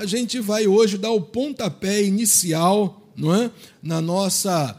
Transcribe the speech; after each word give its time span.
a 0.00 0.06
gente 0.06 0.40
vai 0.40 0.66
hoje 0.66 0.96
dar 0.96 1.10
o 1.10 1.20
pontapé 1.20 2.02
inicial 2.02 3.12
não 3.14 3.34
é? 3.34 3.50
na 3.82 4.00
nossa 4.00 4.78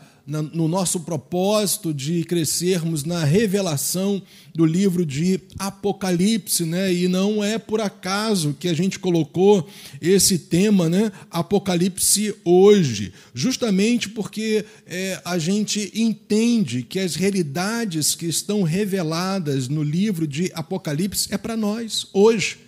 no 0.54 0.68
nosso 0.68 1.02
propósito 1.02 1.94
de 1.94 2.24
crescermos 2.24 3.04
na 3.04 3.24
revelação 3.24 4.22
do 4.56 4.66
livro 4.66 5.06
de 5.06 5.42
Apocalipse, 5.60 6.64
né? 6.64 6.94
E 6.94 7.10
não 7.10 7.44
é 7.44 7.58
por 7.58 7.82
acaso 7.82 8.56
que 8.58 8.70
a 8.70 8.74
gente 8.74 8.98
colocou 8.98 9.68
esse 10.00 10.38
tema, 10.38 10.88
né? 10.88 11.12
Apocalipse 11.30 12.34
hoje, 12.46 13.12
justamente 13.34 14.08
porque 14.10 14.64
é, 14.86 15.20
a 15.26 15.38
gente 15.38 15.92
entende 15.94 16.84
que 16.84 17.00
as 17.00 17.16
realidades 17.16 18.16
que 18.16 18.28
estão 18.28 18.62
reveladas 18.62 19.68
no 19.68 19.84
livro 19.84 20.26
de 20.26 20.50
Apocalipse 20.54 21.34
é 21.34 21.38
para 21.38 21.58
nós 21.58 22.08
hoje, 22.14 22.60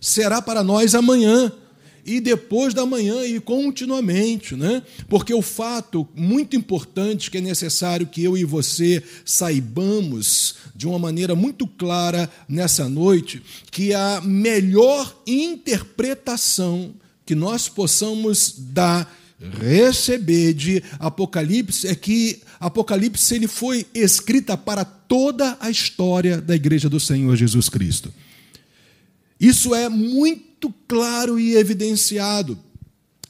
será 0.00 0.42
para 0.42 0.64
nós 0.64 0.94
amanhã 0.94 1.52
e 2.04 2.20
depois 2.20 2.74
da 2.74 2.84
manhã 2.84 3.24
e 3.24 3.38
continuamente, 3.40 4.56
né? 4.56 4.82
Porque 5.08 5.32
o 5.32 5.42
fato 5.42 6.06
muito 6.14 6.56
importante 6.56 7.30
que 7.30 7.38
é 7.38 7.40
necessário 7.40 8.06
que 8.06 8.22
eu 8.22 8.36
e 8.36 8.44
você 8.44 9.02
saibamos 9.24 10.56
de 10.74 10.86
uma 10.86 10.98
maneira 10.98 11.34
muito 11.34 11.66
clara 11.66 12.28
nessa 12.48 12.88
noite, 12.88 13.42
que 13.70 13.94
a 13.94 14.20
melhor 14.20 15.16
interpretação 15.26 16.94
que 17.24 17.34
nós 17.34 17.68
possamos 17.68 18.54
dar 18.58 19.12
receber 19.60 20.54
de 20.54 20.82
Apocalipse 20.98 21.86
é 21.88 21.94
que 21.94 22.40
Apocalipse 22.60 23.34
ele 23.34 23.48
foi 23.48 23.86
escrita 23.92 24.56
para 24.56 24.84
toda 24.84 25.56
a 25.60 25.68
história 25.70 26.40
da 26.40 26.54
igreja 26.54 26.88
do 26.88 27.00
Senhor 27.00 27.34
Jesus 27.36 27.68
Cristo. 27.68 28.12
Isso 29.40 29.74
é 29.74 29.88
muito 29.88 30.51
muito 30.62 30.74
claro 30.86 31.40
e 31.40 31.56
evidenciado. 31.56 32.56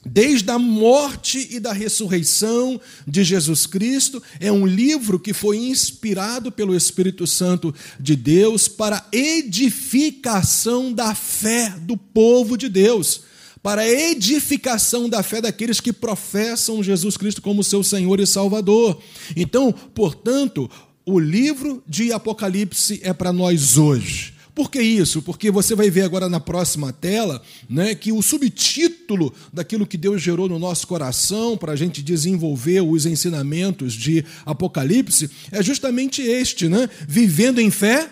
Desde 0.05 0.51
a 0.51 0.59
morte 0.59 1.49
e 1.51 1.61
da 1.61 1.73
ressurreição 1.73 2.81
de 3.07 3.23
Jesus 3.23 3.67
Cristo, 3.67 4.21
é 4.41 4.51
um 4.51 4.67
livro 4.67 5.19
que 5.19 5.33
foi 5.33 5.57
inspirado 5.57 6.51
pelo 6.51 6.77
Espírito 6.77 7.27
Santo 7.27 7.73
de 7.99 8.17
Deus 8.17 8.67
para 8.67 9.07
edificação 9.13 10.93
da 10.93 11.15
fé 11.15 11.73
do 11.81 11.97
povo 11.97 12.59
de 12.59 12.69
Deus, 12.69 13.23
para 13.63 13.89
edificação 13.89 15.09
da 15.09 15.23
fé 15.23 15.41
daqueles 15.41 15.81
que 15.81 15.93
professam 15.93 16.83
Jesus 16.83 17.17
Cristo 17.17 17.41
como 17.41 17.63
seu 17.63 17.85
Senhor 17.85 18.19
e 18.19 18.27
Salvador. 18.27 19.01
Então, 19.37 19.73
portanto, 19.73 20.69
o 21.07 21.19
livro 21.19 21.83
de 21.89 22.13
Apocalipse 22.13 23.01
é 23.05 23.13
para 23.13 23.33
nós 23.33 23.79
hoje. 23.79 24.32
Por 24.55 24.71
que 24.71 24.83
isso? 24.83 25.23
Porque 25.23 25.51
você 25.51 25.75
vai 25.75 25.89
ver 25.89 26.03
agora 26.03 26.29
na 26.29 26.39
próxima 26.39 26.93
tela 26.93 27.43
né, 27.69 27.95
que 27.95 28.13
o 28.13 28.21
subtítulo 28.21 29.33
daquilo 29.51 29.87
que 29.87 29.97
Deus 29.97 30.21
gerou 30.21 30.47
no 30.47 30.59
nosso 30.59 30.87
coração 30.87 31.57
para 31.57 31.73
a 31.73 31.77
gente 31.77 32.03
desenvolver 32.03 32.83
os 32.83 33.07
ensinamentos 33.07 33.95
de 33.95 34.25
Apocalipse 34.45 35.31
é 35.51 35.63
justamente 35.63 36.21
este, 36.21 36.69
né? 36.69 36.89
Vivendo 37.09 37.61
em 37.61 37.71
fé 37.71 38.11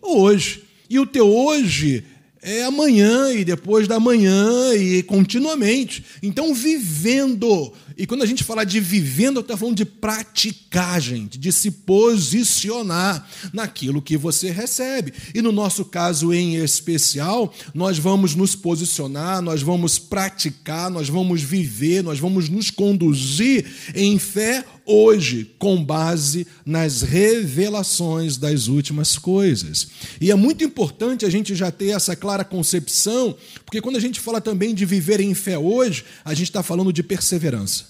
hoje. 0.00 0.64
E 0.88 0.98
o 0.98 1.06
teu 1.06 1.28
hoje 1.28 2.04
é 2.40 2.62
amanhã 2.62 3.32
e 3.32 3.44
depois 3.44 3.88
da 3.88 3.98
manhã 3.98 4.72
e 4.74 5.02
continuamente. 5.02 6.04
Então, 6.22 6.54
vivendo. 6.54 7.72
E 7.96 8.06
quando 8.06 8.22
a 8.22 8.26
gente 8.26 8.44
fala 8.44 8.64
de 8.64 8.78
vivendo, 8.78 9.36
eu 9.36 9.40
estou 9.40 9.56
falando 9.56 9.76
de 9.76 9.84
praticar, 9.86 11.00
gente, 11.00 11.38
de 11.38 11.50
se 11.50 11.70
posicionar 11.70 13.26
naquilo 13.54 14.02
que 14.02 14.18
você 14.18 14.50
recebe. 14.50 15.14
E 15.34 15.40
no 15.40 15.50
nosso 15.50 15.84
caso 15.84 16.32
em 16.32 16.56
especial, 16.56 17.52
nós 17.72 17.98
vamos 17.98 18.34
nos 18.34 18.54
posicionar, 18.54 19.40
nós 19.40 19.62
vamos 19.62 19.98
praticar, 19.98 20.90
nós 20.90 21.08
vamos 21.08 21.40
viver, 21.40 22.02
nós 22.02 22.18
vamos 22.18 22.50
nos 22.50 22.70
conduzir 22.70 23.64
em 23.94 24.18
fé 24.18 24.62
hoje 24.86 25.54
com 25.58 25.84
base 25.84 26.46
nas 26.64 27.02
revelações 27.02 28.36
das 28.36 28.68
últimas 28.68 29.18
coisas. 29.18 29.88
E 30.20 30.30
é 30.30 30.34
muito 30.34 30.64
importante 30.64 31.26
a 31.26 31.30
gente 31.30 31.54
já 31.54 31.70
ter 31.70 31.88
essa 31.88 32.14
clara 32.14 32.44
concepção, 32.44 33.36
porque 33.64 33.80
quando 33.80 33.96
a 33.96 34.00
gente 34.00 34.20
fala 34.20 34.40
também 34.40 34.74
de 34.74 34.86
viver 34.86 35.20
em 35.20 35.34
fé 35.34 35.58
hoje, 35.58 36.04
a 36.24 36.32
gente 36.32 36.48
está 36.48 36.62
falando 36.62 36.92
de 36.92 37.02
perseverança. 37.02 37.86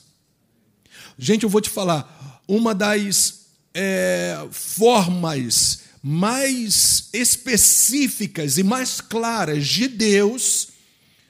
Gente, 1.19 1.45
eu 1.45 1.49
vou 1.49 1.61
te 1.61 1.71
falar, 1.71 2.43
uma 2.49 2.75
das 2.75 3.47
é, 3.75 4.47
formas 4.51 5.81
mais 6.03 7.09
específicas 7.13 8.59
e 8.59 8.63
mais 8.63 9.01
claras 9.01 9.67
de 9.67 9.89
Deus 9.89 10.69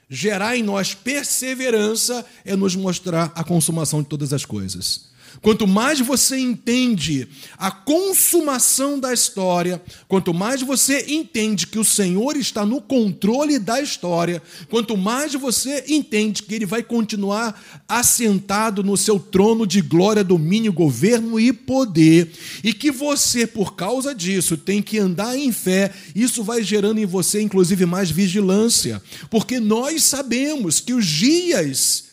gerar 0.09 0.55
em 0.55 0.63
nós 0.63 0.93
perseverança 0.93 2.25
é 2.45 2.55
nos 2.55 2.75
mostrar 2.75 3.31
a 3.35 3.43
consumação 3.43 4.01
de 4.01 4.07
todas 4.07 4.31
as 4.31 4.45
coisas. 4.45 5.07
Quanto 5.41 5.67
mais 5.67 5.99
você 5.99 6.37
entende 6.37 7.27
a 7.57 7.69
consumação 7.69 8.99
da 8.99 9.13
história, 9.13 9.81
quanto 10.07 10.33
mais 10.33 10.61
você 10.61 11.05
entende 11.07 11.67
que 11.67 11.79
o 11.79 11.85
Senhor 11.85 12.35
está 12.35 12.65
no 12.65 12.81
controle 12.81 13.59
da 13.59 13.81
história, 13.81 14.41
quanto 14.69 14.97
mais 14.97 15.33
você 15.33 15.85
entende 15.87 16.43
que 16.43 16.55
ele 16.55 16.65
vai 16.65 16.83
continuar 16.83 17.61
assentado 17.87 18.83
no 18.83 18.97
seu 18.97 19.19
trono 19.19 19.65
de 19.65 19.81
glória, 19.81 20.23
domínio, 20.23 20.73
governo 20.73 21.39
e 21.39 21.53
poder, 21.53 22.31
e 22.63 22.73
que 22.73 22.91
você, 22.91 23.45
por 23.45 23.75
causa 23.75 24.13
disso, 24.13 24.57
tem 24.57 24.81
que 24.81 24.97
andar 24.97 25.37
em 25.37 25.51
fé, 25.51 25.93
isso 26.15 26.43
vai 26.43 26.63
gerando 26.63 26.99
em 26.99 27.05
você, 27.05 27.41
inclusive, 27.41 27.85
mais 27.85 28.09
vigilância, 28.09 29.01
porque 29.29 29.59
nós 29.59 30.03
sabemos 30.03 30.79
que 30.79 30.93
os 30.93 31.05
dias 31.05 32.05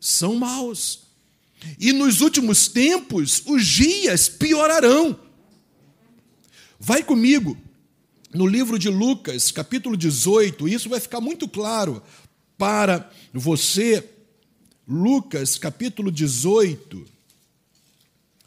são 0.00 0.36
maus. 0.36 1.05
E 1.78 1.92
nos 1.92 2.20
últimos 2.20 2.68
tempos, 2.68 3.42
os 3.46 3.66
dias 3.66 4.28
piorarão. 4.28 5.18
Vai 6.78 7.02
comigo 7.02 7.56
no 8.34 8.46
livro 8.46 8.78
de 8.78 8.88
Lucas, 8.88 9.50
capítulo 9.50 9.96
18, 9.96 10.68
isso 10.68 10.88
vai 10.88 11.00
ficar 11.00 11.20
muito 11.20 11.48
claro 11.48 12.02
para 12.58 13.10
você. 13.32 14.04
Lucas, 14.86 15.58
capítulo 15.58 16.12
18, 16.12 17.04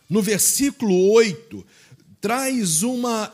no 0.09 0.21
versículo 0.21 1.11
8, 1.11 1.65
traz 2.21 2.83
uma 2.83 3.33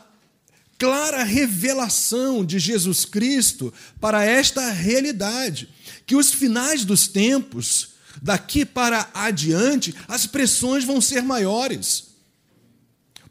clara 0.78 1.22
revelação 1.22 2.44
de 2.44 2.58
Jesus 2.58 3.04
Cristo 3.04 3.72
para 4.00 4.24
esta 4.24 4.70
realidade, 4.70 5.68
que 6.04 6.16
os 6.16 6.32
finais 6.32 6.84
dos 6.84 7.06
tempos 7.06 7.95
daqui 8.22 8.64
para 8.64 9.08
adiante, 9.14 9.94
as 10.08 10.26
pressões 10.26 10.84
vão 10.84 11.00
ser 11.00 11.22
maiores. 11.22 12.06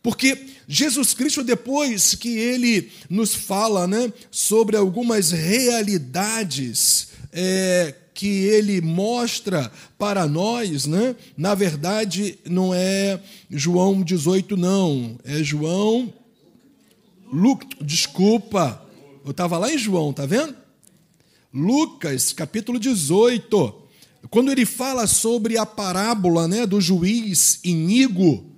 Porque 0.02 0.46
Jesus 0.68 1.14
Cristo, 1.14 1.44
depois 1.44 2.14
que 2.14 2.30
ele 2.30 2.92
nos 3.10 3.34
fala 3.34 3.88
né, 3.88 4.14
sobre 4.30 4.78
algumas 4.78 5.32
realidades 5.32 7.08
é, 7.32 7.94
que 8.14 8.28
ele 8.28 8.82
mostra 8.82 9.72
para 9.98 10.28
nós, 10.28 10.86
né, 10.86 11.16
na 11.36 11.56
verdade, 11.56 12.38
não 12.46 12.74
é 12.74 13.20
João 13.50 14.02
18, 14.02 14.56
não, 14.56 15.18
é 15.24 15.44
João. 15.44 16.14
Lu, 17.32 17.60
desculpa, 17.82 18.82
eu 19.26 19.32
estava 19.32 19.58
lá 19.58 19.74
em 19.74 19.78
João, 19.78 20.14
tá 20.14 20.26
vendo? 20.26 20.56
Lucas, 21.52 22.32
capítulo 22.32 22.80
18. 22.80 23.85
Quando 24.30 24.52
ele 24.52 24.66
fala 24.66 25.08
sobre 25.08 25.58
a 25.58 25.66
parábola 25.66 26.48
né, 26.48 26.66
do 26.66 26.82
juiz 26.82 27.60
Inigo, 27.64 28.56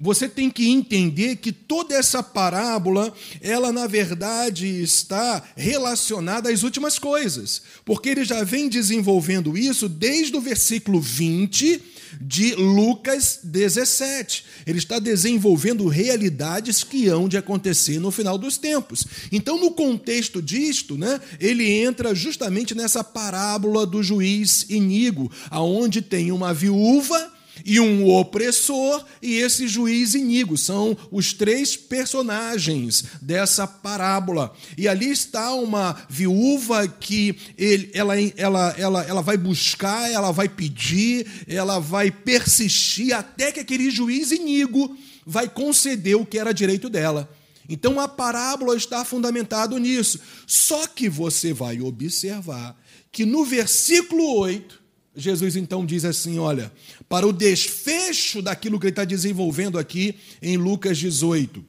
você 0.00 0.26
tem 0.28 0.48
que 0.48 0.70
entender 0.70 1.36
que 1.36 1.52
toda 1.52 1.94
essa 1.94 2.22
parábola, 2.22 3.12
ela 3.42 3.70
na 3.70 3.86
verdade 3.86 4.66
está 4.66 5.42
relacionada 5.54 6.50
às 6.50 6.62
últimas 6.62 6.98
coisas, 6.98 7.62
porque 7.84 8.08
ele 8.08 8.24
já 8.24 8.42
vem 8.42 8.68
desenvolvendo 8.68 9.58
isso 9.58 9.88
desde 9.88 10.34
o 10.36 10.40
versículo 10.40 11.00
20 11.00 11.99
de 12.20 12.54
Lucas 12.54 13.40
17. 13.42 14.44
Ele 14.66 14.78
está 14.78 14.98
desenvolvendo 14.98 15.86
realidades 15.88 16.82
que 16.82 17.08
hão 17.08 17.28
de 17.28 17.36
acontecer 17.36 17.98
no 17.98 18.10
final 18.10 18.38
dos 18.38 18.56
tempos. 18.56 19.06
Então, 19.30 19.58
no 19.58 19.72
contexto 19.72 20.40
disto, 20.40 20.96
né, 20.96 21.20
ele 21.38 21.70
entra 21.70 22.14
justamente 22.14 22.74
nessa 22.74 23.04
parábola 23.04 23.86
do 23.86 24.02
juiz 24.02 24.66
Inigo, 24.68 25.30
aonde 25.50 26.00
tem 26.02 26.32
uma 26.32 26.54
viúva 26.54 27.32
e 27.64 27.80
um 27.80 28.08
opressor 28.08 29.04
e 29.22 29.34
esse 29.36 29.68
juiz 29.68 30.14
Inigo. 30.14 30.56
São 30.56 30.96
os 31.10 31.32
três 31.32 31.76
personagens 31.76 33.04
dessa 33.20 33.66
parábola. 33.66 34.54
E 34.76 34.88
ali 34.88 35.10
está 35.10 35.52
uma 35.54 35.96
viúva 36.08 36.86
que 36.88 37.36
ele, 37.56 37.90
ela, 37.94 38.14
ela, 38.36 38.74
ela, 38.76 39.04
ela 39.04 39.22
vai 39.22 39.36
buscar, 39.36 40.10
ela 40.10 40.30
vai 40.32 40.48
pedir, 40.48 41.26
ela 41.46 41.78
vai 41.78 42.10
persistir 42.10 43.14
até 43.14 43.52
que 43.52 43.60
aquele 43.60 43.90
juiz 43.90 44.30
Inigo 44.30 44.96
vai 45.26 45.48
conceder 45.48 46.16
o 46.16 46.26
que 46.26 46.38
era 46.38 46.52
direito 46.52 46.88
dela. 46.88 47.28
Então 47.68 48.00
a 48.00 48.08
parábola 48.08 48.76
está 48.76 49.04
fundamentado 49.04 49.78
nisso. 49.78 50.18
Só 50.44 50.88
que 50.88 51.08
você 51.08 51.52
vai 51.52 51.80
observar 51.80 52.76
que 53.12 53.24
no 53.24 53.44
versículo 53.44 54.38
8, 54.38 54.80
Jesus 55.14 55.54
então 55.54 55.86
diz 55.86 56.04
assim: 56.04 56.40
olha, 56.40 56.72
para 57.10 57.26
o 57.26 57.32
desfecho 57.32 58.40
daquilo 58.40 58.78
que 58.78 58.86
ele 58.86 58.92
está 58.92 59.04
desenvolvendo 59.04 59.80
aqui 59.80 60.14
em 60.40 60.56
Lucas 60.56 60.96
18, 60.96 61.64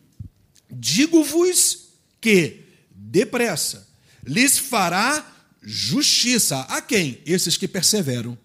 digo-vos 0.69 1.95
que, 2.21 2.57
depressa, 2.91 3.87
lhes 4.23 4.59
fará 4.59 5.25
justiça. 5.63 6.59
A 6.69 6.79
quem? 6.79 7.17
Esses 7.25 7.57
que 7.57 7.67
perseveram, 7.67 8.37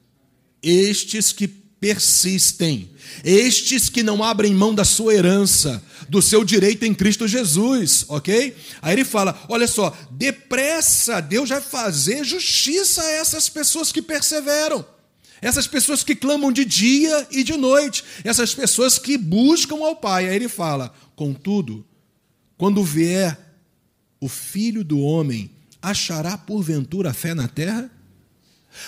estes 0.63 1.35
que 1.35 1.47
persistem, 1.47 2.91
estes 3.23 3.91
que 3.91 4.03
não 4.03 4.25
abrem 4.25 4.55
mão 4.55 4.75
da 4.75 4.85
sua 4.85 5.13
herança, 5.13 5.85
do 6.09 6.23
seu 6.23 6.43
direito 6.43 6.87
em 6.87 6.95
Cristo 6.95 7.29
Jesus, 7.29 8.07
ok? 8.09 8.57
Aí 8.81 8.95
ele 8.95 9.05
fala: 9.05 9.39
olha 9.51 9.69
só, 9.69 9.95
depressa, 10.11 11.21
Deus 11.21 11.51
vai 11.51 11.61
fazer 11.61 12.25
justiça 12.25 13.03
a 13.03 13.11
essas 13.11 13.51
pessoas 13.51 13.93
que 13.93 14.01
perseveram. 14.01 14.96
Essas 15.41 15.67
pessoas 15.67 16.03
que 16.03 16.15
clamam 16.15 16.51
de 16.51 16.65
dia 16.65 17.27
e 17.31 17.45
de 17.45 17.57
noite, 17.57 18.03
essas 18.25 18.55
pessoas 18.55 18.99
que 18.99 19.19
buscam 19.19 19.77
ao 19.85 19.97
Pai. 19.97 20.29
Aí 20.29 20.37
ele 20.37 20.49
fala: 20.49 20.95
contudo, 21.15 21.85
quando 22.57 22.83
vier 22.83 23.39
o 24.21 24.29
filho 24.29 24.83
do 24.83 24.99
homem, 25.01 25.51
achará 25.83 26.39
porventura 26.39 27.13
fé 27.13 27.35
na 27.35 27.49
terra? 27.49 27.91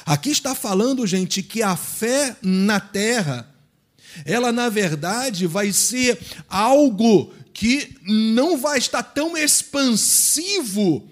Aqui 0.05 0.31
está 0.31 0.55
falando, 0.55 1.07
gente, 1.07 1.43
que 1.43 1.63
a 1.63 1.77
fé 1.77 2.37
na 2.43 2.81
terra, 2.81 3.49
ela 4.25 4.53
na 4.53 4.69
verdade 4.69 5.47
vai 5.47 5.73
ser 5.73 6.19
algo 6.49 7.33
que 7.53 7.97
não 8.03 8.57
vai 8.57 8.79
estar 8.79 9.03
tão 9.03 9.37
expansivo 9.37 11.09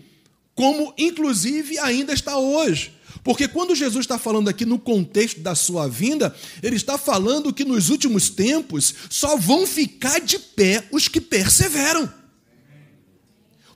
como 0.54 0.94
inclusive 0.96 1.78
ainda 1.78 2.14
está 2.14 2.38
hoje. 2.38 2.95
Porque 3.26 3.48
quando 3.48 3.74
Jesus 3.74 4.04
está 4.04 4.20
falando 4.20 4.48
aqui 4.48 4.64
no 4.64 4.78
contexto 4.78 5.40
da 5.40 5.56
sua 5.56 5.88
vinda, 5.88 6.32
ele 6.62 6.76
está 6.76 6.96
falando 6.96 7.52
que 7.52 7.64
nos 7.64 7.90
últimos 7.90 8.30
tempos 8.30 8.94
só 9.10 9.36
vão 9.36 9.66
ficar 9.66 10.20
de 10.20 10.38
pé 10.38 10.86
os 10.92 11.08
que 11.08 11.20
perseveram. 11.20 12.08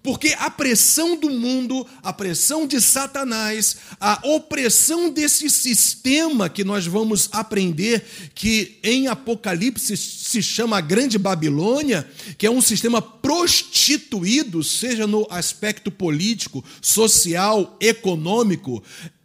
Porque 0.04 0.36
a 0.38 0.48
pressão 0.48 1.16
do 1.16 1.28
mundo, 1.28 1.84
a 2.00 2.12
pressão 2.12 2.64
de 2.64 2.80
Satanás, 2.80 3.76
a 4.00 4.20
opressão 4.22 5.10
desse 5.10 5.50
sistema 5.50 6.48
que 6.48 6.62
nós 6.62 6.86
vamos 6.86 7.28
aprender, 7.32 8.04
que 8.32 8.78
em 8.84 9.08
Apocalipse 9.08 9.96
se 9.96 10.40
chama 10.44 10.78
a 10.78 10.80
Grande 10.80 11.18
Babilônia, 11.18 12.08
que 12.38 12.46
é 12.46 12.50
um 12.50 12.62
sistema 12.62 13.02
prostituído, 13.02 14.62
seja 14.62 15.08
no 15.08 15.26
aspecto 15.28 15.90
político, 15.90 16.64
social, 16.80 17.76
econômico, 17.80 18.80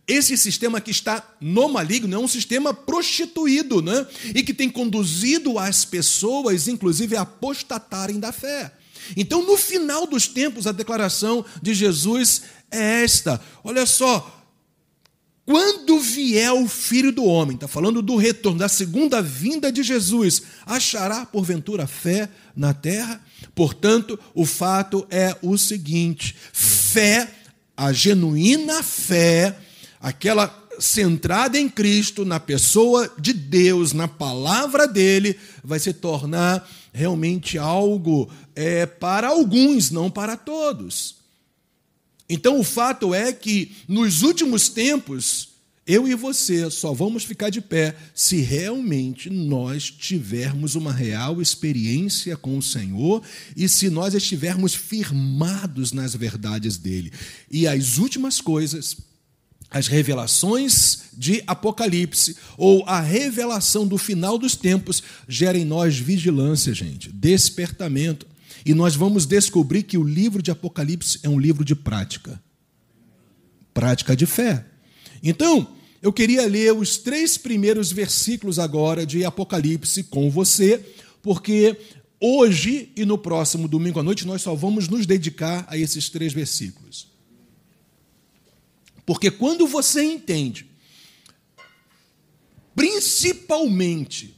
esse 0.08 0.38
sistema 0.38 0.80
que 0.80 0.92
está 0.92 1.36
no 1.42 1.68
maligno 1.68 2.16
é 2.16 2.20
um 2.20 2.28
sistema 2.28 2.74
prostituído, 2.74 3.82
né? 3.82 4.06
E 4.36 4.44
que 4.44 4.54
tem 4.54 4.70
conduzido 4.70 5.58
as 5.58 5.84
pessoas, 5.84 6.68
inclusive, 6.68 7.16
a 7.16 7.22
apostatarem 7.22 8.20
da 8.20 8.32
fé. 8.32 8.72
Então, 9.18 9.46
no 9.46 9.58
final 9.58 10.06
dos 10.06 10.28
tempos, 10.28 10.68
a 10.68 10.72
declaração 10.72 11.44
de 11.62 11.74
Jesus 11.74 12.44
é 12.72 13.04
esta: 13.04 13.42
olha 13.64 13.86
só, 13.86 14.46
quando 15.46 16.00
vier 16.00 16.52
o 16.52 16.68
filho 16.68 17.12
do 17.12 17.24
homem, 17.24 17.56
está 17.56 17.68
falando 17.68 18.02
do 18.02 18.16
retorno, 18.16 18.60
da 18.60 18.68
segunda 18.68 19.22
vinda 19.22 19.72
de 19.72 19.84
Jesus, 19.84 20.42
achará 20.66 21.26
porventura 21.26 21.86
fé 21.86 22.30
na 22.56 22.74
terra? 22.74 23.24
Portanto, 23.54 24.20
o 24.34 24.46
fato 24.46 25.06
é 25.10 25.36
o 25.42 25.58
seguinte: 25.58 26.36
fé, 26.52 27.30
a 27.78 27.92
genuína 27.92 28.82
fé, 28.82 29.56
aquela 30.06 30.56
centrada 30.78 31.58
em 31.58 31.68
Cristo, 31.68 32.24
na 32.24 32.40
pessoa 32.40 33.12
de 33.18 33.34
Deus, 33.34 33.92
na 33.92 34.08
palavra 34.08 34.88
dele, 34.88 35.36
vai 35.64 35.80
se 35.80 35.92
tornar 35.94 36.70
realmente 36.94 37.58
algo 37.58 38.30
é, 38.56 38.86
para 38.86 39.30
alguns, 39.30 39.90
não 39.90 40.12
para 40.12 40.38
todos. 40.38 41.16
Então 42.30 42.60
o 42.60 42.64
fato 42.64 43.16
é 43.16 43.34
que 43.34 43.72
nos 43.88 44.22
últimos 44.22 44.70
tempos, 44.70 45.50
eu 45.88 46.08
e 46.08 46.14
você 46.14 46.70
só 46.70 46.94
vamos 46.94 47.24
ficar 47.24 47.50
de 47.50 47.60
pé 47.60 47.96
se 48.14 48.42
realmente 48.42 49.28
nós 49.28 49.90
tivermos 49.90 50.76
uma 50.76 50.94
real 50.94 51.42
experiência 51.42 52.38
com 52.38 52.60
o 52.60 52.62
Senhor 52.62 53.24
e 53.58 53.68
se 53.68 53.90
nós 53.90 54.14
estivermos 54.14 54.76
firmados 54.76 55.92
nas 55.92 56.14
verdades 56.14 56.78
dele. 56.78 57.12
E 57.50 57.68
as 57.68 57.98
últimas 57.98 58.40
coisas 58.40 58.98
as 59.76 59.88
revelações 59.88 61.10
de 61.12 61.44
Apocalipse 61.46 62.38
ou 62.58 62.86
a 62.88 63.02
revelação 63.02 63.86
do 63.86 63.98
final 63.98 64.38
dos 64.38 64.56
tempos 64.56 65.04
gera 65.28 65.58
em 65.58 65.66
nós 65.66 65.98
vigilância, 65.98 66.74
gente, 66.74 67.12
despertamento. 67.12 68.26
E 68.66 68.74
nós 68.74 68.96
vamos 68.96 69.26
descobrir 69.26 69.84
que 69.84 69.98
o 69.98 70.04
livro 70.04 70.42
de 70.42 70.50
Apocalipse 70.50 71.20
é 71.24 71.28
um 71.28 71.38
livro 71.38 71.66
de 71.66 71.76
prática 71.76 72.42
prática 73.74 74.16
de 74.16 74.26
fé. 74.26 74.64
Então, 75.22 75.68
eu 76.02 76.14
queria 76.14 76.48
ler 76.48 76.72
os 76.74 76.98
três 76.98 77.38
primeiros 77.38 77.92
versículos 77.92 78.58
agora 78.58 79.06
de 79.06 79.26
Apocalipse 79.26 80.04
com 80.04 80.32
você, 80.32 80.82
porque 81.22 81.76
hoje 82.18 82.94
e 82.96 83.04
no 83.04 83.18
próximo 83.18 83.68
domingo 83.68 84.00
à 84.00 84.04
noite 84.04 84.26
nós 84.26 84.42
só 84.42 84.56
vamos 84.56 84.88
nos 84.88 85.06
dedicar 85.06 85.66
a 85.68 85.78
esses 85.78 86.10
três 86.10 86.32
versículos. 86.32 87.14
Porque 89.06 89.30
quando 89.30 89.68
você 89.68 90.04
entende, 90.04 90.66
principalmente, 92.76 94.36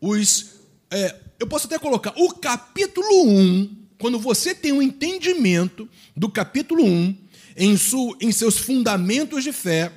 os. 0.00 0.58
É, 0.90 1.16
eu 1.38 1.46
posso 1.46 1.66
até 1.66 1.78
colocar 1.78 2.12
o 2.16 2.34
capítulo 2.34 3.28
1, 3.28 3.76
quando 3.98 4.18
você 4.18 4.54
tem 4.54 4.72
um 4.72 4.82
entendimento 4.82 5.88
do 6.16 6.28
capítulo 6.28 6.84
1, 6.84 7.16
em, 7.56 7.76
su, 7.76 8.16
em 8.20 8.32
seus 8.32 8.58
fundamentos 8.58 9.44
de 9.44 9.52
fé, 9.52 9.92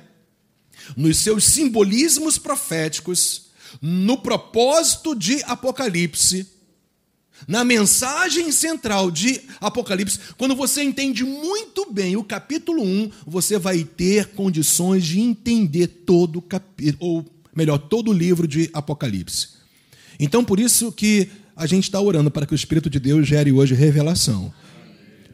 nos 0.96 1.18
seus 1.18 1.44
simbolismos 1.44 2.38
proféticos, 2.38 3.50
no 3.80 4.18
propósito 4.18 5.14
de 5.14 5.42
Apocalipse, 5.44 6.46
na 7.46 7.64
mensagem 7.64 8.50
central 8.52 9.10
de 9.10 9.40
Apocalipse, 9.60 10.18
quando 10.36 10.54
você 10.54 10.82
entende 10.82 11.24
muito 11.24 11.90
bem 11.90 12.16
o 12.16 12.24
capítulo 12.24 12.82
1, 12.82 13.10
você 13.26 13.58
vai 13.58 13.84
ter 13.84 14.28
condições 14.28 15.04
de 15.04 15.20
entender 15.20 15.86
todo 15.86 16.38
o 16.38 16.42
capítulo, 16.42 16.96
ou 17.00 17.26
melhor, 17.54 17.78
todo 17.78 18.10
o 18.10 18.14
livro 18.14 18.46
de 18.46 18.70
Apocalipse. 18.72 19.48
Então, 20.18 20.44
por 20.44 20.60
isso 20.60 20.92
que 20.92 21.28
a 21.56 21.66
gente 21.66 21.84
está 21.84 22.00
orando 22.00 22.30
para 22.30 22.46
que 22.46 22.54
o 22.54 22.56
Espírito 22.56 22.88
de 22.88 22.98
Deus 22.98 23.26
gere 23.26 23.52
hoje 23.52 23.74
revelação. 23.74 24.52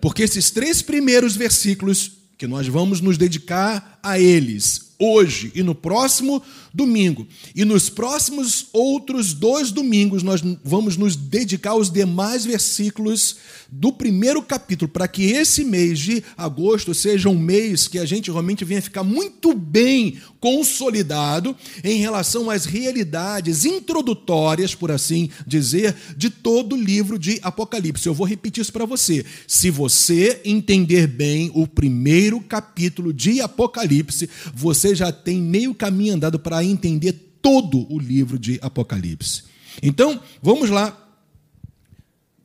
Porque 0.00 0.22
esses 0.22 0.50
três 0.50 0.82
primeiros 0.82 1.36
versículos, 1.36 2.12
que 2.36 2.46
nós 2.46 2.66
vamos 2.68 3.00
nos 3.00 3.18
dedicar 3.18 3.98
a 4.02 4.18
eles, 4.18 4.87
hoje 4.98 5.52
e 5.54 5.62
no 5.62 5.74
próximo 5.74 6.42
domingo. 6.74 7.26
E 7.54 7.64
nos 7.64 7.88
próximos 7.88 8.66
outros 8.72 9.32
dois 9.32 9.70
domingos, 9.70 10.22
nós 10.22 10.42
vamos 10.64 10.96
nos 10.96 11.14
dedicar 11.14 11.70
aos 11.70 11.90
demais 11.90 12.44
versículos 12.44 13.36
do 13.70 13.92
primeiro 13.92 14.42
capítulo, 14.42 14.90
para 14.90 15.06
que 15.06 15.24
esse 15.24 15.64
mês 15.64 15.98
de 15.98 16.22
agosto 16.36 16.94
seja 16.94 17.28
um 17.28 17.38
mês 17.38 17.86
que 17.86 17.98
a 17.98 18.04
gente 18.04 18.30
realmente 18.30 18.64
venha 18.64 18.80
ficar 18.80 19.04
muito 19.04 19.54
bem 19.54 20.18
consolidado 20.40 21.54
em 21.84 21.98
relação 21.98 22.48
às 22.48 22.64
realidades 22.64 23.64
introdutórias, 23.64 24.74
por 24.74 24.90
assim 24.90 25.28
dizer, 25.46 25.94
de 26.16 26.30
todo 26.30 26.74
o 26.74 26.80
livro 26.80 27.18
de 27.18 27.38
Apocalipse. 27.42 28.06
Eu 28.06 28.14
vou 28.14 28.26
repetir 28.26 28.62
isso 28.62 28.72
para 28.72 28.86
você. 28.86 29.24
Se 29.46 29.70
você 29.70 30.40
entender 30.44 31.06
bem 31.06 31.50
o 31.54 31.66
primeiro 31.66 32.40
capítulo 32.40 33.12
de 33.12 33.40
Apocalipse, 33.40 34.30
você 34.54 34.87
já 34.94 35.12
tem 35.12 35.40
meio 35.40 35.74
caminho 35.74 36.14
andado 36.14 36.38
para 36.38 36.64
entender 36.64 37.12
todo 37.42 37.90
o 37.92 37.98
livro 37.98 38.38
de 38.38 38.58
Apocalipse. 38.62 39.44
Então, 39.82 40.22
vamos 40.42 40.70
lá. 40.70 40.96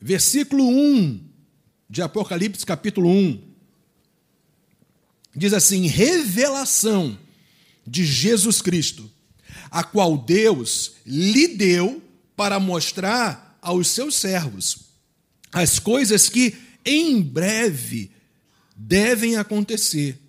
Versículo 0.01 0.67
1 0.67 1.23
de 1.89 2.01
Apocalipse, 2.01 2.65
capítulo 2.65 3.09
1. 3.09 3.41
Diz 5.35 5.53
assim: 5.53 5.88
revelação 5.88 7.17
de 7.85 8.05
Jesus 8.05 8.62
Cristo, 8.62 9.09
a 9.71 9.83
qual 9.83 10.17
Deus 10.17 10.93
lhe 11.05 11.47
deu 11.50 12.01
para 12.35 12.59
mostrar 12.59 13.57
aos 13.62 13.88
seus 13.88 14.15
servos 14.15 14.93
as 15.51 15.77
coisas 15.77 16.27
que 16.27 16.55
em 16.83 17.21
breve 17.21 18.12
devem 18.75 19.38
acontecer, 19.38 20.19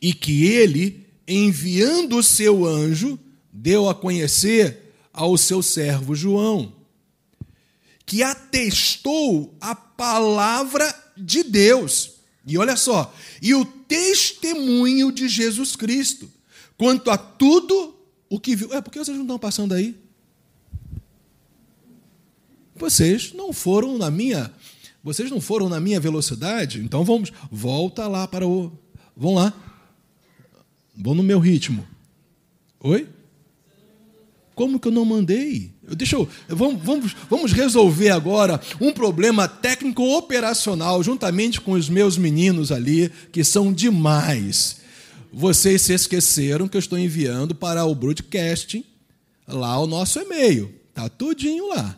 e 0.00 0.12
que 0.12 0.44
ele, 0.44 1.07
enviando 1.28 2.16
o 2.16 2.22
seu 2.22 2.64
anjo, 2.64 3.18
deu 3.52 3.88
a 3.88 3.94
conhecer 3.94 4.94
ao 5.12 5.36
seu 5.36 5.62
servo 5.62 6.14
João, 6.14 6.72
que 8.06 8.22
atestou 8.22 9.54
a 9.60 9.74
palavra 9.74 10.94
de 11.16 11.42
Deus 11.42 12.12
E 12.46 12.56
olha 12.56 12.76
só, 12.76 13.12
e 13.42 13.54
o 13.54 13.64
testemunho 13.64 15.12
de 15.12 15.28
Jesus 15.28 15.76
Cristo, 15.76 16.30
quanto 16.78 17.10
a 17.10 17.18
tudo 17.18 17.94
o 18.30 18.40
que 18.40 18.56
viu. 18.56 18.72
É, 18.72 18.80
por 18.80 18.90
que 18.90 18.98
vocês 18.98 19.16
não 19.16 19.24
estão 19.24 19.38
passando 19.38 19.74
aí? 19.74 19.94
Vocês 22.74 23.32
não 23.32 23.52
foram 23.52 23.98
na 23.98 24.10
minha. 24.10 24.52
Vocês 25.02 25.30
não 25.30 25.40
foram 25.40 25.68
na 25.68 25.80
minha 25.80 25.98
velocidade? 25.98 26.80
Então 26.80 27.04
vamos, 27.04 27.32
volta 27.50 28.06
lá 28.06 28.26
para 28.26 28.46
o. 28.46 28.72
Vão 29.16 29.34
lá. 29.34 29.52
Vão 31.00 31.14
no 31.14 31.22
meu 31.22 31.38
ritmo. 31.38 31.86
Oi? 32.80 33.08
Como 34.54 34.80
que 34.80 34.88
eu 34.88 34.92
não 34.92 35.04
mandei? 35.04 35.70
Deixa 35.96 36.16
eu. 36.16 36.28
Vamos, 36.48 36.82
vamos, 36.82 37.16
vamos 37.30 37.52
resolver 37.52 38.10
agora 38.10 38.60
um 38.80 38.92
problema 38.92 39.46
técnico 39.46 40.02
operacional, 40.16 41.00
juntamente 41.00 41.60
com 41.60 41.72
os 41.72 41.88
meus 41.88 42.18
meninos 42.18 42.72
ali, 42.72 43.12
que 43.30 43.44
são 43.44 43.72
demais. 43.72 44.78
Vocês 45.32 45.82
se 45.82 45.92
esqueceram 45.92 46.66
que 46.66 46.76
eu 46.76 46.80
estou 46.80 46.98
enviando 46.98 47.54
para 47.54 47.84
o 47.84 47.94
broadcasting 47.94 48.84
lá 49.46 49.78
o 49.78 49.86
nosso 49.86 50.18
e-mail. 50.18 50.74
Tá 50.92 51.08
tudinho 51.08 51.68
lá. 51.68 51.96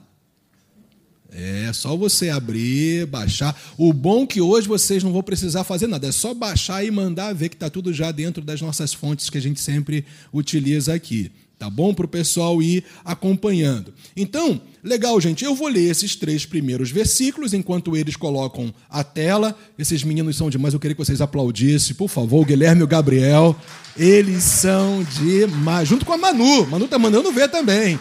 É 1.33 1.71
só 1.73 1.97
você 1.97 2.29
abrir, 2.29 3.07
baixar. 3.07 3.59
O 3.79 3.93
bom 3.93 4.25
é 4.25 4.27
que 4.27 4.41
hoje 4.41 4.67
vocês 4.67 5.03
não 5.03 5.13
vão 5.13 5.23
precisar 5.23 5.65
fazer 5.65 5.87
nada, 5.87 6.09
é 6.09 6.13
só 6.13 6.35
baixar 6.35 6.85
e 6.85 6.91
mandar 6.91 7.33
ver 7.35 7.49
que 7.49 7.57
está 7.57 7.71
tudo 7.71 7.93
já 7.93 8.11
dentro 8.11 8.43
das 8.43 8.61
nossas 8.61 8.93
fontes 8.93 9.31
que 9.31 9.39
a 9.39 9.41
gente 9.41 9.61
sempre 9.61 10.05
utiliza 10.33 10.93
aqui. 10.93 11.31
Tá 11.61 11.69
bom? 11.69 11.93
Para 11.93 12.07
o 12.07 12.09
pessoal 12.09 12.63
ir 12.63 12.83
acompanhando. 13.05 13.93
Então, 14.17 14.59
legal, 14.83 15.21
gente. 15.21 15.45
Eu 15.45 15.55
vou 15.55 15.69
ler 15.69 15.91
esses 15.91 16.17
três 16.17 16.47
primeiros 16.47 16.91
versículos 16.91 17.53
enquanto 17.53 17.95
eles 17.95 18.17
colocam 18.17 18.73
a 18.89 19.05
tela. 19.05 19.55
Esses 19.79 20.03
meninos 20.03 20.39
são 20.39 20.49
demais. 20.49 20.73
Eu 20.73 20.81
queria 20.81 20.95
que 20.95 21.05
vocês 21.05 21.21
aplaudissem, 21.21 21.95
por 21.95 22.09
favor. 22.09 22.41
O 22.41 22.47
Guilherme 22.47 22.81
e 22.81 22.85
o 22.85 22.87
Gabriel. 22.87 23.55
Eles 23.95 24.43
são 24.43 25.05
demais. 25.21 25.87
Junto 25.87 26.07
com 26.07 26.15
a 26.15 26.17
Manu. 26.17 26.67
Manu 26.67 26.89
tá 26.89 26.99
mandando 26.99 27.31
ver 27.31 27.51
também. 27.51 28.01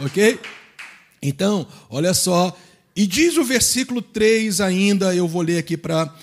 Ok? 0.00 0.40
Então, 1.28 1.66
olha 1.90 2.14
só. 2.14 2.56
E 2.94 3.04
diz 3.06 3.36
o 3.36 3.44
versículo 3.44 4.00
3 4.00 4.60
ainda, 4.60 5.12
eu 5.14 5.28
vou 5.28 5.42
ler 5.42 5.58
aqui 5.58 5.76
para 5.76 6.14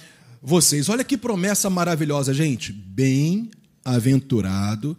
vocês. 0.42 0.90
Olha 0.90 1.04
que 1.04 1.16
promessa 1.18 1.70
maravilhosa, 1.70 2.34
gente. 2.34 2.72
Bem-aventurado 2.72 4.98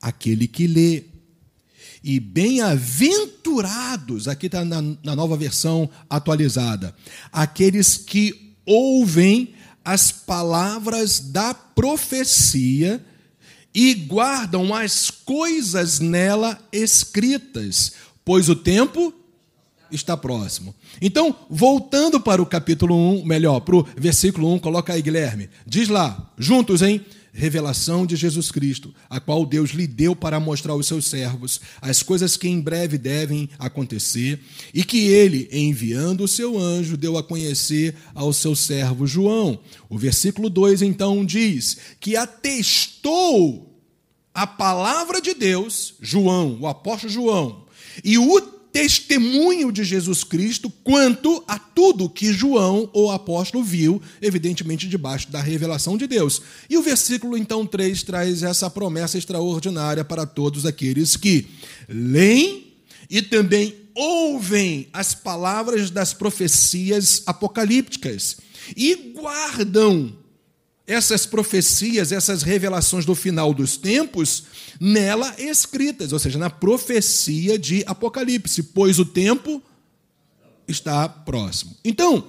aquele 0.00 0.48
que 0.48 0.66
lê. 0.66 1.04
E 2.02 2.18
bem-aventurados, 2.20 4.26
aqui 4.28 4.46
está 4.46 4.64
na, 4.64 4.82
na 5.02 5.14
nova 5.16 5.36
versão 5.38 5.88
atualizada, 6.10 6.94
aqueles 7.32 7.96
que 7.96 8.52
ouvem 8.66 9.54
as 9.82 10.12
palavras 10.12 11.18
da 11.20 11.54
profecia 11.54 13.02
e 13.74 13.94
guardam 13.94 14.74
as 14.74 15.10
coisas 15.10 15.98
nela 15.98 16.58
escritas, 16.70 17.94
pois 18.22 18.50
o 18.50 18.56
tempo 18.56 19.14
está 19.94 20.16
próximo. 20.16 20.74
Então, 21.00 21.34
voltando 21.48 22.20
para 22.20 22.42
o 22.42 22.46
capítulo 22.46 22.94
1, 22.94 23.24
melhor, 23.24 23.60
para 23.60 23.76
o 23.76 23.86
versículo 23.96 24.52
1, 24.54 24.58
coloca 24.58 24.92
aí, 24.92 25.02
Guilherme. 25.02 25.48
Diz 25.66 25.88
lá, 25.88 26.32
juntos, 26.38 26.82
hein? 26.82 27.04
revelação 27.34 28.06
de 28.06 28.14
Jesus 28.14 28.52
Cristo, 28.52 28.94
a 29.10 29.18
qual 29.18 29.44
Deus 29.44 29.70
lhe 29.70 29.88
deu 29.88 30.14
para 30.14 30.38
mostrar 30.38 30.72
aos 30.72 30.86
seus 30.86 31.06
servos 31.06 31.60
as 31.82 32.00
coisas 32.00 32.36
que 32.36 32.48
em 32.48 32.60
breve 32.60 32.96
devem 32.96 33.50
acontecer, 33.58 34.38
e 34.72 34.84
que 34.84 35.08
ele, 35.08 35.48
enviando 35.50 36.22
o 36.22 36.28
seu 36.28 36.56
anjo, 36.56 36.96
deu 36.96 37.18
a 37.18 37.24
conhecer 37.24 37.96
ao 38.14 38.32
seu 38.32 38.54
servo 38.54 39.04
João. 39.04 39.58
O 39.90 39.98
versículo 39.98 40.48
2 40.48 40.80
então 40.82 41.24
diz 41.24 41.76
que 41.98 42.16
atestou 42.16 43.74
a 44.32 44.46
palavra 44.46 45.20
de 45.20 45.34
Deus, 45.34 45.94
João, 46.00 46.58
o 46.60 46.68
apóstolo 46.68 47.12
João, 47.12 47.64
e 48.04 48.16
o 48.16 48.53
testemunho 48.74 49.70
de 49.70 49.84
Jesus 49.84 50.24
Cristo 50.24 50.68
quanto 50.82 51.44
a 51.46 51.56
tudo 51.60 52.10
que 52.10 52.32
João, 52.32 52.90
o 52.92 53.08
apóstolo, 53.08 53.62
viu, 53.62 54.02
evidentemente 54.20 54.88
debaixo 54.88 55.30
da 55.30 55.40
revelação 55.40 55.96
de 55.96 56.08
Deus. 56.08 56.42
E 56.68 56.76
o 56.76 56.82
versículo 56.82 57.38
então 57.38 57.64
3 57.64 58.02
traz 58.02 58.42
essa 58.42 58.68
promessa 58.68 59.16
extraordinária 59.16 60.04
para 60.04 60.26
todos 60.26 60.66
aqueles 60.66 61.16
que 61.16 61.46
leem 61.88 62.74
e 63.08 63.22
também 63.22 63.76
ouvem 63.94 64.88
as 64.92 65.14
palavras 65.14 65.88
das 65.88 66.12
profecias 66.12 67.22
apocalípticas 67.26 68.38
e 68.76 69.12
guardam 69.14 70.12
essas 70.86 71.24
profecias, 71.24 72.12
essas 72.12 72.42
revelações 72.42 73.04
do 73.04 73.14
final 73.14 73.54
dos 73.54 73.76
tempos, 73.76 74.44
nela 74.78 75.34
escritas, 75.38 76.12
ou 76.12 76.18
seja, 76.18 76.38
na 76.38 76.50
profecia 76.50 77.58
de 77.58 77.82
Apocalipse, 77.86 78.62
pois 78.62 78.98
o 78.98 79.04
tempo 79.04 79.62
está 80.68 81.08
próximo. 81.08 81.76
Então, 81.84 82.28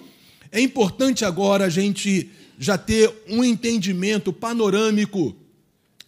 é 0.52 0.62
importante 0.62 1.26
agora 1.26 1.66
a 1.66 1.70
gente 1.70 2.30
já 2.58 2.78
ter 2.78 3.14
um 3.28 3.44
entendimento 3.44 4.32
panorâmico 4.32 5.36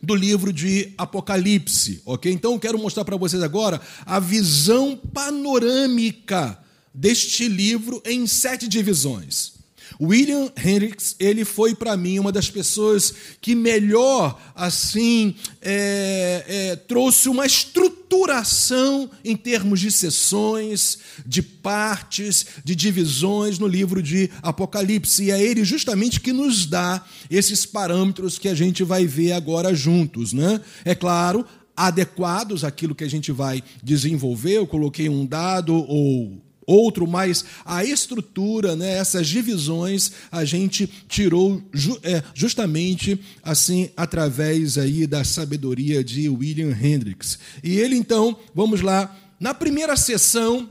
do 0.01 0.15
livro 0.15 0.53
de 0.53 0.93
Apocalipse, 0.97 2.01
ok? 2.05 2.31
Então, 2.31 2.53
eu 2.53 2.59
quero 2.59 2.77
mostrar 2.77 3.03
para 3.03 3.17
vocês 3.17 3.43
agora 3.43 3.81
a 4.05 4.19
visão 4.19 4.95
panorâmica 4.95 6.57
deste 6.93 7.47
livro 7.47 8.01
em 8.05 8.25
sete 8.25 8.67
divisões. 8.67 9.56
William 9.99 10.51
Hendricks, 10.55 11.15
ele 11.19 11.43
foi 11.43 11.73
para 11.73 11.97
mim 11.97 12.19
uma 12.19 12.31
das 12.31 12.49
pessoas 12.49 13.13
que 13.41 13.55
melhor 13.55 14.39
assim 14.55 15.35
é, 15.61 16.45
é, 16.47 16.75
trouxe 16.75 17.29
uma 17.29 17.45
estruturação 17.45 19.09
em 19.23 19.35
termos 19.35 19.79
de 19.79 19.91
sessões, 19.91 20.99
de 21.25 21.41
partes, 21.41 22.45
de 22.63 22.75
divisões 22.75 23.57
no 23.57 23.67
livro 23.67 24.01
de 24.01 24.29
Apocalipse. 24.41 25.23
E 25.25 25.31
é 25.31 25.41
ele 25.41 25.63
justamente 25.63 26.21
que 26.21 26.31
nos 26.31 26.65
dá 26.65 27.03
esses 27.29 27.65
parâmetros 27.65 28.37
que 28.37 28.47
a 28.47 28.55
gente 28.55 28.83
vai 28.83 29.05
ver 29.05 29.31
agora 29.31 29.73
juntos. 29.73 30.31
Né? 30.31 30.61
É 30.85 30.93
claro, 30.93 31.45
adequados 31.75 32.63
àquilo 32.63 32.95
que 32.95 33.03
a 33.03 33.09
gente 33.09 33.31
vai 33.31 33.63
desenvolver. 33.83 34.57
Eu 34.57 34.67
coloquei 34.67 35.09
um 35.09 35.25
dado 35.25 35.75
ou 35.75 36.41
outro, 36.67 37.07
mas 37.07 37.45
a 37.65 37.83
estrutura, 37.83 38.75
né, 38.75 38.97
essas 38.97 39.27
divisões, 39.27 40.11
a 40.29 40.43
gente 40.43 40.85
tirou 41.07 41.63
ju 41.73 41.97
é, 42.03 42.21
justamente 42.35 43.19
assim 43.41 43.89
através 43.95 44.77
aí 44.77 45.07
da 45.07 45.23
sabedoria 45.23 46.03
de 46.03 46.27
William 46.27 46.77
Hendricks. 46.79 47.39
E 47.63 47.79
ele 47.79 47.95
então, 47.95 48.37
vamos 48.53 48.81
lá, 48.81 49.15
na 49.39 49.53
primeira 49.53 49.95
sessão, 49.95 50.69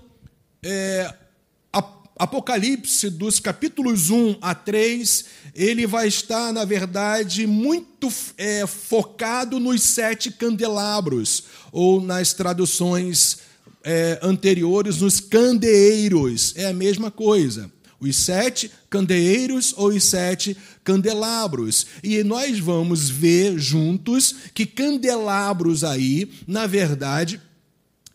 é, 0.62 1.12
Apocalipse, 2.19 3.11
dos 3.11 3.38
capítulos 3.38 4.09
1 4.09 4.38
a 4.41 4.55
3, 4.55 5.25
ele 5.55 5.87
vai 5.87 6.09
estar, 6.09 6.50
na 6.50 6.65
verdade, 6.65 7.47
muito 7.47 8.11
é, 8.38 8.67
focado 8.67 9.61
nos 9.61 9.83
sete 9.83 10.31
candelabros, 10.31 11.45
ou 11.71 12.00
nas 12.00 12.33
traduções 12.33 13.46
é, 13.87 14.19
anteriores 14.21 15.00
nos 15.00 15.21
candeeiros. 15.21 16.52
É 16.57 16.66
a 16.66 16.73
mesma 16.73 17.09
coisa. 17.09 17.71
Os 18.00 18.16
sete 18.16 18.69
candeeiros 18.90 19.73
ou 19.76 19.90
os 19.90 20.02
sete 20.02 20.57
candelabros. 20.83 21.87
E 22.02 22.23
nós 22.25 22.59
vamos 22.59 23.09
ver 23.09 23.57
juntos 23.59 24.35
que 24.52 24.66
candelabros 24.66 25.85
aí, 25.85 26.28
na 26.49 26.66
verdade, 26.66 27.40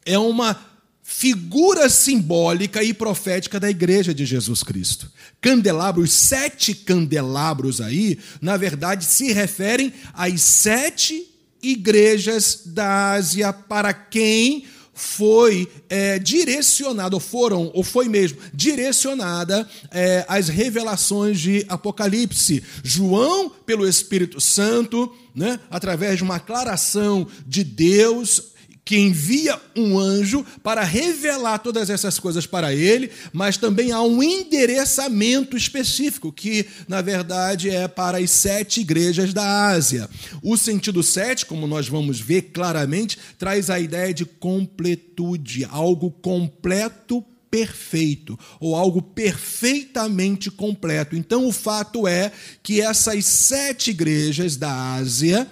é 0.05 0.19
uma 0.19 0.59
figura 1.01 1.89
simbólica 1.89 2.83
e 2.83 2.93
profética 2.93 3.57
da 3.57 3.69
igreja 3.69 4.13
de 4.13 4.25
Jesus 4.25 4.63
Cristo. 4.63 5.09
Candelabros, 5.39 6.11
sete 6.11 6.73
candelabros 6.73 7.79
aí, 7.79 8.19
na 8.41 8.57
verdade, 8.57 9.05
se 9.05 9.31
referem 9.31 9.93
às 10.13 10.41
sete 10.41 11.27
igrejas 11.63 12.61
da 12.65 13.11
Ásia 13.11 13.53
para 13.53 13.93
quem 13.93 14.65
foi 15.01 15.67
é, 15.89 16.19
direcionada, 16.19 17.15
ou 17.15 17.19
foram, 17.19 17.71
ou 17.73 17.83
foi 17.83 18.07
mesmo, 18.07 18.37
direcionada 18.53 19.67
é, 19.89 20.23
às 20.27 20.47
revelações 20.47 21.39
de 21.39 21.65
Apocalipse. 21.67 22.63
João, 22.83 23.49
pelo 23.65 23.87
Espírito 23.87 24.39
Santo, 24.39 25.11
né, 25.33 25.59
através 25.71 26.17
de 26.17 26.23
uma 26.23 26.35
aclaração 26.35 27.27
de 27.47 27.63
Deus, 27.63 28.51
que 28.83 28.97
envia 28.97 29.59
um 29.75 29.97
anjo 29.97 30.45
para 30.63 30.83
revelar 30.83 31.59
todas 31.59 31.89
essas 31.89 32.19
coisas 32.19 32.45
para 32.45 32.73
ele, 32.73 33.11
mas 33.31 33.57
também 33.57 33.91
há 33.91 34.01
um 34.01 34.21
endereçamento 34.21 35.55
específico, 35.55 36.31
que 36.31 36.65
na 36.87 37.01
verdade 37.01 37.69
é 37.69 37.87
para 37.87 38.17
as 38.17 38.31
sete 38.31 38.81
igrejas 38.81 39.33
da 39.33 39.67
Ásia. 39.67 40.09
O 40.41 40.57
sentido 40.57 41.03
sete, 41.03 41.45
como 41.45 41.67
nós 41.67 41.87
vamos 41.87 42.19
ver 42.19 42.49
claramente, 42.53 43.17
traz 43.37 43.69
a 43.69 43.79
ideia 43.79 44.13
de 44.13 44.25
completude, 44.25 45.65
algo 45.65 46.11
completo 46.11 47.23
perfeito 47.51 48.39
ou 48.61 48.75
algo 48.75 49.01
perfeitamente 49.01 50.49
completo. 50.49 51.17
Então, 51.17 51.45
o 51.45 51.51
fato 51.51 52.07
é 52.07 52.31
que 52.63 52.79
essas 52.81 53.25
sete 53.25 53.91
igrejas 53.91 54.55
da 54.55 54.93
Ásia, 54.93 55.45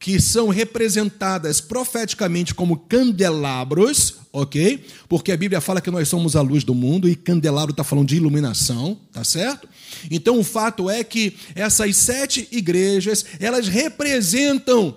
que 0.00 0.18
são 0.18 0.48
representadas 0.48 1.60
profeticamente 1.60 2.54
como 2.54 2.78
candelabros, 2.78 4.14
ok? 4.32 4.82
Porque 5.06 5.30
a 5.30 5.36
Bíblia 5.36 5.60
fala 5.60 5.82
que 5.82 5.90
nós 5.90 6.08
somos 6.08 6.34
a 6.34 6.40
luz 6.40 6.64
do 6.64 6.74
mundo 6.74 7.06
e 7.06 7.14
candelabro 7.14 7.72
está 7.72 7.84
falando 7.84 8.08
de 8.08 8.16
iluminação, 8.16 8.98
tá 9.12 9.22
certo? 9.22 9.68
Então, 10.10 10.38
o 10.38 10.42
fato 10.42 10.88
é 10.88 11.04
que 11.04 11.36
essas 11.54 11.94
sete 11.98 12.48
igrejas 12.50 13.26
elas 13.38 13.68
representam 13.68 14.96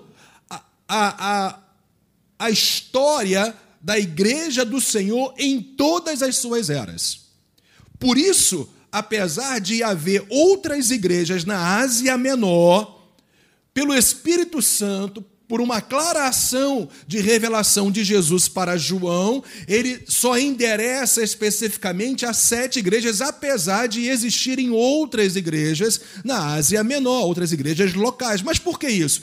a, 0.50 0.64
a, 0.88 1.48
a, 1.48 1.60
a 2.40 2.50
história 2.50 3.54
da 3.82 4.00
igreja 4.00 4.64
do 4.64 4.80
Senhor 4.80 5.34
em 5.38 5.62
todas 5.62 6.24
as 6.24 6.38
suas 6.38 6.70
eras. 6.70 7.24
Por 8.00 8.18
isso, 8.18 8.70
apesar 8.90 9.60
de 9.60 9.84
haver 9.84 10.26
outras 10.30 10.92
igrejas 10.92 11.44
na 11.44 11.80
Ásia 11.80 12.18
Menor, 12.18 13.03
pelo 13.74 13.94
Espírito 13.96 14.62
Santo, 14.62 15.26
por 15.48 15.62
uma 15.62 15.82
clara 15.82 16.28
ação 16.28 16.90
de 17.06 17.20
revelação 17.20 17.92
de 17.92 18.04
Jesus 18.04 18.48
para 18.48 18.78
João, 18.78 19.44
ele 19.68 20.02
só 20.08 20.38
endereça 20.38 21.22
especificamente 21.22 22.26
as 22.26 22.38
sete 22.38 22.80
igrejas, 22.80 23.22
apesar 23.22 23.88
de 23.88 24.08
existirem 24.08 24.72
outras 24.72 25.36
igrejas 25.36 26.02
na 26.24 26.54
Ásia 26.54 26.84
Menor, 26.84 27.26
outras 27.26 27.52
igrejas 27.52 27.94
locais. 27.94 28.42
Mas 28.42 28.58
por 28.58 28.80
que 28.80 28.88
isso? 28.88 29.22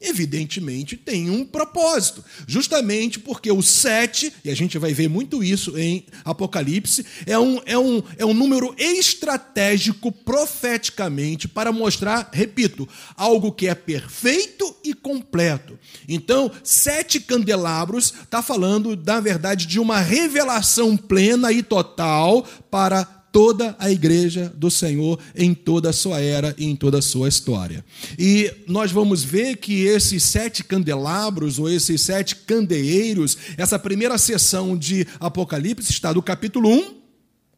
Evidentemente 0.00 0.96
tem 0.96 1.28
um 1.30 1.44
propósito. 1.44 2.24
Justamente 2.46 3.18
porque 3.18 3.52
o 3.52 3.62
sete, 3.62 4.32
e 4.44 4.50
a 4.50 4.54
gente 4.54 4.78
vai 4.78 4.94
ver 4.94 5.08
muito 5.08 5.44
isso 5.44 5.76
em 5.78 6.06
Apocalipse, 6.24 7.04
é 7.26 7.38
um, 7.38 7.60
é 7.66 7.78
um, 7.78 8.02
é 8.16 8.24
um 8.24 8.34
número 8.34 8.74
estratégico 8.78 10.10
profeticamente 10.10 11.46
para 11.46 11.72
mostrar, 11.72 12.30
repito, 12.32 12.88
algo 13.16 13.52
que 13.52 13.68
é 13.68 13.74
perfeito 13.74 14.74
e 14.82 14.94
completo. 14.94 15.78
Então, 16.08 16.50
sete 16.64 17.20
candelabros 17.20 18.14
está 18.22 18.42
falando, 18.42 18.96
na 18.96 19.20
verdade, 19.20 19.66
de 19.66 19.78
uma 19.78 20.00
revelação 20.00 20.96
plena 20.96 21.52
e 21.52 21.62
total 21.62 22.46
para 22.70 23.19
toda 23.32 23.76
a 23.78 23.90
igreja 23.90 24.52
do 24.56 24.70
Senhor 24.70 25.18
em 25.34 25.54
toda 25.54 25.90
a 25.90 25.92
sua 25.92 26.20
era 26.20 26.54
e 26.58 26.66
em 26.66 26.76
toda 26.76 26.98
a 26.98 27.02
sua 27.02 27.28
história. 27.28 27.84
E 28.18 28.52
nós 28.66 28.90
vamos 28.90 29.22
ver 29.22 29.56
que 29.56 29.84
esses 29.84 30.22
sete 30.22 30.64
candelabros, 30.64 31.58
ou 31.58 31.70
esses 31.70 32.00
sete 32.00 32.36
candeeiros, 32.36 33.36
essa 33.56 33.78
primeira 33.78 34.18
sessão 34.18 34.76
de 34.76 35.06
Apocalipse 35.18 35.90
está 35.90 36.12
do 36.12 36.22
capítulo 36.22 36.68
1 36.68 36.94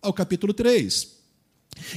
ao 0.03 0.13
capítulo 0.13 0.53
3. 0.53 1.09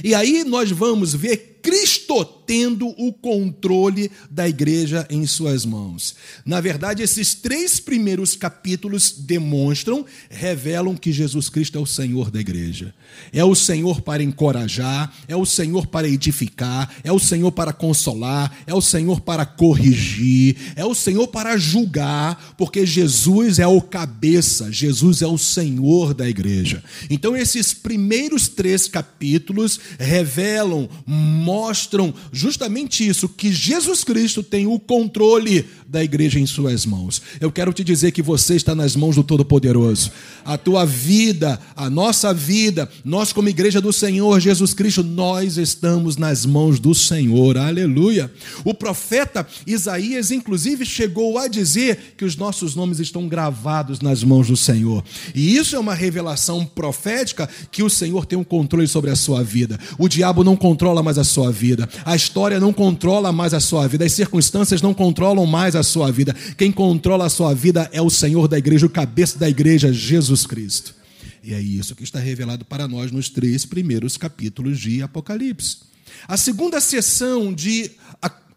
E 0.02 0.14
aí 0.14 0.44
nós 0.44 0.70
vamos 0.70 1.14
ver 1.14 1.55
Cristo 1.66 2.24
tendo 2.46 2.86
o 2.96 3.12
controle 3.12 4.08
da 4.30 4.48
igreja 4.48 5.04
em 5.10 5.26
suas 5.26 5.66
mãos. 5.66 6.14
Na 6.44 6.60
verdade, 6.60 7.02
esses 7.02 7.34
três 7.34 7.80
primeiros 7.80 8.36
capítulos 8.36 9.12
demonstram, 9.18 10.06
revelam 10.30 10.96
que 10.96 11.10
Jesus 11.10 11.48
Cristo 11.48 11.76
é 11.76 11.80
o 11.80 11.86
Senhor 11.86 12.30
da 12.30 12.38
igreja. 12.38 12.94
É 13.32 13.44
o 13.44 13.56
Senhor 13.56 14.00
para 14.00 14.22
encorajar, 14.22 15.12
é 15.26 15.34
o 15.34 15.44
Senhor 15.44 15.88
para 15.88 16.08
edificar, 16.08 16.88
é 17.02 17.10
o 17.10 17.18
Senhor 17.18 17.50
para 17.50 17.72
consolar, 17.72 18.56
é 18.64 18.72
o 18.72 18.80
Senhor 18.80 19.20
para 19.20 19.44
corrigir, 19.44 20.56
é 20.76 20.84
o 20.84 20.94
Senhor 20.94 21.26
para 21.26 21.56
julgar, 21.56 22.54
porque 22.56 22.86
Jesus 22.86 23.58
é 23.58 23.66
o 23.66 23.80
cabeça, 23.80 24.70
Jesus 24.70 25.20
é 25.20 25.26
o 25.26 25.36
Senhor 25.36 26.14
da 26.14 26.28
igreja. 26.28 26.84
Então, 27.10 27.36
esses 27.36 27.74
primeiros 27.74 28.46
três 28.46 28.86
capítulos 28.86 29.80
revelam, 29.98 30.88
mostram, 31.04 31.55
mostram 31.56 32.12
justamente 32.30 33.06
isso, 33.08 33.30
que 33.30 33.50
Jesus 33.50 34.04
Cristo 34.04 34.42
tem 34.42 34.66
o 34.66 34.78
controle 34.78 35.64
da 35.88 36.04
igreja 36.04 36.38
em 36.38 36.44
suas 36.44 36.84
mãos. 36.84 37.22
Eu 37.40 37.50
quero 37.50 37.72
te 37.72 37.82
dizer 37.82 38.10
que 38.10 38.20
você 38.20 38.56
está 38.56 38.74
nas 38.74 38.94
mãos 38.94 39.16
do 39.16 39.24
Todo-Poderoso. 39.24 40.10
A 40.44 40.58
tua 40.58 40.84
vida, 40.84 41.58
a 41.74 41.88
nossa 41.88 42.34
vida, 42.34 42.90
nós 43.04 43.32
como 43.32 43.48
igreja 43.48 43.80
do 43.80 43.92
Senhor 43.92 44.38
Jesus 44.38 44.74
Cristo, 44.74 45.02
nós 45.02 45.56
estamos 45.56 46.18
nas 46.18 46.44
mãos 46.44 46.78
do 46.78 46.94
Senhor. 46.94 47.56
Aleluia. 47.56 48.30
O 48.62 48.74
profeta 48.74 49.46
Isaías 49.66 50.30
inclusive 50.30 50.84
chegou 50.84 51.38
a 51.38 51.48
dizer 51.48 52.14
que 52.18 52.24
os 52.24 52.36
nossos 52.36 52.74
nomes 52.74 52.98
estão 52.98 53.28
gravados 53.28 54.00
nas 54.00 54.22
mãos 54.22 54.48
do 54.48 54.56
Senhor. 54.56 55.02
E 55.34 55.56
isso 55.56 55.74
é 55.74 55.78
uma 55.78 55.94
revelação 55.94 56.66
profética 56.66 57.48
que 57.70 57.82
o 57.82 57.88
Senhor 57.88 58.26
tem 58.26 58.38
um 58.38 58.44
controle 58.44 58.86
sobre 58.86 59.10
a 59.10 59.16
sua 59.16 59.42
vida. 59.42 59.78
O 59.98 60.08
diabo 60.08 60.44
não 60.44 60.56
controla 60.56 61.02
mais 61.02 61.16
a 61.16 61.24
sua 61.24 61.35
sua 61.36 61.52
vida. 61.52 61.86
A 62.02 62.16
história 62.16 62.58
não 62.58 62.72
controla 62.72 63.30
mais 63.30 63.52
a 63.52 63.60
sua 63.60 63.86
vida, 63.86 64.06
as 64.06 64.12
circunstâncias 64.12 64.80
não 64.80 64.94
controlam 64.94 65.44
mais 65.44 65.76
a 65.76 65.82
sua 65.82 66.10
vida. 66.10 66.34
Quem 66.56 66.72
controla 66.72 67.26
a 67.26 67.30
sua 67.30 67.54
vida 67.54 67.90
é 67.92 68.00
o 68.00 68.08
Senhor 68.08 68.48
da 68.48 68.56
igreja, 68.56 68.86
o 68.86 68.90
cabeça 68.90 69.38
da 69.38 69.46
igreja, 69.46 69.92
Jesus 69.92 70.46
Cristo. 70.46 70.94
E 71.42 71.52
é 71.52 71.60
isso 71.60 71.94
que 71.94 72.04
está 72.04 72.18
revelado 72.18 72.64
para 72.64 72.88
nós 72.88 73.12
nos 73.12 73.28
três 73.28 73.66
primeiros 73.66 74.16
capítulos 74.16 74.80
de 74.80 75.02
Apocalipse. 75.02 75.80
A 76.26 76.38
segunda 76.38 76.80
sessão 76.80 77.52
de 77.52 77.90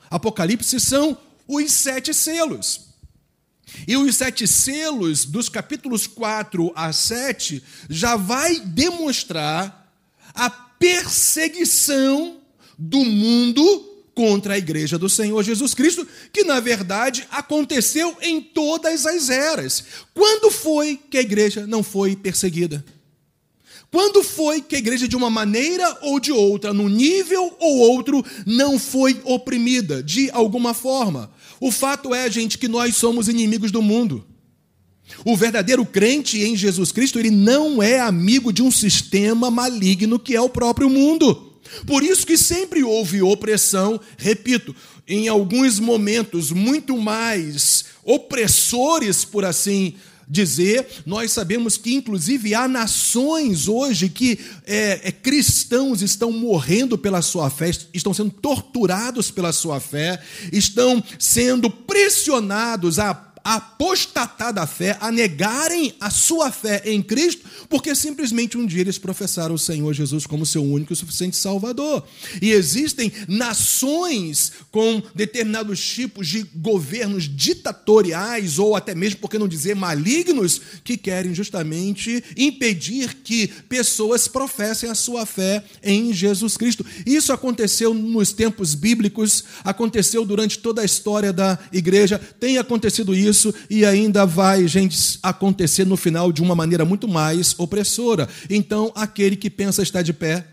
Apocalipse 0.09 0.79
são 0.79 1.17
os 1.45 1.71
sete 1.73 2.13
selos. 2.13 2.87
E 3.85 3.97
os 3.97 4.15
sete 4.15 4.47
selos, 4.47 5.25
dos 5.25 5.49
capítulos 5.49 6.07
4 6.07 6.71
a 6.73 6.93
7, 6.93 7.61
já 7.89 8.15
vai 8.15 8.61
demonstrar 8.61 9.93
a 10.33 10.49
perseguição 10.49 12.38
do 12.79 13.03
mundo 13.03 13.85
contra 14.15 14.53
a 14.53 14.57
igreja 14.57 14.97
do 14.97 15.09
Senhor 15.09 15.43
Jesus 15.43 15.73
Cristo, 15.73 16.07
que 16.31 16.45
na 16.45 16.61
verdade 16.61 17.27
aconteceu 17.29 18.15
em 18.21 18.39
todas 18.39 19.05
as 19.05 19.29
eras. 19.29 19.83
Quando 20.13 20.49
foi 20.49 20.97
que 21.09 21.17
a 21.17 21.21
igreja 21.21 21.67
não 21.67 21.83
foi 21.83 22.15
perseguida? 22.15 22.83
Quando 23.91 24.23
foi 24.23 24.61
que 24.61 24.75
a 24.75 24.79
igreja, 24.79 25.07
de 25.07 25.15
uma 25.15 25.29
maneira 25.29 25.97
ou 26.03 26.19
de 26.19 26.31
outra, 26.31 26.71
num 26.71 26.87
nível 26.87 27.55
ou 27.59 27.79
outro, 27.79 28.23
não 28.45 28.77
foi 28.77 29.19
oprimida 29.23 30.01
de 30.01 30.29
alguma 30.31 30.73
forma? 30.73 31.31
O 31.59 31.71
fato 31.71 32.13
é, 32.13 32.29
gente, 32.29 32.57
que 32.57 32.67
nós 32.67 32.95
somos 32.95 33.27
inimigos 33.27 33.71
do 33.71 33.81
mundo. 33.81 34.25
O 35.25 35.35
verdadeiro 35.35 35.83
crente 35.85 36.39
em 36.43 36.55
Jesus 36.55 36.91
Cristo, 36.91 37.17
ele 37.17 37.31
não 37.31 37.81
é 37.81 37.99
amigo 37.99 38.53
de 38.53 38.61
um 38.61 38.69
sistema 38.69 39.49
maligno 39.49 40.19
que 40.19 40.35
é 40.35 40.41
o 40.41 40.49
próprio 40.49 40.87
mundo. 40.87 41.48
Por 41.85 42.03
isso 42.03 42.25
que 42.25 42.37
sempre 42.37 42.83
houve 42.83 43.21
opressão, 43.21 43.99
repito, 44.17 44.75
em 45.07 45.27
alguns 45.27 45.79
momentos 45.79 46.51
muito 46.51 46.97
mais 46.97 47.85
opressores, 48.03 49.25
por 49.25 49.43
assim 49.43 49.95
dizer. 50.29 50.85
Nós 51.05 51.31
sabemos 51.31 51.75
que, 51.75 51.95
inclusive, 51.95 52.53
há 52.53 52.67
nações 52.67 53.67
hoje 53.67 54.07
que 54.07 54.39
é, 54.65 55.01
é, 55.03 55.11
cristãos 55.11 56.03
estão 56.03 56.31
morrendo 56.31 56.97
pela 56.97 57.21
sua 57.21 57.49
fé, 57.49 57.71
estão 57.93 58.13
sendo 58.13 58.29
torturados 58.29 59.31
pela 59.31 59.51
sua 59.51 59.79
fé, 59.79 60.21
estão 60.53 61.03
sendo 61.17 61.69
pressionados 61.69 62.99
a 62.99 63.13
apostatar 63.43 64.53
da 64.53 64.67
fé, 64.67 64.97
a 64.99 65.11
negarem 65.11 65.93
a 65.99 66.09
sua 66.09 66.51
fé 66.51 66.81
em 66.85 67.01
Cristo, 67.01 67.45
porque 67.67 67.95
simplesmente 67.95 68.57
um 68.57 68.65
dia 68.65 68.81
eles 68.81 68.97
professaram 68.97 69.55
o 69.55 69.59
Senhor 69.59 69.93
Jesus 69.93 70.25
como 70.25 70.45
seu 70.45 70.63
único 70.63 70.93
e 70.93 70.95
suficiente 70.95 71.37
Salvador. 71.37 72.03
E 72.41 72.51
existem 72.51 73.11
nações 73.27 74.51
com 74.71 75.01
determinados 75.15 75.79
tipos 75.83 76.27
de 76.27 76.43
governos 76.55 77.23
ditatoriais, 77.23 78.59
ou 78.59 78.75
até 78.75 78.93
mesmo, 78.93 79.19
por 79.19 79.29
que 79.29 79.39
não 79.39 79.47
dizer, 79.47 79.75
malignos, 79.75 80.61
que 80.83 80.97
querem 80.97 81.33
justamente 81.33 82.23
impedir 82.35 83.15
que 83.23 83.47
pessoas 83.47 84.27
professem 84.27 84.89
a 84.89 84.95
sua 84.95 85.25
fé 85.25 85.63
em 85.83 86.13
Jesus 86.13 86.57
Cristo. 86.57 86.85
Isso 87.05 87.31
aconteceu 87.31 87.93
nos 87.93 88.33
tempos 88.33 88.75
bíblicos, 88.75 89.43
aconteceu 89.63 90.25
durante 90.25 90.59
toda 90.59 90.81
a 90.81 90.85
história 90.85 91.31
da 91.31 91.57
igreja, 91.71 92.19
tem 92.39 92.57
acontecido 92.57 93.15
isso 93.15 93.28
isso 93.29 93.53
e 93.69 93.85
ainda 93.85 94.25
vai, 94.25 94.67
gente, 94.67 95.19
acontecer 95.23 95.85
no 95.85 95.95
final 95.95 96.31
de 96.31 96.41
uma 96.41 96.55
maneira 96.55 96.83
muito 96.83 97.07
mais 97.07 97.55
opressora. 97.57 98.27
Então, 98.49 98.91
aquele 98.95 99.35
que 99.35 99.49
pensa 99.49 99.81
estar 99.81 100.01
de 100.01 100.11
pé, 100.13 100.45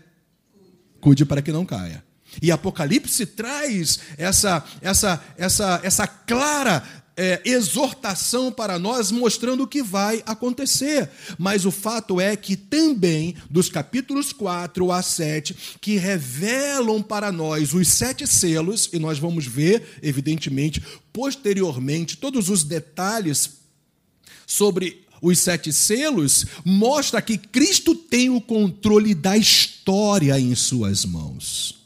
cuide 1.01 1.25
para 1.25 1.41
que 1.41 1.51
não 1.51 1.65
caia. 1.65 2.03
E 2.41 2.51
Apocalipse 2.51 3.25
traz 3.25 3.99
essa, 4.17 4.63
essa, 4.81 5.23
essa, 5.37 5.79
essa 5.83 6.07
clara 6.07 6.83
é, 7.17 7.41
exortação 7.43 8.51
para 8.51 8.77
nós, 8.77 9.11
mostrando 9.11 9.63
o 9.63 9.67
que 9.67 9.81
vai 9.81 10.21
acontecer. 10.23 11.09
Mas 11.37 11.65
o 11.65 11.71
fato 11.71 12.21
é 12.21 12.35
que 12.35 12.55
também, 12.55 13.35
dos 13.49 13.69
capítulos 13.69 14.31
4 14.31 14.91
a 14.91 15.01
7, 15.01 15.55
que 15.81 15.97
revelam 15.97 17.01
para 17.01 17.31
nós 17.31 17.73
os 17.73 17.87
sete 17.87 18.27
selos, 18.27 18.87
e 18.93 18.99
nós 18.99 19.17
vamos 19.17 19.47
ver, 19.47 19.97
evidentemente, 20.03 20.81
posteriormente, 21.11 22.17
todos 22.17 22.49
os 22.49 22.63
detalhes 22.63 23.57
sobre 24.45 25.03
os 25.19 25.39
sete 25.39 25.73
selos, 25.73 26.45
mostra 26.63 27.19
que 27.21 27.39
Cristo 27.39 27.95
tem 27.95 28.29
o 28.29 28.39
controle 28.39 29.15
da 29.15 29.35
história 29.35 30.39
em 30.39 30.53
suas 30.53 31.03
mãos. 31.03 31.79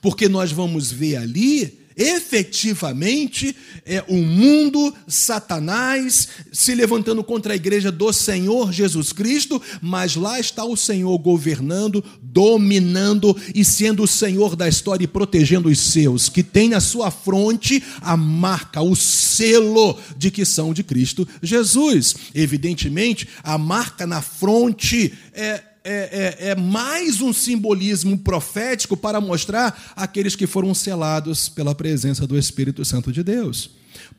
Porque 0.00 0.28
nós 0.28 0.50
vamos 0.50 0.90
ver 0.90 1.16
ali 1.16 1.81
efetivamente 1.96 3.54
é 3.84 4.04
o 4.08 4.16
mundo, 4.16 4.94
Satanás 5.06 6.28
se 6.52 6.74
levantando 6.74 7.22
contra 7.24 7.52
a 7.52 7.56
igreja 7.56 7.90
do 7.90 8.12
Senhor 8.12 8.72
Jesus 8.72 9.12
Cristo, 9.12 9.60
mas 9.80 10.16
lá 10.16 10.38
está 10.38 10.64
o 10.64 10.76
Senhor 10.76 11.16
governando, 11.18 12.04
dominando 12.22 13.36
e 13.54 13.64
sendo 13.64 14.04
o 14.04 14.08
Senhor 14.08 14.54
da 14.54 14.68
história 14.68 15.04
e 15.04 15.08
protegendo 15.08 15.68
os 15.68 15.78
seus, 15.78 16.28
que 16.28 16.42
tem 16.42 16.68
na 16.68 16.80
sua 16.80 17.10
fronte 17.10 17.82
a 18.00 18.16
marca, 18.16 18.80
o 18.80 18.94
selo 18.94 19.98
de 20.16 20.30
que 20.30 20.44
são 20.44 20.72
de 20.72 20.82
Cristo 20.82 21.26
Jesus. 21.42 22.14
Evidentemente, 22.34 23.28
a 23.42 23.58
marca 23.58 24.06
na 24.06 24.22
fronte 24.22 25.12
é 25.32 25.71
é, 25.84 26.36
é, 26.38 26.48
é, 26.50 26.54
mais 26.54 27.20
um 27.20 27.32
simbolismo 27.32 28.16
profético 28.18 28.96
para 28.96 29.20
mostrar 29.20 29.92
aqueles 29.96 30.36
que 30.36 30.46
foram 30.46 30.74
selados 30.74 31.48
pela 31.48 31.74
presença 31.74 32.26
do 32.26 32.38
Espírito 32.38 32.84
Santo 32.84 33.12
de 33.12 33.22
Deus. 33.22 33.70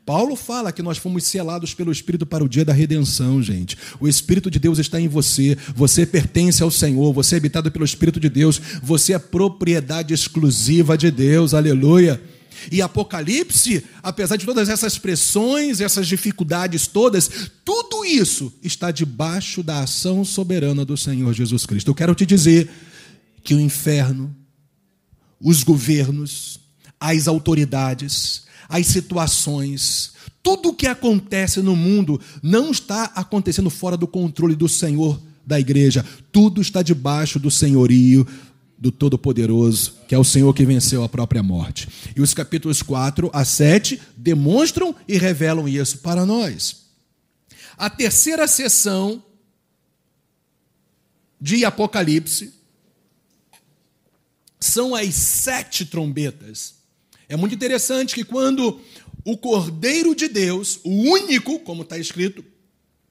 Paulo 0.04 0.36
fala 0.36 0.70
que 0.70 0.82
nós 0.82 0.98
fomos 0.98 1.24
selados 1.24 1.72
pelo 1.72 1.90
Espírito 1.90 2.26
para 2.26 2.44
o 2.44 2.48
dia 2.48 2.64
da 2.64 2.72
redenção, 2.72 3.42
gente. 3.42 3.76
O 3.98 4.06
Espírito 4.06 4.50
de 4.50 4.58
Deus 4.58 4.78
está 4.78 5.00
em 5.00 5.08
você, 5.08 5.56
você 5.74 6.04
pertence 6.04 6.62
ao 6.62 6.70
Senhor, 6.70 7.12
você 7.12 7.36
é 7.36 7.38
habitado 7.38 7.70
pelo 7.70 7.84
Espírito 7.84 8.20
de 8.20 8.28
Deus, 8.28 8.60
você 8.82 9.14
é 9.14 9.18
propriedade 9.18 10.12
exclusiva 10.12 10.98
de 10.98 11.10
Deus, 11.10 11.54
aleluia. 11.54 12.20
E 12.70 12.80
Apocalipse, 12.82 13.84
apesar 14.02 14.36
de 14.36 14.46
todas 14.46 14.68
essas 14.68 14.98
pressões, 14.98 15.80
essas 15.80 16.06
dificuldades 16.06 16.86
todas, 16.86 17.50
tudo 17.64 18.04
isso 18.04 18.52
está 18.62 18.90
debaixo 18.90 19.62
da 19.62 19.80
ação 19.80 20.24
soberana 20.24 20.84
do 20.84 20.96
Senhor 20.96 21.32
Jesus 21.32 21.66
Cristo. 21.66 21.90
Eu 21.90 21.94
quero 21.94 22.14
te 22.14 22.26
dizer 22.26 22.70
que 23.42 23.54
o 23.54 23.60
inferno, 23.60 24.34
os 25.40 25.62
governos, 25.62 26.60
as 26.98 27.28
autoridades, 27.28 28.44
as 28.68 28.86
situações, 28.86 30.12
tudo 30.42 30.70
o 30.70 30.74
que 30.74 30.86
acontece 30.86 31.60
no 31.60 31.76
mundo 31.76 32.20
não 32.42 32.70
está 32.70 33.04
acontecendo 33.14 33.70
fora 33.70 33.96
do 33.96 34.06
controle 34.06 34.54
do 34.54 34.68
Senhor 34.68 35.20
da 35.46 35.60
igreja, 35.60 36.04
tudo 36.32 36.60
está 36.60 36.82
debaixo 36.82 37.38
do 37.38 37.50
senhorio 37.50 38.26
do 38.76 38.90
Todo-Poderoso, 38.90 39.94
que 40.08 40.14
é 40.14 40.18
o 40.18 40.24
Senhor 40.24 40.52
que 40.52 40.64
venceu 40.64 41.02
a 41.02 41.08
própria 41.08 41.42
morte. 41.42 41.88
E 42.14 42.20
os 42.20 42.34
capítulos 42.34 42.82
4 42.82 43.30
a 43.32 43.44
7 43.44 44.00
demonstram 44.16 44.94
e 45.06 45.16
revelam 45.16 45.68
isso 45.68 45.98
para 45.98 46.26
nós. 46.26 46.84
A 47.76 47.88
terceira 47.90 48.46
sessão 48.46 49.22
de 51.40 51.64
Apocalipse 51.64 52.52
são 54.60 54.94
as 54.94 55.14
sete 55.14 55.84
trombetas. 55.84 56.74
É 57.28 57.36
muito 57.36 57.54
interessante 57.54 58.14
que 58.14 58.24
quando 58.24 58.80
o 59.24 59.36
Cordeiro 59.36 60.14
de 60.14 60.28
Deus, 60.28 60.80
o 60.84 60.90
único, 60.90 61.58
como 61.60 61.82
está 61.82 61.98
escrito 61.98 62.44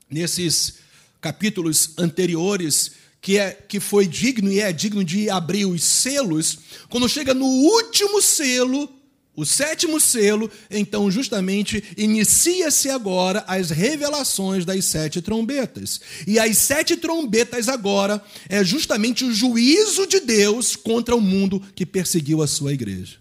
nesses 0.10 0.76
capítulos 1.21 1.93
anteriores, 1.97 2.91
que, 3.23 3.38
é, 3.38 3.51
que 3.53 3.79
foi 3.79 4.05
digno 4.05 4.51
e 4.51 4.59
é 4.59 4.73
digno 4.73 5.01
de 5.01 5.29
abrir 5.29 5.65
os 5.65 5.81
selos, 5.81 6.59
quando 6.89 7.07
chega 7.07 7.33
no 7.33 7.45
último 7.45 8.21
selo, 8.21 8.89
o 9.33 9.45
sétimo 9.45 9.97
selo, 9.97 10.51
então 10.69 11.09
justamente 11.09 11.81
inicia-se 11.97 12.89
agora 12.89 13.45
as 13.47 13.69
revelações 13.69 14.65
das 14.65 14.83
sete 14.83 15.21
trombetas. 15.21 16.01
E 16.27 16.38
as 16.38 16.57
sete 16.57 16.97
trombetas 16.97 17.69
agora 17.69 18.21
é 18.49 18.62
justamente 18.62 19.23
o 19.23 19.33
juízo 19.33 20.05
de 20.05 20.19
Deus 20.19 20.75
contra 20.75 21.15
o 21.15 21.21
mundo 21.21 21.63
que 21.73 21.86
perseguiu 21.86 22.41
a 22.43 22.47
sua 22.47 22.73
igreja. 22.73 23.19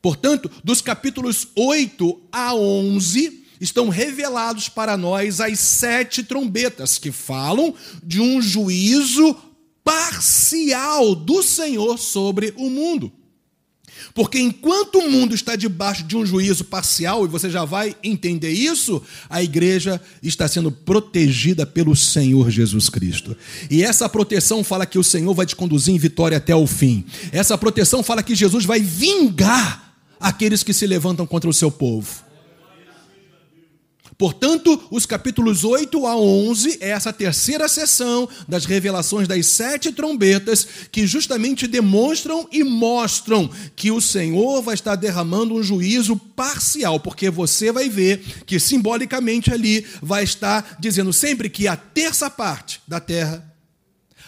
Portanto, 0.00 0.50
dos 0.64 0.80
capítulos 0.80 1.48
8 1.54 2.22
a 2.32 2.54
11, 2.54 3.44
estão 3.60 3.88
revelados 3.88 4.68
para 4.68 4.96
nós 4.96 5.40
as 5.40 5.58
sete 5.58 6.22
trombetas, 6.22 6.98
que 6.98 7.12
falam 7.12 7.74
de 8.02 8.20
um 8.20 8.40
juízo 8.40 9.36
parcial 9.82 11.14
do 11.14 11.42
Senhor 11.42 11.98
sobre 11.98 12.52
o 12.56 12.68
mundo. 12.68 13.12
Porque 14.14 14.38
enquanto 14.38 14.98
o 14.98 15.10
mundo 15.10 15.34
está 15.34 15.56
debaixo 15.56 16.02
de 16.02 16.16
um 16.16 16.26
juízo 16.26 16.64
parcial, 16.64 17.24
e 17.24 17.28
você 17.28 17.48
já 17.48 17.64
vai 17.64 17.96
entender 18.02 18.50
isso, 18.50 19.02
a 19.28 19.42
igreja 19.42 20.00
está 20.22 20.46
sendo 20.48 20.70
protegida 20.70 21.64
pelo 21.64 21.94
Senhor 21.94 22.50
Jesus 22.50 22.88
Cristo. 22.88 23.36
E 23.70 23.82
essa 23.82 24.08
proteção 24.08 24.64
fala 24.64 24.86
que 24.86 24.98
o 24.98 25.04
Senhor 25.04 25.32
vai 25.34 25.46
te 25.46 25.56
conduzir 25.56 25.94
em 25.94 25.98
vitória 25.98 26.36
até 26.36 26.54
o 26.54 26.66
fim. 26.66 27.04
Essa 27.32 27.56
proteção 27.56 28.02
fala 28.02 28.22
que 28.22 28.34
Jesus 28.34 28.64
vai 28.64 28.80
vingar 28.80 29.94
aqueles 30.20 30.62
que 30.62 30.72
se 30.72 30.86
levantam 30.86 31.26
contra 31.26 31.48
o 31.48 31.54
seu 31.54 31.70
povo. 31.70 32.27
Portanto, 34.18 34.82
os 34.90 35.06
capítulos 35.06 35.62
8 35.62 36.04
a 36.04 36.16
11 36.16 36.78
é 36.80 36.88
essa 36.88 37.12
terceira 37.12 37.68
sessão 37.68 38.28
das 38.48 38.64
revelações 38.64 39.28
das 39.28 39.46
sete 39.46 39.92
trombetas 39.92 40.66
que 40.90 41.06
justamente 41.06 41.68
demonstram 41.68 42.48
e 42.50 42.64
mostram 42.64 43.48
que 43.76 43.92
o 43.92 44.00
Senhor 44.00 44.60
vai 44.60 44.74
estar 44.74 44.96
derramando 44.96 45.54
um 45.54 45.62
juízo 45.62 46.16
parcial, 46.16 46.98
porque 46.98 47.30
você 47.30 47.70
vai 47.70 47.88
ver 47.88 48.18
que 48.44 48.58
simbolicamente 48.58 49.52
ali 49.52 49.86
vai 50.02 50.24
estar 50.24 50.76
dizendo 50.80 51.12
sempre 51.12 51.48
que 51.48 51.68
a 51.68 51.76
terça 51.76 52.28
parte 52.28 52.82
da 52.88 52.98
terra, 52.98 53.48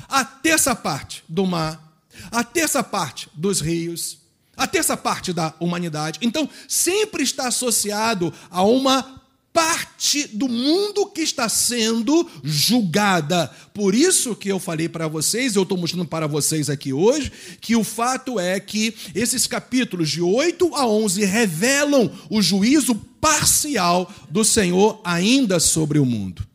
a 0.09 0.25
terça 0.25 0.73
parte 0.73 1.25
do 1.29 1.45
mar, 1.45 2.01
a 2.31 2.45
terça 2.45 2.85
parte 2.85 3.29
dos 3.35 3.61
rios, 3.61 4.19
a 4.57 4.69
terça 4.69 4.97
parte 4.97 5.33
da 5.33 5.53
humanidade. 5.59 6.21
Então, 6.23 6.49
sempre 6.69 7.25
está 7.25 7.49
associado 7.49 8.33
a 8.51 8.63
uma 8.63 9.20
parte 9.53 10.29
do 10.29 10.49
mundo 10.49 11.07
que 11.07 11.23
está 11.23 11.49
sendo 11.49 12.29
julgada. 12.43 13.49
Por 13.75 13.95
isso 13.95 14.35
que 14.37 14.49
eu 14.49 14.59
falei 14.59 14.89
para 14.89 15.09
vocês, 15.09 15.57
eu 15.57 15.65
estou 15.65 15.77
mostrando 15.77 16.07
para 16.07 16.27
vocês 16.27 16.71
aqui 16.71 16.93
hoje, 16.93 17.33
que 17.61 17.75
o 17.75 17.83
fato 17.83 18.39
é 18.39 18.61
que 18.61 18.95
esses 19.15 19.47
capítulos 19.47 20.09
de 20.09 20.23
8 20.23 20.75
a 20.75 20.87
11 20.87 21.25
revelam 21.25 22.11
o 22.29 22.41
juízo 22.41 22.95
parcial 23.21 24.13
do 24.31 24.45
Senhor 24.45 25.01
ainda 25.05 25.59
sobre 25.59 25.99
o 25.99 26.07
mundo. 26.07 26.47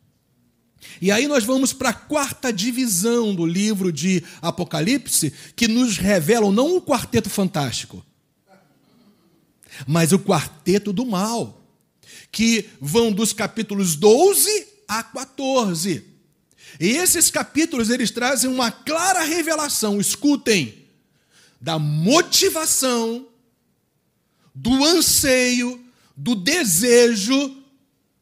E 1.00 1.10
aí 1.10 1.28
nós 1.28 1.44
vamos 1.44 1.74
para 1.74 1.90
a 1.90 1.94
quarta 1.94 2.50
divisão 2.50 3.34
do 3.34 3.44
livro 3.44 3.92
de 3.92 4.24
Apocalipse, 4.40 5.32
que 5.54 5.68
nos 5.68 5.98
revelam 5.98 6.50
não 6.50 6.76
o 6.76 6.80
quarteto 6.80 7.28
fantástico, 7.28 8.02
mas 9.86 10.12
o 10.12 10.18
quarteto 10.18 10.90
do 10.94 11.04
mal 11.04 11.65
que 12.36 12.68
vão 12.78 13.10
dos 13.10 13.32
capítulos 13.32 13.96
12 13.96 14.66
a 14.86 15.02
14. 15.02 16.04
E 16.78 16.88
esses 16.88 17.30
capítulos 17.30 17.88
eles 17.88 18.10
trazem 18.10 18.50
uma 18.50 18.70
clara 18.70 19.24
revelação, 19.24 19.98
escutem, 19.98 20.84
da 21.58 21.78
motivação, 21.78 23.26
do 24.54 24.84
anseio, 24.84 25.80
do 26.14 26.34
desejo 26.34 27.56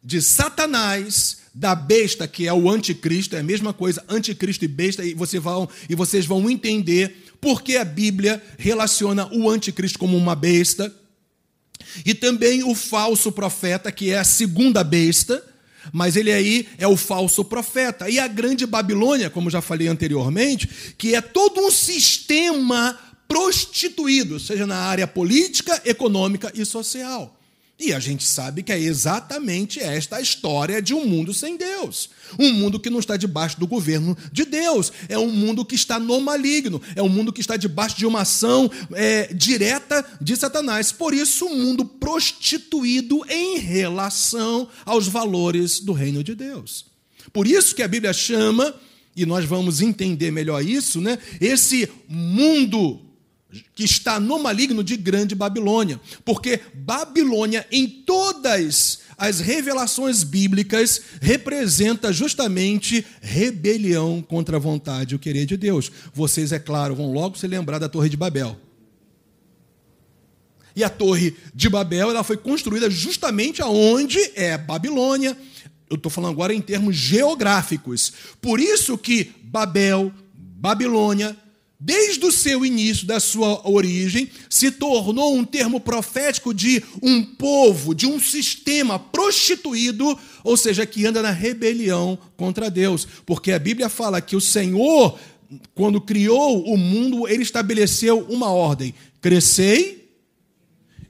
de 0.00 0.22
Satanás, 0.22 1.38
da 1.52 1.74
besta, 1.74 2.28
que 2.28 2.46
é 2.46 2.52
o 2.52 2.70
anticristo, 2.70 3.34
é 3.34 3.40
a 3.40 3.42
mesma 3.42 3.72
coisa, 3.72 4.04
anticristo 4.08 4.64
e 4.64 4.68
besta, 4.68 5.04
e, 5.04 5.12
você 5.12 5.40
vão, 5.40 5.68
e 5.88 5.96
vocês 5.96 6.24
vão 6.24 6.48
entender 6.48 7.34
por 7.40 7.62
que 7.62 7.76
a 7.76 7.84
Bíblia 7.84 8.40
relaciona 8.58 9.28
o 9.34 9.50
anticristo 9.50 9.98
como 9.98 10.16
uma 10.16 10.36
besta 10.36 10.94
e 12.04 12.14
também 12.14 12.62
o 12.62 12.74
falso 12.74 13.30
profeta, 13.32 13.90
que 13.92 14.10
é 14.10 14.18
a 14.18 14.24
segunda 14.24 14.82
besta, 14.84 15.42
mas 15.92 16.16
ele 16.16 16.32
aí 16.32 16.68
é 16.78 16.86
o 16.86 16.96
falso 16.96 17.44
profeta. 17.44 18.08
E 18.08 18.18
a 18.18 18.26
grande 18.26 18.66
Babilônia, 18.66 19.30
como 19.30 19.50
já 19.50 19.60
falei 19.60 19.88
anteriormente, 19.88 20.94
que 20.96 21.14
é 21.14 21.20
todo 21.20 21.60
um 21.60 21.70
sistema 21.70 22.98
prostituído, 23.28 24.38
seja 24.38 24.66
na 24.66 24.76
área 24.76 25.06
política, 25.06 25.80
econômica 25.84 26.52
e 26.54 26.64
social. 26.64 27.38
E 27.78 27.92
a 27.92 27.98
gente 27.98 28.22
sabe 28.22 28.62
que 28.62 28.72
é 28.72 28.78
exatamente 28.78 29.80
esta 29.80 30.16
a 30.16 30.20
história 30.20 30.80
de 30.80 30.94
um 30.94 31.04
mundo 31.04 31.34
sem 31.34 31.56
Deus. 31.56 32.08
Um 32.38 32.52
mundo 32.52 32.78
que 32.78 32.88
não 32.88 33.00
está 33.00 33.16
debaixo 33.16 33.58
do 33.58 33.66
governo 33.66 34.16
de 34.30 34.44
Deus. 34.44 34.92
É 35.08 35.18
um 35.18 35.30
mundo 35.30 35.64
que 35.64 35.74
está 35.74 35.98
no 35.98 36.20
maligno. 36.20 36.80
É 36.94 37.02
um 37.02 37.08
mundo 37.08 37.32
que 37.32 37.40
está 37.40 37.56
debaixo 37.56 37.96
de 37.96 38.06
uma 38.06 38.20
ação 38.20 38.70
é, 38.92 39.26
direta 39.34 40.06
de 40.20 40.36
Satanás. 40.36 40.92
Por 40.92 41.12
isso, 41.12 41.46
um 41.46 41.56
mundo 41.56 41.84
prostituído 41.84 43.20
em 43.28 43.58
relação 43.58 44.68
aos 44.86 45.08
valores 45.08 45.80
do 45.80 45.92
reino 45.92 46.22
de 46.22 46.36
Deus. 46.36 46.86
Por 47.32 47.44
isso 47.44 47.74
que 47.74 47.82
a 47.82 47.88
Bíblia 47.88 48.12
chama, 48.12 48.72
e 49.16 49.26
nós 49.26 49.44
vamos 49.44 49.80
entender 49.80 50.30
melhor 50.30 50.64
isso, 50.64 51.00
né? 51.00 51.18
Esse 51.40 51.90
mundo 52.08 53.03
que 53.74 53.84
está 53.84 54.18
no 54.20 54.38
maligno 54.38 54.82
de 54.82 54.96
grande 54.96 55.34
Babilônia, 55.34 56.00
porque 56.24 56.60
Babilônia, 56.74 57.66
em 57.70 57.86
todas 57.86 59.00
as 59.16 59.40
revelações 59.40 60.22
bíblicas 60.22 61.00
representa 61.20 62.12
justamente 62.12 63.04
rebelião 63.20 64.20
contra 64.22 64.56
a 64.56 64.60
vontade 64.60 65.14
e 65.14 65.16
o 65.16 65.18
querer 65.18 65.46
de 65.46 65.56
Deus. 65.56 65.90
Vocês, 66.12 66.52
é 66.52 66.58
claro, 66.58 66.94
vão 66.94 67.12
logo 67.12 67.38
se 67.38 67.46
lembrar 67.46 67.78
da 67.78 67.88
Torre 67.88 68.08
de 68.08 68.16
Babel. 68.16 68.58
E 70.76 70.82
a 70.82 70.90
Torre 70.90 71.36
de 71.54 71.68
Babel 71.68 72.10
ela 72.10 72.24
foi 72.24 72.36
construída 72.36 72.90
justamente 72.90 73.62
aonde 73.62 74.18
é 74.34 74.58
Babilônia. 74.58 75.36
Eu 75.88 75.96
estou 75.96 76.10
falando 76.10 76.32
agora 76.32 76.52
em 76.52 76.60
termos 76.60 76.96
geográficos. 76.96 78.12
Por 78.40 78.58
isso 78.58 78.98
que 78.98 79.32
Babel, 79.44 80.12
Babilônia, 80.34 81.36
desde 81.84 82.24
o 82.24 82.32
seu 82.32 82.64
início, 82.64 83.06
da 83.06 83.20
sua 83.20 83.60
origem, 83.68 84.30
se 84.48 84.70
tornou 84.70 85.36
um 85.36 85.44
termo 85.44 85.78
profético 85.78 86.54
de 86.54 86.82
um 87.02 87.22
povo, 87.22 87.94
de 87.94 88.06
um 88.06 88.18
sistema 88.18 88.98
prostituído, 88.98 90.18
ou 90.42 90.56
seja, 90.56 90.86
que 90.86 91.04
anda 91.04 91.20
na 91.20 91.30
rebelião 91.30 92.18
contra 92.38 92.70
Deus. 92.70 93.06
Porque 93.26 93.52
a 93.52 93.58
Bíblia 93.58 93.90
fala 93.90 94.22
que 94.22 94.34
o 94.34 94.40
Senhor, 94.40 95.18
quando 95.74 96.00
criou 96.00 96.64
o 96.64 96.78
mundo, 96.78 97.28
ele 97.28 97.42
estabeleceu 97.42 98.20
uma 98.30 98.50
ordem: 98.50 98.94
crescei 99.20 100.10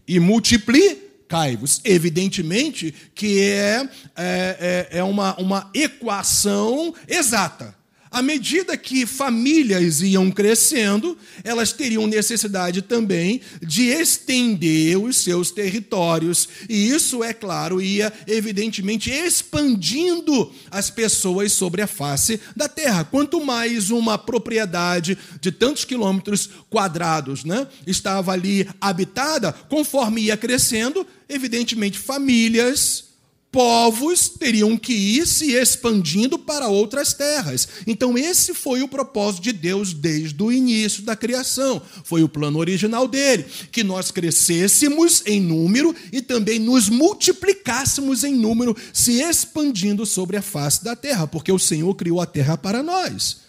e 0.09 0.19
multiplicai-vos. 0.19 1.81
Evidentemente 1.85 2.93
que 3.15 3.43
é, 3.43 3.89
é, 4.17 4.89
é, 4.91 4.99
é 4.99 5.05
uma, 5.05 5.37
uma 5.37 5.71
equação 5.73 6.93
exata. 7.07 7.84
À 8.15 8.23
medida 8.23 8.77
que 8.77 9.07
famílias 9.07 10.01
iam 10.01 10.31
crescendo, 10.31 11.19
elas 11.43 11.73
teriam 11.73 12.07
necessidade 12.07 12.81
também 12.81 13.41
de 13.61 13.89
estender 13.89 14.97
os 14.97 15.17
seus 15.17 15.51
territórios. 15.51 16.49
E 16.69 16.91
isso, 16.91 17.25
é 17.25 17.33
claro, 17.33 17.83
ia 17.83 18.13
evidentemente 18.29 19.11
expandindo 19.11 20.53
as 20.71 20.91
pessoas 20.91 21.51
sobre 21.51 21.83
a 21.83 21.89
face 21.89 22.41
da 22.55 22.69
terra. 22.69 23.03
Quanto 23.03 23.45
mais 23.45 23.91
uma 23.91 24.17
propriedade 24.17 25.19
de 25.41 25.51
tantos 25.51 25.85
quilômetros 25.85 26.49
quadrados 26.71 27.43
né, 27.43 27.67
estava 27.85 28.31
ali 28.31 28.69
habitada, 28.81 29.53
conforme 29.53 30.21
ia 30.21 30.37
crescendo, 30.37 31.05
evidentemente 31.29 31.99
famílias 31.99 33.14
povos 33.55 34.29
teriam 34.29 34.77
que 34.77 34.93
ir 34.93 35.29
se 35.29 35.53
expandindo 35.53 36.37
para 36.37 36.67
outras 36.67 37.15
terras. 37.15 37.69
Então, 37.87 38.19
esse 38.19 38.53
foi 38.53 38.83
o 38.83 38.89
propósito 38.89 39.45
de 39.45 39.53
Deus 39.53 39.95
desde 39.95 40.43
o 40.43 40.51
início 40.51 41.05
da 41.05 41.15
criação. 41.15 41.81
Foi 42.03 42.25
o 42.25 42.29
plano 42.29 42.59
original 42.59 43.07
dele: 43.07 43.47
que 43.71 43.85
nós 43.85 44.11
crescêssemos 44.11 45.23
em 45.25 45.41
número 45.41 45.95
e 46.13 46.21
também 46.21 46.59
nos 46.59 46.89
multiplicássemos 46.89 48.25
em 48.25 48.35
número, 48.35 48.77
se 48.93 49.23
expandindo 49.23 50.05
sobre 50.05 50.37
a 50.37 50.43
face 50.43 50.83
da 50.83 50.97
terra, 50.97 51.29
porque 51.29 51.53
o 51.53 51.59
Senhor 51.59 51.95
criou 51.95 52.21
a 52.21 52.27
terra 52.27 52.59
para 52.59 52.83
nós. 52.83 53.43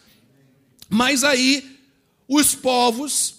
Mas 0.88 1.24
aí, 1.24 1.80
os 2.28 2.54
povos, 2.54 3.38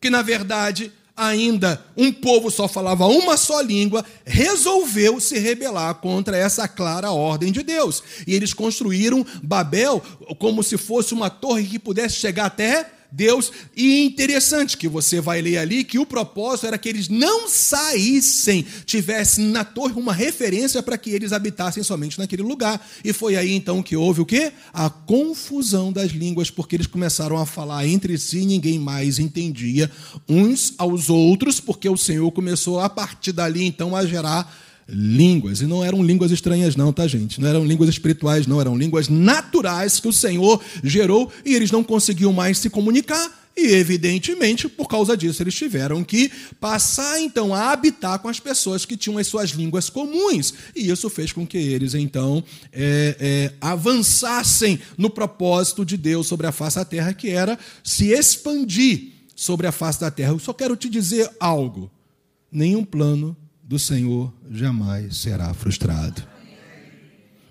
que 0.00 0.08
na 0.08 0.22
verdade 0.22 0.92
ainda 1.16 1.84
um 1.96 2.12
povo 2.12 2.50
só 2.50 2.66
falava 2.66 3.06
uma 3.06 3.36
só 3.36 3.60
língua, 3.60 4.04
resolveu 4.24 5.20
se 5.20 5.38
rebelar 5.38 5.94
contra 5.96 6.36
essa 6.36 6.66
clara 6.66 7.12
ordem 7.12 7.52
de 7.52 7.62
Deus. 7.62 8.02
E 8.26 8.34
eles 8.34 8.52
construíram 8.52 9.24
Babel 9.42 10.02
como 10.38 10.62
se 10.62 10.76
fosse 10.76 11.14
uma 11.14 11.30
torre 11.30 11.64
que 11.64 11.78
pudesse 11.78 12.16
chegar 12.16 12.46
até 12.46 12.90
Deus. 13.14 13.52
E 13.76 14.04
interessante 14.04 14.76
que 14.76 14.88
você 14.88 15.20
vai 15.20 15.40
ler 15.40 15.58
ali 15.58 15.84
que 15.84 15.98
o 15.98 16.06
propósito 16.06 16.66
era 16.66 16.76
que 16.76 16.88
eles 16.88 17.08
não 17.08 17.48
saíssem, 17.48 18.66
tivessem 18.84 19.46
na 19.46 19.64
torre 19.64 19.94
uma 19.94 20.12
referência 20.12 20.82
para 20.82 20.98
que 20.98 21.10
eles 21.10 21.32
habitassem 21.32 21.82
somente 21.82 22.18
naquele 22.18 22.42
lugar. 22.42 22.84
E 23.04 23.12
foi 23.12 23.36
aí 23.36 23.54
então 23.54 23.82
que 23.82 23.96
houve 23.96 24.20
o 24.20 24.26
quê? 24.26 24.52
A 24.72 24.90
confusão 24.90 25.92
das 25.92 26.10
línguas, 26.10 26.50
porque 26.50 26.74
eles 26.74 26.88
começaram 26.88 27.38
a 27.38 27.46
falar 27.46 27.86
entre 27.86 28.18
si 28.18 28.38
e 28.38 28.46
ninguém 28.46 28.78
mais 28.78 29.18
entendia 29.20 29.90
uns 30.28 30.74
aos 30.76 31.08
outros, 31.08 31.60
porque 31.60 31.88
o 31.88 31.96
Senhor 31.96 32.30
começou 32.32 32.80
a 32.80 32.88
partir 32.88 33.32
dali 33.32 33.64
então 33.64 33.94
a 33.94 34.04
gerar 34.04 34.63
línguas. 34.88 35.60
E 35.60 35.66
não 35.66 35.84
eram 35.84 36.02
línguas 36.02 36.30
estranhas, 36.30 36.76
não, 36.76 36.92
tá, 36.92 37.06
gente? 37.06 37.40
Não 37.40 37.48
eram 37.48 37.64
línguas 37.64 37.88
espirituais, 37.88 38.46
não. 38.46 38.60
Eram 38.60 38.76
línguas 38.76 39.08
naturais 39.08 40.00
que 40.00 40.08
o 40.08 40.12
Senhor 40.12 40.60
gerou 40.82 41.30
e 41.44 41.54
eles 41.54 41.70
não 41.70 41.82
conseguiam 41.82 42.32
mais 42.32 42.58
se 42.58 42.70
comunicar. 42.70 43.44
E, 43.56 43.68
evidentemente, 43.68 44.68
por 44.68 44.88
causa 44.88 45.16
disso, 45.16 45.40
eles 45.40 45.54
tiveram 45.54 46.02
que 46.02 46.30
passar, 46.60 47.20
então, 47.20 47.54
a 47.54 47.70
habitar 47.70 48.18
com 48.18 48.28
as 48.28 48.40
pessoas 48.40 48.84
que 48.84 48.96
tinham 48.96 49.16
as 49.16 49.28
suas 49.28 49.50
línguas 49.50 49.88
comuns. 49.88 50.54
E 50.74 50.90
isso 50.90 51.08
fez 51.08 51.32
com 51.32 51.46
que 51.46 51.56
eles, 51.56 51.94
então, 51.94 52.42
é, 52.72 53.16
é, 53.20 53.52
avançassem 53.60 54.80
no 54.98 55.08
propósito 55.08 55.84
de 55.84 55.96
Deus 55.96 56.26
sobre 56.26 56.48
a 56.48 56.52
face 56.52 56.76
da 56.76 56.84
terra, 56.84 57.14
que 57.14 57.30
era 57.30 57.56
se 57.84 58.08
expandir 58.08 59.12
sobre 59.36 59.68
a 59.68 59.72
face 59.72 60.00
da 60.00 60.10
terra. 60.10 60.32
Eu 60.32 60.40
só 60.40 60.52
quero 60.52 60.74
te 60.74 60.88
dizer 60.88 61.30
algo: 61.38 61.88
nenhum 62.50 62.84
plano 62.84 63.36
do 63.66 63.78
Senhor 63.78 64.32
jamais 64.50 65.16
será 65.16 65.52
frustrado. 65.54 66.22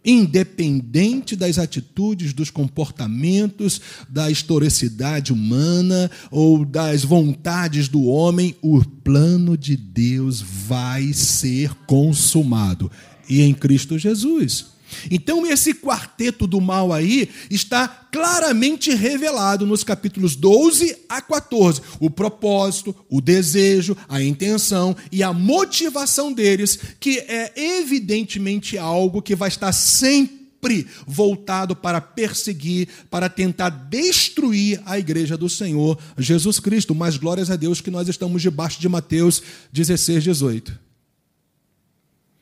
Independente 0.06 1.34
das 1.36 1.58
atitudes, 1.58 2.34
dos 2.34 2.50
comportamentos, 2.50 3.80
da 4.10 4.30
historicidade 4.30 5.32
humana 5.32 6.12
ou 6.30 6.66
das 6.66 7.06
vontades 7.06 7.88
do 7.88 8.04
homem, 8.04 8.54
o 8.62 8.84
plano 8.84 9.58
de 9.58 9.78
Deus 9.78 10.42
vai 10.42 11.14
ser 11.14 11.74
consumado. 11.88 12.92
E 13.30 13.42
em 13.42 13.54
Cristo 13.54 13.98
Jesus. 13.98 14.73
Então, 15.10 15.46
esse 15.46 15.74
quarteto 15.74 16.46
do 16.48 16.60
mal 16.60 16.92
aí 16.92 17.30
está 17.50 17.88
claramente 17.88 18.94
revelado 18.94 19.66
nos 19.66 19.84
capítulos 19.84 20.36
12 20.36 20.96
a 21.10 21.22
14. 21.22 21.82
O 22.00 22.10
propósito, 22.10 22.96
o 23.10 23.20
desejo, 23.20 23.98
a 24.08 24.22
intenção 24.22 24.96
e 25.12 25.24
a 25.24 25.34
motivação 25.34 26.32
deles, 26.32 26.80
que 27.00 27.20
é 27.20 27.52
evidentemente 27.56 28.78
algo 28.78 29.22
que 29.22 29.36
vai 29.36 29.50
estar 29.50 29.72
sempre 29.72 30.88
voltado 31.06 31.76
para 31.76 32.00
perseguir, 32.00 32.88
para 33.10 33.28
tentar 33.28 33.70
destruir 33.70 34.82
a 34.86 34.98
igreja 34.98 35.38
do 35.38 35.50
Senhor 35.50 35.98
Jesus 36.18 36.60
Cristo. 36.60 36.96
Mas 36.96 37.18
glórias 37.18 37.52
a 37.52 37.56
Deus 37.56 37.82
que 37.82 37.92
nós 37.92 38.08
estamos 38.08 38.42
debaixo 38.42 38.80
de 38.80 38.88
Mateus 38.88 39.42
16, 39.72 40.24
18. 40.24 40.80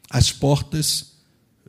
As 0.10 0.32
portas 0.32 1.11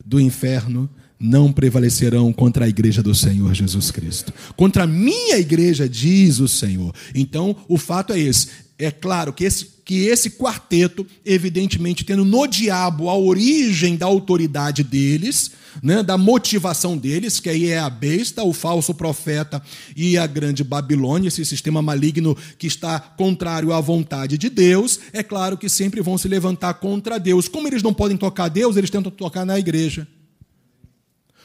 do 0.04 0.20
inferno 0.20 0.88
não 1.22 1.52
prevalecerão 1.52 2.32
contra 2.32 2.64
a 2.64 2.68
igreja 2.68 3.00
do 3.00 3.14
Senhor 3.14 3.54
Jesus 3.54 3.92
Cristo. 3.92 4.32
Contra 4.56 4.82
a 4.82 4.86
minha 4.88 5.38
igreja, 5.38 5.88
diz 5.88 6.40
o 6.40 6.48
Senhor. 6.48 6.92
Então, 7.14 7.54
o 7.68 7.78
fato 7.78 8.12
é 8.12 8.18
esse. 8.18 8.48
É 8.78 8.90
claro 8.90 9.32
que 9.32 9.44
esse, 9.44 9.66
que 9.84 10.06
esse 10.06 10.30
quarteto, 10.30 11.06
evidentemente, 11.24 12.04
tendo 12.04 12.24
no 12.24 12.46
diabo 12.46 13.08
a 13.08 13.16
origem 13.16 13.96
da 13.96 14.06
autoridade 14.06 14.82
deles, 14.82 15.52
né, 15.82 16.02
da 16.02 16.18
motivação 16.18 16.96
deles, 16.96 17.38
que 17.38 17.48
aí 17.48 17.68
é 17.68 17.78
a 17.78 17.88
besta, 17.88 18.42
o 18.42 18.52
falso 18.52 18.92
profeta 18.94 19.62
e 19.96 20.18
a 20.18 20.26
grande 20.26 20.64
Babilônia, 20.64 21.28
esse 21.28 21.44
sistema 21.44 21.80
maligno 21.80 22.36
que 22.58 22.66
está 22.66 22.98
contrário 22.98 23.72
à 23.72 23.80
vontade 23.80 24.36
de 24.36 24.48
Deus, 24.48 24.98
é 25.12 25.22
claro 25.22 25.56
que 25.56 25.68
sempre 25.68 26.00
vão 26.00 26.18
se 26.18 26.28
levantar 26.28 26.74
contra 26.74 27.18
Deus. 27.18 27.48
Como 27.48 27.68
eles 27.68 27.82
não 27.82 27.94
podem 27.94 28.16
tocar 28.16 28.48
Deus, 28.48 28.76
eles 28.76 28.90
tentam 28.90 29.12
tocar 29.12 29.44
na 29.44 29.58
igreja. 29.58 30.06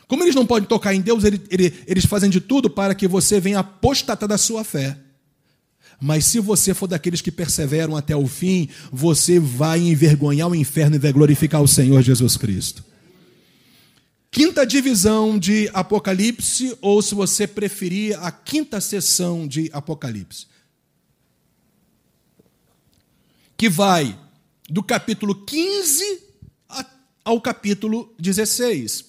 Como 0.07 0.23
eles 0.23 0.35
não 0.35 0.45
podem 0.45 0.67
tocar 0.67 0.93
em 0.93 1.01
Deus, 1.01 1.23
eles 1.25 2.05
fazem 2.05 2.29
de 2.29 2.39
tudo 2.39 2.69
para 2.69 2.95
que 2.95 3.07
você 3.07 3.39
venha 3.39 3.59
apostatar 3.59 4.27
da 4.27 4.37
sua 4.37 4.63
fé. 4.63 4.97
Mas 5.99 6.25
se 6.25 6.39
você 6.39 6.73
for 6.73 6.87
daqueles 6.87 7.21
que 7.21 7.31
perseveram 7.31 7.95
até 7.95 8.15
o 8.15 8.27
fim, 8.27 8.69
você 8.91 9.39
vai 9.39 9.79
envergonhar 9.79 10.47
o 10.47 10.55
inferno 10.55 10.95
e 10.95 10.99
vai 10.99 11.11
glorificar 11.11 11.61
o 11.61 11.67
Senhor 11.67 12.01
Jesus 12.01 12.37
Cristo. 12.37 12.85
Quinta 14.29 14.65
divisão 14.65 15.39
de 15.39 15.69
Apocalipse, 15.73 16.77
ou 16.81 17.01
se 17.01 17.15
você 17.15 17.47
preferir, 17.47 18.19
a 18.21 18.31
quinta 18.31 18.79
sessão 18.79 19.47
de 19.47 19.69
Apocalipse. 19.73 20.45
Que 23.57 23.67
vai 23.67 24.19
do 24.69 24.83
capítulo 24.83 25.33
15 25.33 26.27
ao 27.25 27.41
capítulo 27.41 28.13
16. 28.19 29.05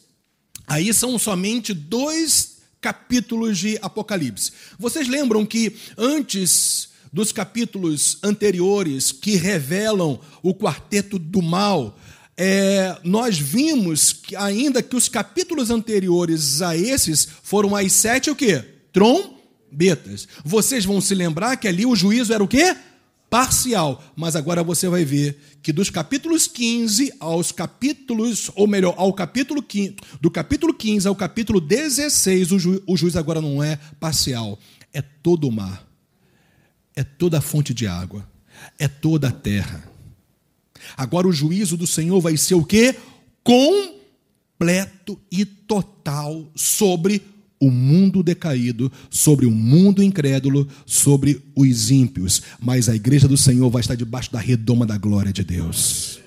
Aí 0.66 0.92
são 0.94 1.18
somente 1.18 1.74
dois 1.74 2.47
capítulos 2.80 3.58
de 3.58 3.78
Apocalipse. 3.82 4.52
Vocês 4.78 5.08
lembram 5.08 5.44
que 5.44 5.76
antes 5.96 6.88
dos 7.12 7.32
capítulos 7.32 8.18
anteriores 8.22 9.12
que 9.12 9.36
revelam 9.36 10.20
o 10.42 10.54
quarteto 10.54 11.18
do 11.18 11.42
mal, 11.42 11.98
é, 12.36 12.96
nós 13.02 13.38
vimos 13.38 14.12
que, 14.12 14.36
ainda 14.36 14.82
que 14.82 14.94
os 14.94 15.08
capítulos 15.08 15.70
anteriores 15.70 16.62
a 16.62 16.76
esses 16.76 17.26
foram 17.42 17.74
as 17.74 17.92
sete 17.92 18.30
o 18.30 18.36
quê? 18.36 18.62
Trombetas. 18.92 20.28
Vocês 20.44 20.84
vão 20.84 21.00
se 21.00 21.14
lembrar 21.14 21.56
que 21.56 21.66
ali 21.66 21.84
o 21.84 21.96
juízo 21.96 22.32
era 22.32 22.44
o 22.44 22.48
quê? 22.48 22.76
Parcial, 23.30 24.02
mas 24.16 24.34
agora 24.34 24.62
você 24.62 24.88
vai 24.88 25.04
ver 25.04 25.38
que 25.62 25.72
dos 25.72 25.90
capítulos 25.90 26.46
15 26.46 27.12
aos 27.20 27.52
capítulos, 27.52 28.50
ou 28.54 28.66
melhor, 28.66 28.94
ao 28.96 29.12
capítulo 29.12 29.62
15, 29.62 29.96
do 30.20 30.30
capítulo 30.30 30.72
15 30.72 31.06
ao 31.06 31.14
capítulo 31.14 31.60
16, 31.60 32.52
o, 32.52 32.58
ju, 32.58 32.82
o 32.86 32.96
juiz 32.96 33.16
agora 33.16 33.40
não 33.40 33.62
é 33.62 33.78
parcial, 34.00 34.58
é 34.92 35.02
todo 35.02 35.46
o 35.46 35.52
mar, 35.52 35.86
é 36.96 37.04
toda 37.04 37.38
a 37.38 37.42
fonte 37.42 37.74
de 37.74 37.86
água, 37.86 38.28
é 38.78 38.88
toda 38.88 39.28
a 39.28 39.32
terra. 39.32 39.84
Agora 40.96 41.28
o 41.28 41.32
juízo 41.32 41.76
do 41.76 41.86
Senhor 41.86 42.20
vai 42.20 42.36
ser 42.36 42.54
o 42.54 42.64
quê? 42.64 42.96
Completo 43.42 45.20
e 45.30 45.44
total 45.44 46.50
sobre 46.54 47.16
o 47.16 47.37
mundo 47.60 48.22
decaído, 48.22 48.90
sobre 49.10 49.46
o 49.46 49.50
mundo 49.50 50.02
incrédulo, 50.02 50.68
sobre 50.86 51.42
os 51.56 51.90
ímpios. 51.90 52.42
Mas 52.60 52.88
a 52.88 52.94
igreja 52.94 53.26
do 53.26 53.36
Senhor 53.36 53.68
vai 53.70 53.80
estar 53.80 53.96
debaixo 53.96 54.32
da 54.32 54.38
redoma 54.38 54.86
da 54.86 54.96
glória 54.96 55.32
de 55.32 55.42
Deus. 55.42 56.20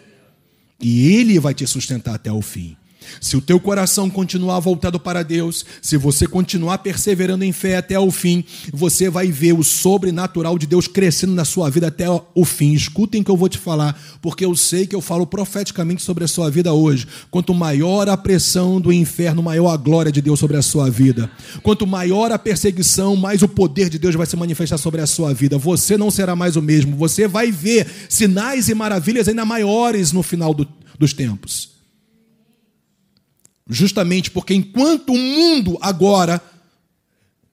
E 0.82 1.14
Ele 1.14 1.40
vai 1.40 1.54
te 1.54 1.66
sustentar 1.66 2.16
até 2.16 2.32
o 2.32 2.42
fim. 2.42 2.76
Se 3.20 3.36
o 3.36 3.42
teu 3.42 3.60
coração 3.60 4.10
continuar 4.10 4.60
voltado 4.60 5.00
para 5.00 5.24
Deus, 5.24 5.66
se 5.82 5.98
você 5.98 6.28
continuar 6.28 6.80
perseverando 6.80 7.44
em 7.44 7.52
fé 7.52 7.78
até 7.78 8.00
o 8.00 8.12
fim, 8.12 8.44
você 8.72 9.10
vai 9.10 9.28
ver 9.28 9.54
o 9.54 9.64
sobrenatural 9.64 10.58
de 10.58 10.68
Deus 10.68 10.88
crescendo 10.88 11.34
na 11.34 11.46
sua 11.46 11.70
vida 11.70 11.88
até 11.88 12.06
o 12.10 12.46
fim. 12.46 12.74
Escutem 12.74 13.24
que 13.24 13.32
eu 13.32 13.38
vou 13.38 13.50
te 13.50 13.58
falar, 13.58 14.00
porque 14.22 14.46
eu 14.46 14.56
sei 14.56 14.88
que 14.88 14.96
eu 14.96 15.02
falo 15.02 15.26
profeticamente 15.26 16.02
sobre 16.02 16.24
a 16.24 16.28
sua 16.28 16.50
vida 16.50 16.74
hoje. 16.74 17.08
Quanto 17.30 17.54
maior 17.54 18.08
a 18.10 18.18
pressão 18.18 18.80
do 18.80 18.94
inferno, 18.94 19.44
maior 19.44 19.70
a 19.70 19.78
glória 19.78 20.12
de 20.12 20.22
Deus 20.22 20.40
sobre 20.40 20.58
a 20.58 20.62
sua 20.62 20.90
vida. 20.90 21.30
Quanto 21.64 21.88
maior 21.88 22.32
a 22.32 22.40
perseguição, 22.40 23.16
mais 23.16 23.42
o 23.42 23.48
poder 23.48 23.90
de 23.90 24.00
Deus 24.00 24.16
vai 24.16 24.26
se 24.26 24.36
manifestar 24.36 24.78
sobre 24.78 25.02
a 25.02 25.08
sua 25.08 25.34
vida. 25.34 25.58
Você 25.58 25.98
não 25.98 26.12
será 26.12 26.36
mais 26.36 26.56
o 26.56 26.62
mesmo. 26.62 26.96
Você 26.98 27.28
vai 27.28 27.52
ver 27.52 27.88
sinais 28.10 28.70
e 28.70 28.76
maravilhas 28.76 29.28
ainda 29.28 29.46
maiores 29.46 30.12
no 30.12 30.24
final 30.24 30.54
do, 30.54 30.68
dos 30.98 31.14
tempos. 31.14 31.81
Justamente 33.74 34.30
porque 34.30 34.54
enquanto 34.54 35.14
o 35.14 35.18
mundo 35.18 35.78
agora, 35.80 36.42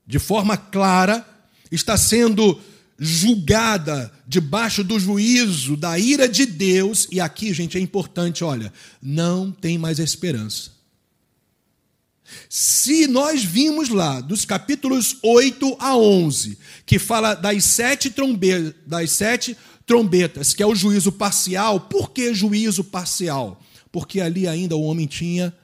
de 0.05 0.19
forma 0.19 0.57
clara, 0.57 1.25
está 1.71 1.97
sendo 1.97 2.61
julgada 2.99 4.13
debaixo 4.27 4.83
do 4.83 4.99
juízo, 4.99 5.77
da 5.77 5.97
ira 5.97 6.29
de 6.29 6.45
Deus, 6.45 7.07
e 7.13 7.21
aqui, 7.21 7.55
gente, 7.55 7.79
é 7.79 7.81
importante, 7.81 8.43
olha, 8.43 8.73
não 9.01 9.53
tem 9.53 9.79
mais 9.79 10.01
esperança. 10.01 10.73
Se 12.49 13.07
nós 13.07 13.45
vimos 13.45 13.89
lá, 13.89 14.21
dos 14.21 14.45
capítulos 14.45 15.19
8 15.23 15.77
a 15.79 15.97
11, 15.97 16.59
que 16.85 16.99
fala 16.99 17.35
das 17.35 17.63
sete, 17.65 18.11
trombe 18.11 18.75
das 18.85 19.13
sete 19.13 19.57
trombetas, 19.87 20.53
que 20.53 20.65
é 20.65 20.67
o 20.67 20.75
juízo 20.75 21.13
parcial, 21.13 21.83
por 21.83 22.11
que 22.11 22.35
juízo 22.35 22.83
parcial? 22.83 23.63
Porque 23.93 24.21
ali 24.21 24.49
ainda 24.49 24.75
o 24.75 24.83
homem 24.83 25.07
tinha 25.07 25.55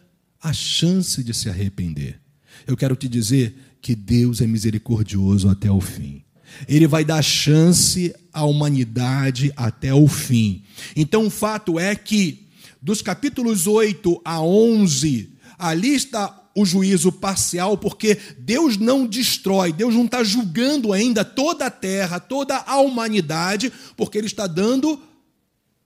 a 0.44 0.52
chance 0.52 1.24
de 1.24 1.32
se 1.32 1.48
arrepender. 1.48 2.20
Eu 2.66 2.76
quero 2.76 2.94
te 2.94 3.08
dizer 3.08 3.54
que 3.80 3.94
Deus 3.94 4.42
é 4.42 4.46
misericordioso 4.46 5.48
até 5.48 5.70
o 5.70 5.80
fim. 5.80 6.22
Ele 6.68 6.86
vai 6.86 7.02
dar 7.02 7.22
chance 7.22 8.14
à 8.30 8.44
humanidade 8.44 9.50
até 9.56 9.94
o 9.94 10.06
fim. 10.06 10.62
Então, 10.94 11.26
o 11.26 11.30
fato 11.30 11.80
é 11.80 11.96
que, 11.96 12.46
dos 12.80 13.00
capítulos 13.00 13.66
8 13.66 14.20
a 14.22 14.42
11, 14.42 15.32
ali 15.58 15.94
está 15.94 16.42
o 16.54 16.66
juízo 16.66 17.10
parcial, 17.10 17.78
porque 17.78 18.18
Deus 18.38 18.76
não 18.76 19.06
destrói, 19.06 19.72
Deus 19.72 19.94
não 19.94 20.04
está 20.04 20.22
julgando 20.22 20.92
ainda 20.92 21.24
toda 21.24 21.66
a 21.66 21.70
terra, 21.70 22.20
toda 22.20 22.58
a 22.58 22.78
humanidade, 22.80 23.72
porque 23.96 24.18
Ele 24.18 24.26
está 24.26 24.46
dando 24.46 25.02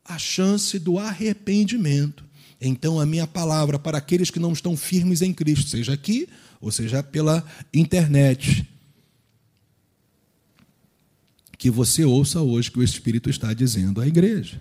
a 0.04 0.18
chance 0.18 0.80
do 0.80 0.98
arrependimento. 0.98 2.27
Então, 2.60 2.98
a 2.98 3.06
minha 3.06 3.26
palavra 3.26 3.78
para 3.78 3.98
aqueles 3.98 4.30
que 4.30 4.40
não 4.40 4.52
estão 4.52 4.76
firmes 4.76 5.22
em 5.22 5.32
Cristo, 5.32 5.70
seja 5.70 5.92
aqui 5.92 6.28
ou 6.60 6.72
seja 6.72 7.02
pela 7.02 7.44
internet, 7.72 8.68
que 11.56 11.70
você 11.70 12.04
ouça 12.04 12.40
hoje 12.40 12.70
que 12.70 12.78
o 12.78 12.82
Espírito 12.82 13.30
está 13.30 13.52
dizendo 13.52 14.00
à 14.00 14.06
igreja. 14.06 14.60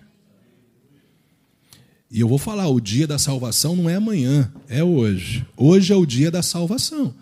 E 2.10 2.20
eu 2.20 2.28
vou 2.28 2.38
falar: 2.38 2.68
o 2.68 2.80
dia 2.80 3.06
da 3.06 3.20
salvação 3.20 3.76
não 3.76 3.90
é 3.90 3.96
amanhã, 3.96 4.52
é 4.68 4.84
hoje. 4.84 5.46
Hoje 5.56 5.94
é 5.94 5.96
o 5.96 6.06
dia 6.06 6.32
da 6.32 6.42
salvação. 6.42 7.14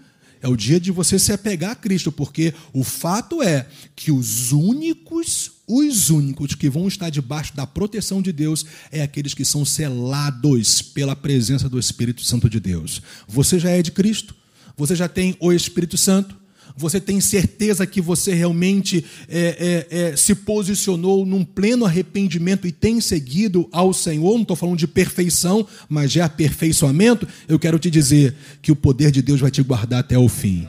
É 0.41 0.47
o 0.47 0.55
dia 0.55 0.79
de 0.79 0.91
você 0.91 1.17
se 1.17 1.31
apegar 1.31 1.71
a 1.71 1.75
Cristo, 1.75 2.11
porque 2.11 2.53
o 2.71 2.83
fato 2.83 3.41
é 3.41 3.67
que 3.95 4.11
os 4.11 4.51
únicos, 4.51 5.51
os 5.67 6.09
únicos 6.09 6.53
que 6.53 6.69
vão 6.69 6.87
estar 6.87 7.09
debaixo 7.09 7.55
da 7.55 7.65
proteção 7.65 8.21
de 8.21 8.31
Deus 8.31 8.65
é 8.91 9.01
aqueles 9.01 9.33
que 9.33 9.43
são 9.43 9.65
selados 9.65 10.81
pela 10.81 11.15
presença 11.15 11.67
do 11.67 11.79
Espírito 11.79 12.23
Santo 12.23 12.49
de 12.49 12.59
Deus. 12.59 13.01
Você 13.27 13.57
já 13.59 13.69
é 13.71 13.81
de 13.81 13.91
Cristo, 13.91 14.35
você 14.77 14.95
já 14.95 15.07
tem 15.07 15.35
o 15.39 15.51
Espírito 15.51 15.97
Santo, 15.97 16.35
você 16.77 16.99
tem 16.99 17.21
certeza 17.21 17.87
que 17.87 18.01
você 18.01 18.33
realmente 18.33 19.05
é, 19.29 19.85
é, 19.89 19.97
é, 19.97 20.15
se 20.17 20.35
posicionou 20.35 21.25
num 21.25 21.45
pleno 21.45 21.85
arrependimento 21.85 22.67
e 22.67 22.71
tem 22.71 22.99
seguido 22.99 23.69
ao 23.71 23.93
Senhor, 23.93 24.33
não 24.33 24.41
estou 24.41 24.57
falando 24.57 24.77
de 24.77 24.87
perfeição, 24.87 25.65
mas 25.87 26.11
de 26.11 26.19
aperfeiçoamento, 26.19 27.27
eu 27.47 27.57
quero 27.57 27.79
te 27.79 27.89
dizer 27.89 28.35
que 28.61 28.71
o 28.71 28.75
poder 28.75 29.09
de 29.09 29.21
Deus 29.21 29.39
vai 29.39 29.51
te 29.51 29.63
guardar 29.63 30.01
até 30.01 30.17
o 30.17 30.27
fim. 30.27 30.67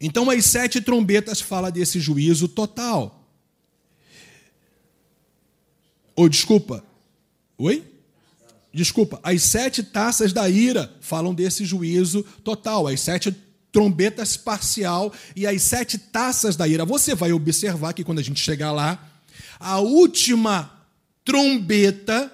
Então, 0.00 0.30
as 0.30 0.44
sete 0.44 0.80
trombetas 0.80 1.40
fala 1.40 1.70
desse 1.70 2.00
juízo 2.00 2.48
total. 2.48 3.24
Ou, 6.14 6.28
desculpa, 6.28 6.84
oi? 7.58 7.84
desculpa, 8.76 9.18
as 9.22 9.42
sete 9.42 9.82
taças 9.82 10.34
da 10.34 10.50
ira 10.50 10.94
falam 11.00 11.34
desse 11.34 11.64
juízo 11.64 12.22
total, 12.44 12.86
as 12.86 13.00
sete 13.00 13.34
trombetas 13.72 14.36
parcial 14.36 15.12
e 15.34 15.46
as 15.46 15.62
sete 15.62 15.96
taças 15.96 16.56
da 16.56 16.68
ira. 16.68 16.84
Você 16.84 17.14
vai 17.14 17.32
observar 17.32 17.94
que 17.94 18.04
quando 18.04 18.18
a 18.18 18.22
gente 18.22 18.38
chegar 18.38 18.72
lá, 18.72 19.02
a 19.58 19.78
última 19.80 20.70
trombeta, 21.24 22.30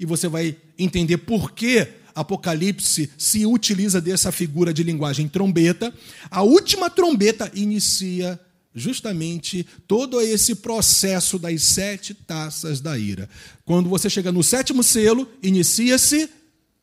e 0.00 0.06
você 0.06 0.26
vai 0.26 0.56
entender 0.78 1.18
por 1.18 1.52
que 1.52 1.86
Apocalipse 2.16 3.10
se 3.18 3.44
utiliza 3.44 4.00
dessa 4.00 4.32
figura 4.32 4.72
de 4.72 4.82
linguagem 4.82 5.28
trombeta, 5.28 5.92
a 6.30 6.42
última 6.42 6.88
trombeta 6.88 7.52
inicia 7.54 8.40
justamente 8.74 9.66
todo 9.86 10.20
esse 10.20 10.54
processo 10.54 11.38
das 11.38 11.62
sete 11.62 12.14
taças 12.14 12.80
da 12.80 12.98
ira. 12.98 13.28
Quando 13.64 13.88
você 13.88 14.08
chega 14.08 14.32
no 14.32 14.42
sétimo 14.42 14.82
selo, 14.82 15.30
inicia-se 15.42 16.28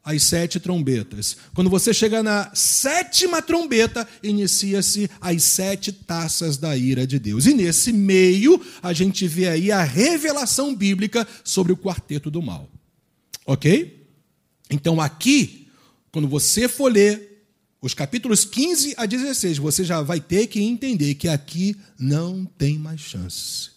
as 0.04 0.22
sete 0.24 0.60
trombetas. 0.60 1.38
Quando 1.56 1.70
você 1.70 1.94
chega 1.94 2.22
na 2.22 2.52
sétima 2.54 3.42
trombeta, 3.42 4.08
inicia-se 4.22 5.10
as 5.20 5.44
sete 5.44 5.92
taças 5.92 6.58
da 6.58 6.76
ira 6.76 7.08
de 7.08 7.18
Deus. 7.18 7.46
E 7.48 7.54
nesse 7.54 7.94
meio, 7.94 8.62
a 8.82 8.92
gente 8.92 9.28
vê 9.28 9.48
aí 9.48 9.72
a 9.72 9.82
revelação 9.82 10.76
bíblica 10.76 11.28
sobre 11.44 11.72
o 11.72 11.78
quarteto 11.78 12.30
do 12.30 12.42
mal. 12.42 12.70
Ok? 13.46 14.03
Então 14.74 15.00
aqui, 15.00 15.68
quando 16.12 16.28
você 16.28 16.68
for 16.68 16.92
ler 16.92 17.46
os 17.80 17.94
capítulos 17.94 18.44
15 18.44 18.96
a 18.98 19.06
16, 19.06 19.60
você 19.60 19.84
já 19.84 20.02
vai 20.02 20.20
ter 20.20 20.48
que 20.48 20.62
entender 20.62 21.16
que 21.16 21.28
aqui 21.28 21.76
não 22.00 22.46
tem 22.46 22.78
mais 22.78 23.00
chance. 23.00 23.70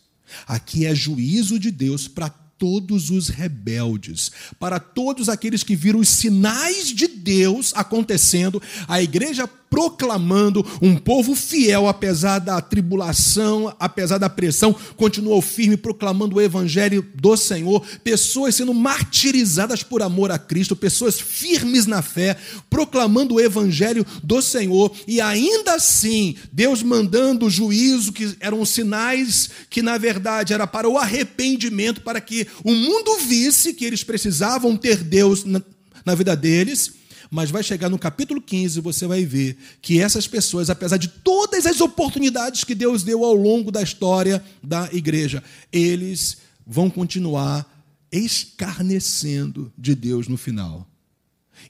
Aqui 0.47 0.87
é 0.87 0.95
juízo 0.95 1.59
de 1.59 1.71
Deus 1.71 2.09
para 2.09 2.31
todos 2.59 3.11
os 3.11 3.29
rebeldes, 3.29 4.31
para 4.59 4.79
todos 4.79 5.29
aqueles 5.29 5.63
que 5.63 5.77
viram 5.77 6.01
os 6.01 6.09
sinais 6.09 6.89
de 6.89 7.07
Deus 7.07 7.73
acontecendo, 7.75 8.63
a 8.89 9.03
igreja 9.03 9.49
proclamando, 9.69 10.65
um 10.81 10.97
povo 10.97 11.35
fiel, 11.35 11.89
apesar 11.89 12.39
da 12.39 12.61
tribulação, 12.61 13.75
apesar 13.79 14.19
da 14.19 14.31
pressão, 14.31 14.75
continuou 14.97 15.43
firme, 15.43 15.77
proclamando 15.77 16.37
o 16.37 16.41
evangelho 16.41 17.07
do 17.15 17.37
Senhor, 17.37 17.85
pessoas 18.03 18.55
sendo 18.55 18.73
martirizadas 18.73 19.83
por 19.83 20.03
amor 20.03 20.31
a 20.31 20.39
Cristo, 20.39 20.77
pessoas 20.77 21.21
firmes 21.21 21.87
na 21.87 22.01
fé, 22.01 22.37
proclamando 22.71 23.35
o 23.35 23.41
evangelho 23.41 24.07
do 24.23 24.41
Senhor, 24.41 24.93
e 25.07 25.21
ainda 25.21 25.75
assim, 25.75 26.37
Deus 26.53 26.83
mandando 26.83 27.47
o 27.47 27.51
juízo, 27.51 28.13
que 28.13 28.37
eram 28.41 28.65
sinais 28.65 29.51
que 29.69 29.83
na 29.83 29.99
verdade 29.99 30.55
era 30.55 30.67
para 30.67 30.89
o 30.89 30.97
arrependimento, 30.97 32.01
para 32.01 32.21
que 32.21 32.46
o 32.65 32.73
mundo 32.73 33.19
visse 33.19 33.75
que 33.75 33.85
eles 33.85 34.03
precisavam 34.03 34.77
ter 34.77 35.03
Deus 35.03 35.45
na, 35.45 35.63
na 36.05 36.15
vida 36.15 36.37
deles 36.37 36.95
mas 37.31 37.51
vai 37.51 37.63
chegar 37.63 37.89
no 37.89 37.99
capítulo 37.99 38.41
15 38.41 38.79
e 38.79 38.83
você 38.83 39.07
vai 39.07 39.25
ver 39.25 39.57
que 39.83 40.01
essas 40.01 40.29
pessoas, 40.29 40.71
apesar 40.71 40.97
de 40.97 41.09
todas 41.09 41.67
as 41.67 41.81
oportunidades 41.81 42.65
que 42.65 42.75
Deus 42.75 43.03
deu 43.03 43.25
ao 43.25 43.35
longo 43.35 43.71
da 43.71 43.83
história 43.83 44.43
da 44.63 44.89
igreja, 44.93 45.43
eles 45.73 46.39
vão 46.67 46.89
continuar 46.89 47.67
escarnecendo 48.11 49.73
de 49.77 49.95
Deus 49.95 50.29
no 50.29 50.37
final. 50.37 50.87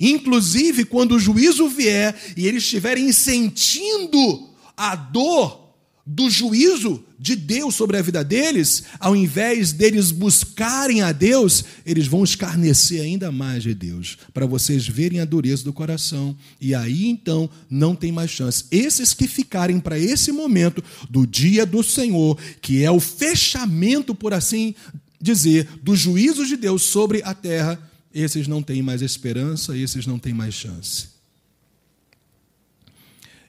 Inclusive, 0.00 0.84
quando 0.84 1.12
o 1.12 1.18
juízo 1.18 1.68
vier 1.68 2.14
e 2.36 2.46
eles 2.46 2.62
estiverem 2.62 3.10
sentindo 3.12 4.50
a 4.76 4.94
dor 4.94 5.65
do 6.06 6.30
juízo 6.30 7.04
de 7.18 7.34
Deus 7.34 7.74
sobre 7.74 7.96
a 7.96 8.02
vida 8.02 8.22
deles, 8.22 8.84
ao 9.00 9.16
invés 9.16 9.72
deles 9.72 10.12
buscarem 10.12 11.02
a 11.02 11.10
Deus, 11.10 11.64
eles 11.84 12.06
vão 12.06 12.22
escarnecer 12.22 13.02
ainda 13.02 13.32
mais 13.32 13.64
de 13.64 13.74
Deus, 13.74 14.16
para 14.32 14.46
vocês 14.46 14.86
verem 14.86 15.18
a 15.18 15.24
dureza 15.24 15.64
do 15.64 15.72
coração. 15.72 16.36
E 16.60 16.76
aí 16.76 17.06
então 17.06 17.50
não 17.68 17.96
tem 17.96 18.12
mais 18.12 18.30
chance. 18.30 18.66
Esses 18.70 19.12
que 19.12 19.26
ficarem 19.26 19.80
para 19.80 19.98
esse 19.98 20.30
momento 20.30 20.82
do 21.10 21.26
dia 21.26 21.66
do 21.66 21.82
Senhor, 21.82 22.38
que 22.60 22.84
é 22.84 22.90
o 22.90 23.00
fechamento, 23.00 24.14
por 24.14 24.32
assim 24.32 24.76
dizer, 25.20 25.68
do 25.82 25.96
juízo 25.96 26.46
de 26.46 26.56
Deus 26.56 26.82
sobre 26.82 27.20
a 27.24 27.34
terra, 27.34 27.80
esses 28.14 28.46
não 28.46 28.62
têm 28.62 28.80
mais 28.80 29.02
esperança, 29.02 29.76
esses 29.76 30.06
não 30.06 30.20
têm 30.20 30.32
mais 30.32 30.54
chance. 30.54 31.08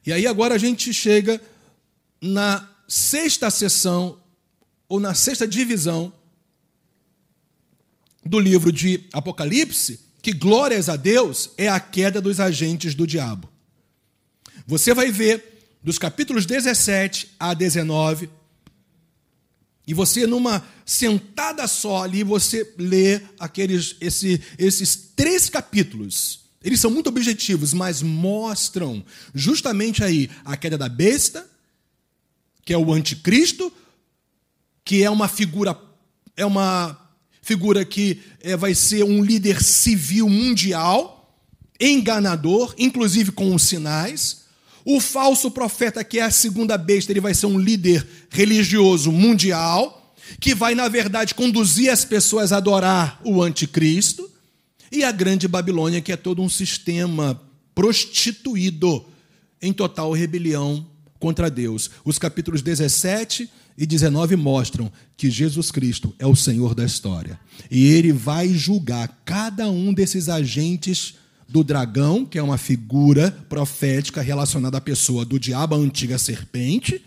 E 0.03 0.11
aí 0.11 0.25
agora 0.25 0.55
a 0.55 0.57
gente 0.57 0.91
chega 0.91 1.39
na 2.21 2.67
sexta 2.87 3.49
sessão, 3.49 4.19
ou 4.87 4.99
na 4.99 5.13
sexta 5.13 5.47
divisão 5.47 6.13
do 8.25 8.39
livro 8.39 8.71
de 8.71 9.05
Apocalipse, 9.13 9.99
que 10.21 10.33
glórias 10.33 10.89
a 10.89 10.95
Deus 10.95 11.51
é 11.57 11.67
a 11.67 11.79
queda 11.79 12.21
dos 12.21 12.39
agentes 12.39 12.93
do 12.93 13.07
diabo. 13.07 13.49
Você 14.65 14.93
vai 14.93 15.11
ver 15.11 15.77
dos 15.81 15.97
capítulos 15.97 16.45
17 16.45 17.35
a 17.39 17.53
19, 17.53 18.29
e 19.87 19.93
você, 19.93 20.27
numa 20.27 20.61
sentada 20.85 21.65
só 21.65 22.03
ali, 22.03 22.21
você 22.21 22.73
lê 22.77 23.21
aqueles, 23.39 23.95
esse, 24.01 24.41
esses 24.57 25.13
três 25.15 25.49
capítulos. 25.49 26.41
Eles 26.61 26.81
são 26.81 26.91
muito 26.91 27.07
objetivos, 27.07 27.73
mas 27.73 28.01
mostram 28.01 29.01
justamente 29.33 30.03
aí 30.03 30.29
a 30.43 30.57
queda 30.57 30.77
da 30.77 30.89
besta, 30.89 31.49
que 32.67 32.73
é 32.73 32.77
o 32.77 32.91
anticristo, 32.91 33.71
que 34.83 35.01
é 35.01 35.09
uma 35.09 35.29
figura 35.29 35.79
é 36.35 36.45
uma 36.45 36.99
figura 37.41 37.85
que 37.85 38.19
é, 38.41 38.57
vai 38.57 38.75
ser 38.75 39.05
um 39.05 39.23
líder 39.23 39.63
civil 39.63 40.27
mundial, 40.27 41.41
enganador, 41.79 42.75
inclusive 42.77 43.31
com 43.31 43.55
os 43.55 43.63
sinais. 43.63 44.47
O 44.83 44.99
falso 44.99 45.49
profeta, 45.49 46.03
que 46.03 46.19
é 46.19 46.23
a 46.23 46.29
segunda 46.29 46.77
besta, 46.77 47.09
ele 47.09 47.21
vai 47.21 47.33
ser 47.33 47.45
um 47.45 47.57
líder 47.57 48.05
religioso 48.29 49.13
mundial, 49.13 50.13
que 50.37 50.53
vai, 50.53 50.75
na 50.75 50.89
verdade, 50.89 51.33
conduzir 51.33 51.89
as 51.89 52.03
pessoas 52.03 52.51
a 52.51 52.57
adorar 52.57 53.21
o 53.23 53.41
anticristo. 53.41 54.29
E 54.91 55.05
a 55.05 55.11
grande 55.13 55.47
Babilônia, 55.47 56.01
que 56.01 56.11
é 56.11 56.17
todo 56.17 56.41
um 56.41 56.49
sistema 56.49 57.41
prostituído 57.73 59.05
em 59.61 59.71
total 59.71 60.11
rebelião 60.11 60.85
contra 61.19 61.49
Deus. 61.49 61.89
Os 62.03 62.17
capítulos 62.17 62.61
17 62.61 63.49
e 63.77 63.85
19 63.85 64.35
mostram 64.35 64.91
que 65.15 65.29
Jesus 65.29 65.71
Cristo 65.71 66.13
é 66.17 66.25
o 66.25 66.35
Senhor 66.35 66.73
da 66.73 66.83
história. 66.83 67.39
E 67.69 67.87
ele 67.87 68.11
vai 68.11 68.49
julgar 68.49 69.21
cada 69.23 69.69
um 69.69 69.93
desses 69.93 70.29
agentes 70.29 71.15
do 71.47 71.63
dragão, 71.63 72.25
que 72.25 72.37
é 72.37 72.43
uma 72.43 72.57
figura 72.57 73.31
profética 73.47 74.21
relacionada 74.21 74.77
à 74.77 74.81
pessoa 74.81 75.23
do 75.23 75.39
diabo, 75.39 75.75
a 75.75 75.77
antiga 75.77 76.17
serpente, 76.17 77.01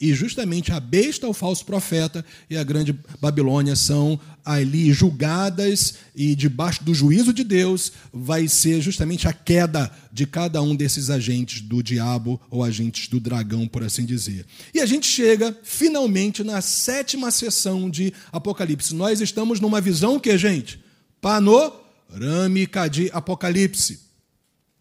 e 0.00 0.12
justamente 0.14 0.72
a 0.72 0.80
besta, 0.80 1.28
o 1.28 1.32
falso 1.32 1.64
profeta 1.64 2.24
e 2.48 2.56
a 2.56 2.64
grande 2.64 2.98
Babilônia 3.20 3.76
são 3.76 4.18
ali 4.44 4.92
julgadas 4.92 5.94
e 6.14 6.34
debaixo 6.34 6.84
do 6.84 6.94
juízo 6.94 7.32
de 7.32 7.42
Deus 7.42 7.92
vai 8.12 8.46
ser 8.46 8.80
justamente 8.80 9.26
a 9.26 9.32
queda 9.32 9.90
de 10.12 10.26
cada 10.26 10.62
um 10.62 10.74
desses 10.74 11.10
agentes 11.10 11.60
do 11.60 11.82
diabo 11.82 12.40
ou 12.48 12.62
agentes 12.62 13.08
do 13.08 13.18
dragão, 13.18 13.66
por 13.66 13.82
assim 13.82 14.04
dizer. 14.04 14.46
E 14.72 14.80
a 14.80 14.86
gente 14.86 15.06
chega 15.06 15.56
finalmente 15.62 16.44
na 16.44 16.60
sétima 16.60 17.30
sessão 17.30 17.90
de 17.90 18.12
Apocalipse. 18.30 18.94
Nós 18.94 19.20
estamos 19.20 19.58
numa 19.58 19.80
visão 19.80 20.20
que, 20.20 20.38
gente, 20.38 20.78
panorâmica 21.20 22.88
de 22.88 23.10
Apocalipse. 23.12 24.00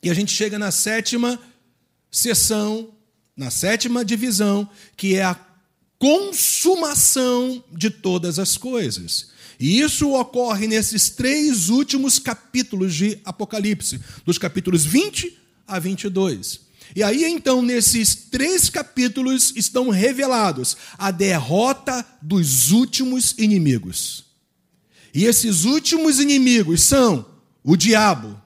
E 0.04 0.10
a 0.10 0.14
gente 0.14 0.32
chega 0.32 0.60
na 0.60 0.70
sétima 0.70 1.40
sessão 2.12 2.95
na 3.36 3.50
sétima 3.50 4.06
divisão, 4.06 4.70
que 4.96 5.16
é 5.16 5.24
a 5.24 5.40
consumação 5.98 7.64
de 7.72 7.90
todas 7.90 8.40
as 8.40 8.58
coisas. 8.58 9.30
E 9.60 9.80
isso 9.80 10.12
ocorre 10.12 10.68
nesses 10.68 11.10
três 11.10 11.70
últimos 11.70 12.20
capítulos 12.20 12.94
de 12.94 13.20
Apocalipse, 13.24 14.00
dos 14.26 14.38
capítulos 14.38 14.86
20 14.86 15.38
a 15.68 15.80
22. 15.80 16.66
E 16.96 17.02
aí, 17.02 17.24
então, 17.26 17.62
nesses 17.62 18.16
três 18.16 18.70
capítulos 18.70 19.54
estão 19.56 19.90
revelados 19.90 20.78
a 20.98 21.12
derrota 21.12 22.06
dos 22.22 22.72
últimos 22.72 23.34
inimigos. 23.38 24.26
E 25.14 25.26
esses 25.26 25.64
últimos 25.64 26.20
inimigos 26.20 26.84
são 26.84 27.26
o 27.64 27.76
diabo, 27.76 28.40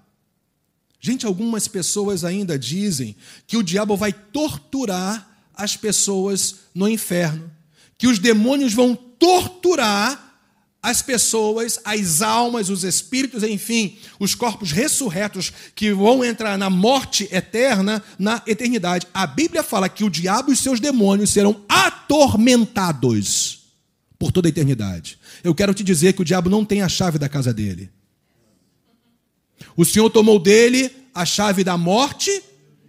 Gente, 0.99 1.25
algumas 1.25 1.67
pessoas 1.67 2.23
ainda 2.23 2.59
dizem 2.59 3.15
que 3.47 3.55
o 3.57 3.63
diabo 3.63 3.95
vai 3.95 4.11
torturar 4.11 5.27
as 5.53 5.77
pessoas 5.77 6.55
no 6.73 6.89
inferno, 6.89 7.49
que 7.97 8.07
os 8.07 8.19
demônios 8.19 8.73
vão 8.73 8.95
torturar 8.95 10.27
as 10.81 11.01
pessoas, 11.01 11.79
as 11.83 12.21
almas, 12.21 12.69
os 12.69 12.85
espíritos, 12.85 13.43
enfim, 13.43 13.97
os 14.17 14.33
corpos 14.33 14.71
ressurretos 14.71 15.51
que 15.75 15.91
vão 15.91 16.23
entrar 16.23 16.57
na 16.57 16.69
morte 16.69 17.27
eterna, 17.31 18.01
na 18.17 18.41
eternidade. 18.47 19.05
A 19.13 19.27
Bíblia 19.27 19.61
fala 19.61 19.89
que 19.89 20.05
o 20.05 20.09
diabo 20.09 20.53
e 20.53 20.55
seus 20.55 20.79
demônios 20.79 21.31
serão 21.31 21.61
atormentados 21.67 23.59
por 24.17 24.31
toda 24.31 24.47
a 24.47 24.51
eternidade. 24.51 25.19
Eu 25.43 25.53
quero 25.53 25.73
te 25.73 25.83
dizer 25.83 26.13
que 26.13 26.21
o 26.21 26.25
diabo 26.25 26.49
não 26.49 26.63
tem 26.63 26.81
a 26.81 26.89
chave 26.89 27.17
da 27.17 27.27
casa 27.27 27.53
dele. 27.53 27.89
O 29.75 29.85
Senhor 29.85 30.09
tomou 30.09 30.39
dele 30.39 30.91
a 31.13 31.25
chave 31.25 31.63
da 31.63 31.77
morte 31.77 32.43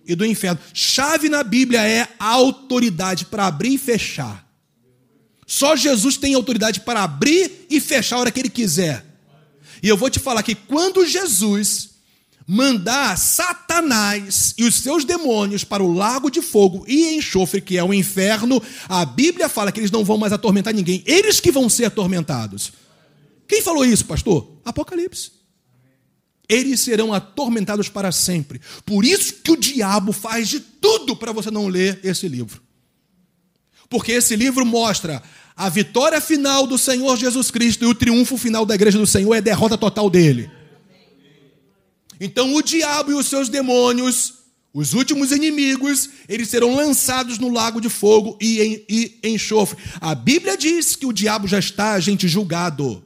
e 0.07 0.15
do 0.15 0.25
inferno. 0.25 0.61
Chave 0.73 1.29
na 1.29 1.43
Bíblia 1.43 1.83
é 1.87 2.09
a 2.19 2.27
autoridade 2.27 3.27
para 3.27 3.47
abrir 3.47 3.75
e 3.75 3.79
fechar. 3.79 4.47
Só 5.47 5.75
Jesus 5.75 6.17
tem 6.17 6.35
autoridade 6.35 6.81
para 6.81 7.03
abrir 7.03 7.67
e 7.69 7.81
fechar 7.81 8.17
a 8.17 8.21
hora 8.21 8.31
que 8.31 8.41
ele 8.41 8.49
quiser. 8.49 9.05
E 9.83 9.89
eu 9.89 9.97
vou 9.97 10.11
te 10.11 10.19
falar 10.19 10.43
que 10.43 10.55
quando 10.55 11.07
Jesus 11.07 11.91
mandar 12.47 13.17
Satanás 13.17 14.55
e 14.59 14.65
os 14.65 14.77
seus 14.77 15.05
demônios 15.05 15.63
para 15.63 15.83
o 15.83 15.93
lago 15.93 16.31
de 16.31 16.43
fogo 16.43 16.85
e 16.87 17.15
enxofre, 17.15 17.61
que 17.61 17.79
é 17.79 17.85
o 17.85 17.95
inferno, 17.95 18.61
a 18.89 19.05
Bíblia 19.05 19.49
fala 19.49 19.71
que 19.71 19.81
eles 19.81 19.91
não 19.91 20.05
vão 20.05 20.19
mais 20.19 20.33
atormentar 20.33 20.75
ninguém, 20.75 21.03
eles 21.07 21.41
que 21.41 21.53
vão 21.53 21.69
ser 21.69 21.85
atormentados. 21.85 22.73
Quem 23.47 23.63
falou 23.63 23.85
isso, 23.85 24.05
pastor? 24.05 24.61
Apocalipse 24.65 25.40
eles 26.51 26.81
serão 26.81 27.15
atormentados 27.15 27.89
para 27.89 28.11
sempre. 28.11 28.61
Por 28.85 29.05
isso 29.05 29.35
que 29.35 29.53
o 29.53 29.57
diabo 29.57 30.13
faz 30.13 30.49
de 30.49 30.59
tudo 30.59 31.15
para 31.15 31.31
você 31.31 31.49
não 31.49 31.69
ler 31.69 32.01
esse 32.03 32.27
livro. 32.27 32.61
Porque 33.89 34.11
esse 34.11 34.35
livro 34.35 34.67
mostra 34.67 35.23
a 35.57 35.69
vitória 35.69 36.21
final 36.21 36.67
do 36.67 36.77
Senhor 36.77 37.17
Jesus 37.17 37.53
Cristo 37.53 37.85
e 37.85 37.87
o 37.87 37.95
triunfo 37.95 38.37
final 38.37 38.67
da 38.67 38.75
igreja 38.75 38.99
do 38.99 39.07
Senhor 39.07 39.33
é 39.33 39.39
a 39.39 39.43
derrota 39.43 39.79
total 39.79 40.11
dele. 40.11 40.51
Então 42.21 42.53
o 42.53 42.63
diabo 42.63 43.13
e 43.13 43.15
os 43.15 43.27
seus 43.27 43.49
demônios, 43.49 44.35
os 44.75 44.93
últimos 44.93 45.31
inimigos, 45.31 46.11
eles 46.29 46.49
serão 46.49 46.75
lançados 46.75 47.39
no 47.39 47.49
lago 47.49 47.81
de 47.81 47.89
fogo 47.89 48.37
e, 48.41 48.61
em, 48.61 48.85
e 48.89 49.19
enxofre. 49.23 49.79
A 50.01 50.17
Bíblia 50.17 50.57
diz 50.57 50.97
que 50.97 51.07
o 51.07 51.13
diabo 51.13 51.47
já 51.47 51.61
está, 51.61 51.99
gente, 52.01 52.27
julgado. 52.27 53.05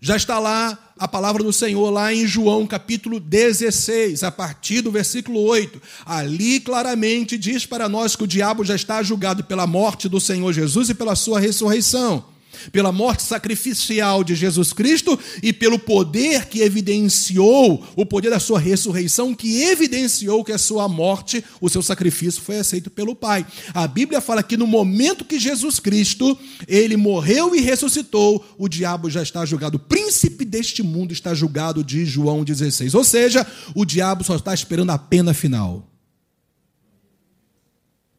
Já 0.00 0.16
está 0.16 0.38
lá 0.38 0.78
a 0.98 1.08
palavra 1.08 1.42
do 1.42 1.52
Senhor 1.52 1.90
lá 1.90 2.14
em 2.14 2.26
João 2.26 2.66
capítulo 2.66 3.18
16, 3.18 4.22
a 4.22 4.30
partir 4.30 4.80
do 4.80 4.92
versículo 4.92 5.40
8. 5.40 5.80
Ali 6.06 6.60
claramente 6.60 7.36
diz 7.36 7.66
para 7.66 7.88
nós 7.88 8.14
que 8.14 8.24
o 8.24 8.28
diabo 8.28 8.64
já 8.64 8.76
está 8.76 9.02
julgado 9.02 9.42
pela 9.44 9.66
morte 9.66 10.08
do 10.08 10.20
Senhor 10.20 10.52
Jesus 10.52 10.88
e 10.88 10.94
pela 10.94 11.16
sua 11.16 11.40
ressurreição 11.40 12.24
pela 12.70 12.92
morte 12.92 13.22
sacrificial 13.22 14.22
de 14.22 14.34
Jesus 14.34 14.72
Cristo 14.72 15.18
e 15.42 15.52
pelo 15.52 15.78
poder 15.78 16.46
que 16.46 16.60
evidenciou, 16.60 17.84
o 17.96 18.06
poder 18.06 18.30
da 18.30 18.40
sua 18.40 18.58
ressurreição, 18.58 19.34
que 19.34 19.62
evidenciou 19.62 20.44
que 20.44 20.52
a 20.52 20.58
sua 20.58 20.88
morte, 20.88 21.44
o 21.60 21.68
seu 21.68 21.82
sacrifício 21.82 22.42
foi 22.42 22.58
aceito 22.58 22.90
pelo 22.90 23.14
Pai. 23.14 23.46
A 23.74 23.86
Bíblia 23.86 24.20
fala 24.20 24.42
que 24.42 24.56
no 24.56 24.66
momento 24.66 25.24
que 25.24 25.38
Jesus 25.38 25.78
Cristo, 25.78 26.38
ele 26.66 26.96
morreu 26.96 27.54
e 27.54 27.60
ressuscitou, 27.60 28.44
o 28.58 28.68
diabo 28.68 29.10
já 29.10 29.22
está 29.22 29.44
julgado. 29.44 29.76
O 29.76 29.80
príncipe 29.80 30.44
deste 30.44 30.82
mundo 30.82 31.12
está 31.12 31.34
julgado 31.34 31.82
de 31.84 32.04
João 32.04 32.44
16. 32.44 32.94
Ou 32.94 33.04
seja, 33.04 33.46
o 33.74 33.84
diabo 33.84 34.24
só 34.24 34.36
está 34.36 34.52
esperando 34.52 34.90
a 34.90 34.98
pena 34.98 35.32
final 35.32 35.87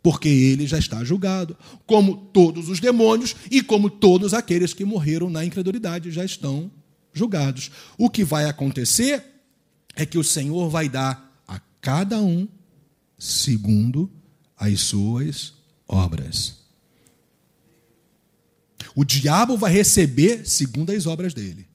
porque 0.01 0.29
ele 0.29 0.65
já 0.65 0.79
está 0.79 1.03
julgado, 1.03 1.57
como 1.85 2.15
todos 2.15 2.69
os 2.69 2.79
demônios 2.79 3.35
e 3.51 3.61
como 3.61 3.89
todos 3.89 4.33
aqueles 4.33 4.73
que 4.73 4.85
morreram 4.85 5.29
na 5.29 5.43
incredulidade 5.43 6.11
já 6.11 6.23
estão 6.23 6.71
julgados. 7.13 7.71
O 7.97 8.09
que 8.09 8.23
vai 8.23 8.45
acontecer 8.45 9.23
é 9.95 10.05
que 10.05 10.17
o 10.17 10.23
Senhor 10.23 10.69
vai 10.69 10.87
dar 10.87 11.43
a 11.47 11.59
cada 11.81 12.21
um 12.21 12.47
segundo 13.17 14.09
as 14.57 14.79
suas 14.81 15.53
obras. 15.87 16.59
O 18.95 19.03
diabo 19.03 19.57
vai 19.57 19.71
receber 19.71 20.47
segundo 20.47 20.91
as 20.91 21.05
obras 21.05 21.33
dele. 21.33 21.67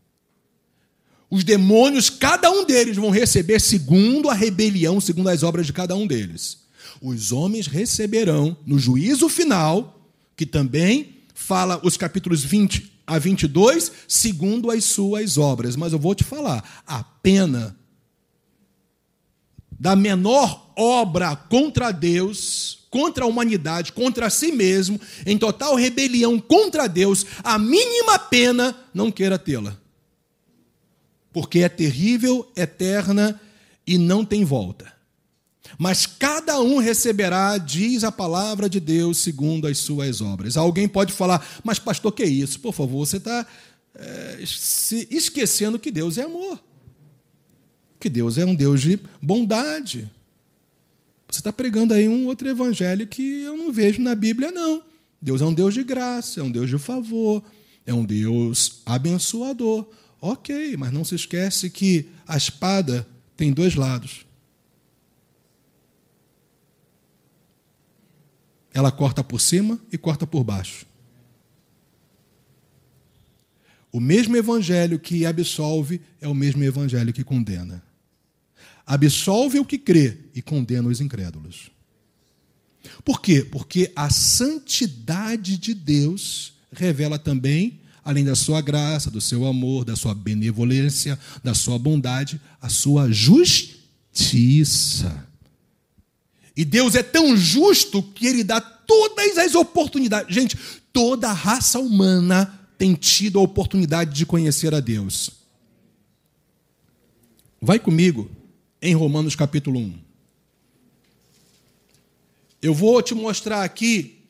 Os 1.31 1.45
demônios, 1.45 2.09
cada 2.09 2.51
um 2.51 2.65
deles, 2.65 2.97
vão 2.97 3.11
receber 3.11 3.61
segundo 3.61 4.31
a 4.31 4.35
rebelião, 4.35 5.01
segundo 5.01 5.29
as 5.29 5.43
obras 5.43 5.67
de 5.67 5.73
cada 5.73 5.97
um 5.97 6.07
deles. 6.07 6.64
Os 7.07 7.33
homens 7.33 7.67
receberão 7.67 8.57
no 8.65 8.79
juízo 8.79 9.29
final, 9.29 10.09
que 10.35 10.47
também 10.47 11.17
fala 11.35 11.79
os 11.83 11.99
capítulos 11.99 12.43
20 12.43 13.03
a 13.07 13.19
22, 13.19 13.93
segundo 14.09 14.71
as 14.71 14.85
suas 14.85 15.37
obras. 15.37 15.77
Mas 15.77 15.93
eu 15.93 15.99
vou 15.99 16.15
te 16.15 16.25
falar, 16.25 16.83
a 16.87 17.05
pena 17.05 17.77
da 19.79 19.95
menor 19.95 20.73
obra 20.75 21.37
contra 21.37 21.93
Deus, 21.93 22.87
contra 22.89 23.25
a 23.25 23.29
humanidade, 23.29 23.93
contra 23.93 24.31
si 24.31 24.51
mesmo, 24.51 24.99
em 25.27 25.37
total 25.37 25.75
rebelião 25.75 26.41
contra 26.41 26.87
Deus, 26.87 27.27
a 27.43 27.59
mínima 27.59 28.19
pena 28.19 28.75
não 28.95 29.13
queira 29.13 29.39
tê-la. 29.39 29.77
Porque 31.35 31.59
é 31.59 31.69
terrível, 31.69 32.51
eterna 32.57 33.39
e 33.87 33.99
não 33.99 34.25
tem 34.25 34.43
volta. 34.43 34.95
Mas 35.79 36.07
cada 36.07 36.61
um 36.61 36.79
receberá, 36.79 37.59
diz 37.59 38.05
a 38.05 38.13
palavra 38.13 38.69
de 38.69 38.79
Deus, 38.79 39.19
segundo 39.19 39.67
as 39.67 39.79
suas 39.79 40.21
obras. 40.21 40.57
Alguém 40.57 40.87
pode 40.87 41.13
falar, 41.13 41.45
mas 41.65 41.79
pastor, 41.79 42.13
que 42.13 42.23
é 42.23 42.29
isso? 42.29 42.61
Por 42.61 42.73
favor, 42.73 43.07
você 43.07 43.17
está 43.17 43.47
é, 43.95 44.45
se 44.47 45.09
esquecendo 45.11 45.79
que 45.79 45.91
Deus 45.91 46.19
é 46.19 46.23
amor 46.23 46.61
que 48.05 48.11
Deus 48.11 48.37
é 48.37 48.45
um 48.45 48.55
Deus 48.55 48.83
de 48.83 49.01
bondade. 49.23 50.11
Você 51.27 51.41
está 51.41 51.51
pregando 51.51 51.95
aí 51.95 52.07
um 52.07 52.27
outro 52.27 52.47
evangelho 52.47 53.07
que 53.07 53.41
eu 53.41 53.57
não 53.57 53.73
vejo 53.73 54.03
na 54.03 54.15
Bíblia, 54.15 54.53
não. 54.53 54.83
Deus 55.23 55.41
é 55.41 55.45
um 55.47 55.55
Deus 55.55 55.73
de 55.73 55.83
graça, 55.83 56.41
é 56.41 56.43
um 56.43 56.51
Deus 56.51 56.69
de 56.69 56.77
favor, 56.77 57.43
é 57.87 57.95
um 57.95 58.05
Deus 58.05 58.83
abençoador. 58.85 59.89
Ok, 60.21 60.77
mas 60.77 60.93
não 60.93 61.03
se 61.03 61.15
esquece 61.15 61.71
que 61.71 62.07
a 62.27 62.37
espada 62.37 63.07
tem 63.39 63.55
dois 63.55 63.75
lados. 63.75 64.24
Ela 68.75 68.93
corta 68.93 69.25
por 69.25 69.41
cima 69.41 69.81
e 69.91 69.97
corta 69.97 70.27
por 70.27 70.45
baixo. 70.45 70.85
O 73.91 74.01
mesmo 74.01 74.37
evangelho 74.37 74.99
que 74.99 75.25
absolve 75.25 76.03
é 76.21 76.29
o 76.29 76.35
mesmo 76.35 76.63
evangelho 76.63 77.13
que 77.13 77.25
condena 77.25 77.83
absolve 78.87 79.59
o 79.59 79.65
que 79.65 79.79
crê 79.79 80.19
e 80.35 80.43
condena 80.43 80.89
os 80.89 81.01
incrédulos. 81.01 81.71
Por 83.05 83.21
quê? 83.21 83.43
Porque 83.43 83.91
a 83.97 84.11
santidade 84.11 85.57
de 85.57 85.73
Deus 85.75 86.53
revela 86.71 87.19
também, 87.19 87.81
além 88.05 88.25
da 88.25 88.35
sua 88.35 88.61
graça, 88.61 89.11
do 89.11 89.21
seu 89.21 89.47
amor, 89.47 89.85
da 89.85 89.97
sua 89.97 90.15
benevolência, 90.15 91.19
da 91.43 91.55
sua 91.55 91.79
bondade, 91.79 92.39
a 92.61 92.69
sua 92.69 93.11
justiça. 93.11 93.75
E 96.57 96.65
Deus 96.65 96.95
é 96.95 97.03
tão 97.03 97.37
justo 97.37 98.03
que 98.03 98.27
ele 98.27 98.45
dá 98.45 98.61
todas 98.61 99.39
as 99.39 99.55
oportunidades. 99.55 100.35
Gente, 100.35 100.57
toda 100.93 101.29
a 101.29 101.33
raça 101.33 101.79
humana 101.79 102.61
tem 102.79 102.95
tido 102.95 103.39
a 103.39 103.43
oportunidade 103.43 104.15
de 104.15 104.25
conhecer 104.25 104.75
a 104.75 104.81
Deus. 104.81 105.31
Vai 107.61 107.79
comigo 107.79 108.31
em 108.81 108.95
Romanos 108.95 109.35
capítulo 109.35 109.81
1. 109.81 109.99
Eu 112.63 112.73
vou 112.73 113.03
te 113.03 113.15
mostrar 113.15 113.65
aqui 113.65 114.23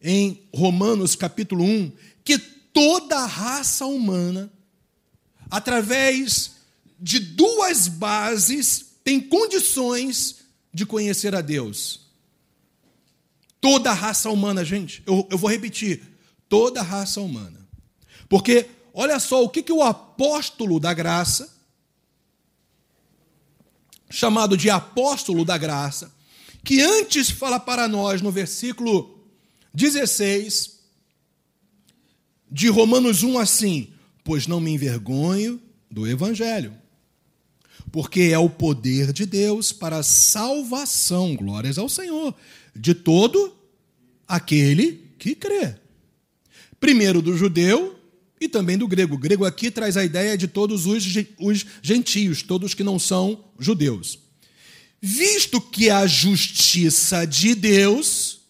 em 0.00 0.42
Romanos 0.52 1.14
capítulo 1.14 1.64
1 1.64 1.92
que 2.24 2.38
toda 2.38 3.18
a 3.18 3.26
raça 3.26 3.86
humana, 3.86 4.52
através 5.50 6.56
de 7.00 7.18
duas 7.18 7.88
bases, 7.88 8.96
tem 9.02 9.20
condições 9.20 10.41
de 10.72 10.86
conhecer 10.86 11.34
a 11.34 11.40
Deus. 11.40 12.00
Toda 13.60 13.90
a 13.90 13.94
raça 13.94 14.30
humana, 14.30 14.64
gente, 14.64 15.02
eu, 15.06 15.26
eu 15.30 15.38
vou 15.38 15.50
repetir: 15.50 16.02
toda 16.48 16.80
a 16.80 16.84
raça 16.84 17.20
humana. 17.20 17.68
Porque, 18.28 18.66
olha 18.92 19.20
só, 19.20 19.42
o 19.44 19.48
que, 19.48 19.62
que 19.62 19.72
o 19.72 19.82
apóstolo 19.82 20.80
da 20.80 20.92
graça, 20.92 21.54
chamado 24.10 24.56
de 24.56 24.70
apóstolo 24.70 25.44
da 25.44 25.56
graça, 25.56 26.12
que 26.64 26.80
antes 26.80 27.30
fala 27.30 27.60
para 27.60 27.86
nós 27.86 28.22
no 28.22 28.30
versículo 28.30 29.18
16 29.74 30.80
de 32.50 32.68
Romanos 32.68 33.22
1 33.22 33.38
assim: 33.38 33.92
Pois 34.24 34.46
não 34.46 34.60
me 34.60 34.70
envergonho 34.72 35.60
do 35.90 36.06
evangelho, 36.06 36.74
porque 37.92 38.22
é 38.32 38.38
o 38.38 38.48
poder 38.48 39.12
de 39.12 39.26
Deus 39.26 39.70
para 39.70 40.02
salvação, 40.02 41.36
glórias 41.36 41.76
ao 41.76 41.90
Senhor, 41.90 42.34
de 42.74 42.94
todo 42.94 43.54
aquele 44.26 45.10
que 45.18 45.34
crê. 45.34 45.76
Primeiro 46.80 47.20
do 47.20 47.36
judeu 47.36 47.96
e 48.40 48.48
também 48.48 48.78
do 48.78 48.88
grego. 48.88 49.14
O 49.14 49.18
grego 49.18 49.44
aqui 49.44 49.70
traz 49.70 49.96
a 49.96 50.04
ideia 50.04 50.36
de 50.36 50.48
todos 50.48 50.86
os, 50.86 51.04
os 51.38 51.66
gentios, 51.82 52.42
todos 52.42 52.72
que 52.74 52.82
não 52.82 52.98
são 52.98 53.44
judeus. 53.58 54.18
Visto 55.00 55.60
que 55.60 55.90
a 55.90 56.06
justiça 56.06 57.26
de 57.26 57.54
Deus 57.54 58.40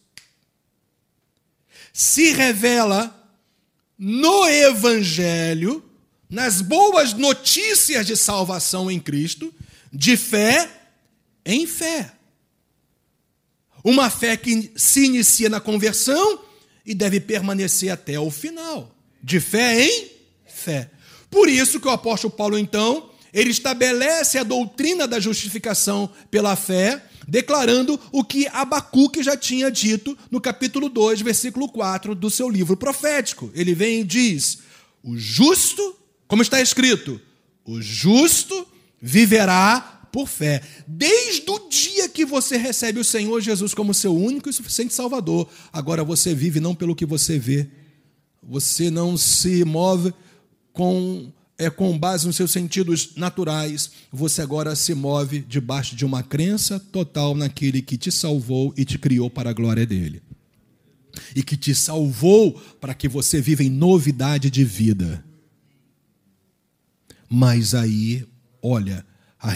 se 1.93 2.32
revela 2.32 3.18
no 3.99 4.47
Evangelho, 4.47 5.84
nas 6.33 6.62
boas 6.62 7.12
notícias 7.12 8.07
de 8.07 8.16
salvação 8.16 8.91
em 8.91 8.99
Cristo, 8.99 9.53
de 9.93 10.16
fé 10.16 10.66
em 11.45 11.66
fé. 11.66 12.11
Uma 13.85 14.09
fé 14.09 14.35
que 14.35 14.72
se 14.74 15.05
inicia 15.05 15.51
na 15.51 15.61
conversão 15.61 16.41
e 16.87 16.95
deve 16.95 17.20
permanecer 17.20 17.91
até 17.91 18.18
o 18.18 18.30
final 18.30 18.97
de 19.22 19.41
fé 19.41 19.85
em 19.85 20.11
fé. 20.47 20.91
Por 21.30 21.51
isso 21.51 21.78
que 21.78 21.87
o 21.87 21.91
apóstolo 21.91 22.33
Paulo, 22.33 22.59
então, 22.59 23.11
ele 23.30 23.51
estabelece 23.51 24.39
a 24.39 24.43
doutrina 24.43 25.07
da 25.07 25.20
justificação 25.20 26.11
pela 26.30 26.57
fé, 26.57 27.05
declarando 27.28 28.01
o 28.11 28.24
que 28.24 28.49
Abacuque 28.49 29.22
já 29.22 29.37
tinha 29.37 29.70
dito 29.70 30.16
no 30.30 30.41
capítulo 30.41 30.89
2, 30.89 31.20
versículo 31.20 31.68
4 31.68 32.14
do 32.14 32.30
seu 32.30 32.49
livro 32.49 32.74
profético. 32.74 33.51
Ele 33.55 33.74
vem 33.74 34.01
e 34.01 34.05
diz: 34.05 34.61
O 35.03 35.16
justo, 35.16 35.97
como 36.33 36.41
está 36.41 36.62
escrito, 36.62 37.20
o 37.62 37.83
justo 37.83 38.66
viverá 38.99 40.09
por 40.11 40.26
fé. 40.26 40.62
Desde 40.89 41.45
o 41.51 41.68
dia 41.68 42.09
que 42.09 42.24
você 42.24 42.57
recebe 42.57 42.99
o 42.99 43.05
Senhor 43.05 43.39
Jesus 43.43 43.74
como 43.74 43.93
seu 43.93 44.16
único 44.16 44.49
e 44.49 44.53
suficiente 44.55 44.95
Salvador, 44.95 45.47
agora 45.70 46.03
você 46.03 46.35
vive 46.35 46.59
não 46.59 46.74
pelo 46.74 46.97
que 46.97 47.05
você 47.05 47.39
vê, 47.39 47.68
você 48.43 48.91
não 48.91 49.14
se 49.14 49.62
move 49.62 50.14
com 50.72 51.30
é 51.59 51.68
com 51.68 51.99
base 51.99 52.26
nos 52.26 52.37
seus 52.37 52.51
sentidos 52.51 53.11
naturais, 53.14 53.91
você 54.11 54.41
agora 54.41 54.74
se 54.74 54.95
move 54.95 55.41
debaixo 55.47 55.95
de 55.95 56.07
uma 56.07 56.22
crença 56.22 56.80
total 56.80 57.35
naquele 57.35 57.83
que 57.83 57.99
te 57.99 58.11
salvou 58.11 58.72
e 58.74 58.87
te 58.87 58.99
criou 58.99 59.28
para 59.28 59.51
a 59.51 59.53
glória 59.53 59.85
dele. 59.85 60.22
E 61.37 61.43
que 61.43 61.59
te 61.59 61.74
salvou 61.74 62.55
para 62.80 62.95
que 62.95 63.07
você 63.07 63.39
viva 63.39 63.62
em 63.62 63.68
novidade 63.68 64.49
de 64.49 64.64
vida. 64.64 65.22
Mas 67.33 67.74
aí, 67.74 68.26
olha, 68.61 69.07
a 69.39 69.51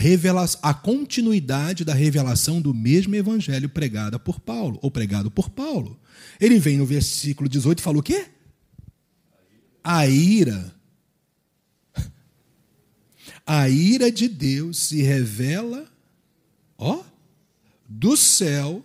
a 0.63 0.75
continuidade 0.75 1.85
da 1.85 1.93
revelação 1.95 2.61
do 2.61 2.73
mesmo 2.73 3.15
evangelho 3.15 3.69
pregada 3.69 4.19
por 4.19 4.41
Paulo, 4.41 4.79
ou 4.81 4.91
pregado 4.91 5.31
por 5.31 5.51
Paulo. 5.51 6.01
Ele 6.41 6.59
vem 6.59 6.79
no 6.79 6.87
versículo 6.87 7.49
18 7.49 7.79
e 7.79 7.83
fala 7.83 7.99
o 7.99 8.03
quê? 8.03 8.27
a 9.87 10.05
ira, 10.09 10.75
a 13.47 13.69
ira 13.69 14.11
de 14.11 14.27
Deus 14.27 14.79
se 14.79 15.01
revela, 15.01 15.89
ó, 16.77 17.05
do 17.89 18.17
céu 18.17 18.85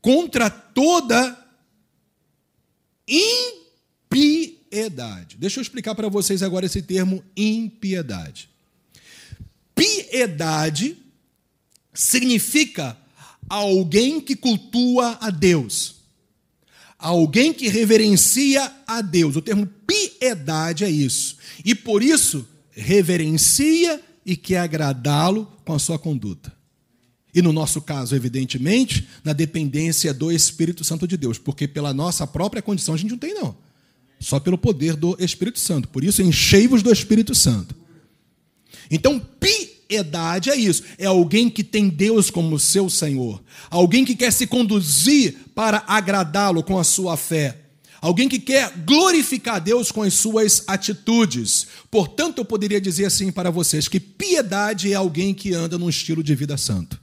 contra 0.00 0.48
toda 0.48 1.36
impiedade. 3.08 4.61
Deixa 5.38 5.60
eu 5.60 5.62
explicar 5.62 5.94
para 5.94 6.08
vocês 6.08 6.42
agora 6.42 6.66
esse 6.66 6.82
termo 6.82 7.22
impiedade. 7.36 8.48
Piedade 9.74 10.96
significa 11.92 12.96
alguém 13.48 14.20
que 14.20 14.34
cultua 14.34 15.18
a 15.20 15.30
Deus 15.30 16.02
alguém 17.02 17.52
que 17.52 17.68
reverencia 17.68 18.72
a 18.86 19.02
Deus. 19.02 19.34
O 19.34 19.42
termo 19.42 19.68
piedade 19.86 20.84
é 20.84 20.90
isso. 20.90 21.36
E 21.64 21.74
por 21.74 22.02
isso, 22.02 22.46
reverencia 22.70 24.00
e 24.24 24.36
quer 24.36 24.58
agradá-lo 24.58 25.52
com 25.64 25.74
a 25.74 25.78
sua 25.78 25.98
conduta. 25.98 26.52
E 27.34 27.42
no 27.42 27.52
nosso 27.52 27.80
caso, 27.82 28.14
evidentemente, 28.14 29.08
na 29.24 29.32
dependência 29.32 30.14
do 30.14 30.30
Espírito 30.30 30.84
Santo 30.84 31.08
de 31.08 31.16
Deus, 31.16 31.38
porque 31.38 31.66
pela 31.66 31.92
nossa 31.92 32.26
própria 32.26 32.62
condição 32.62 32.94
a 32.94 32.98
gente 32.98 33.10
não 33.10 33.18
tem, 33.18 33.34
não. 33.34 33.56
Só 34.22 34.38
pelo 34.38 34.56
poder 34.56 34.94
do 34.94 35.16
Espírito 35.18 35.58
Santo. 35.58 35.88
Por 35.88 36.04
isso, 36.04 36.22
enchei-vos 36.22 36.80
do 36.80 36.92
Espírito 36.92 37.34
Santo. 37.34 37.74
Então, 38.88 39.20
piedade 39.40 40.48
é 40.48 40.56
isso. 40.56 40.84
É 40.96 41.06
alguém 41.06 41.50
que 41.50 41.64
tem 41.64 41.88
Deus 41.88 42.30
como 42.30 42.58
seu 42.58 42.88
Senhor. 42.88 43.42
Alguém 43.68 44.04
que 44.04 44.14
quer 44.14 44.32
se 44.32 44.46
conduzir 44.46 45.36
para 45.56 45.82
agradá-lo 45.88 46.62
com 46.62 46.78
a 46.78 46.84
sua 46.84 47.16
fé. 47.16 47.58
Alguém 48.00 48.28
que 48.28 48.38
quer 48.38 48.72
glorificar 48.86 49.60
Deus 49.60 49.90
com 49.90 50.02
as 50.02 50.14
suas 50.14 50.62
atitudes. 50.68 51.66
Portanto, 51.90 52.38
eu 52.38 52.44
poderia 52.44 52.80
dizer 52.80 53.06
assim 53.06 53.32
para 53.32 53.50
vocês 53.50 53.88
que 53.88 53.98
piedade 53.98 54.92
é 54.92 54.94
alguém 54.94 55.34
que 55.34 55.52
anda 55.52 55.76
num 55.76 55.88
estilo 55.88 56.22
de 56.22 56.34
vida 56.34 56.56
santo. 56.56 57.00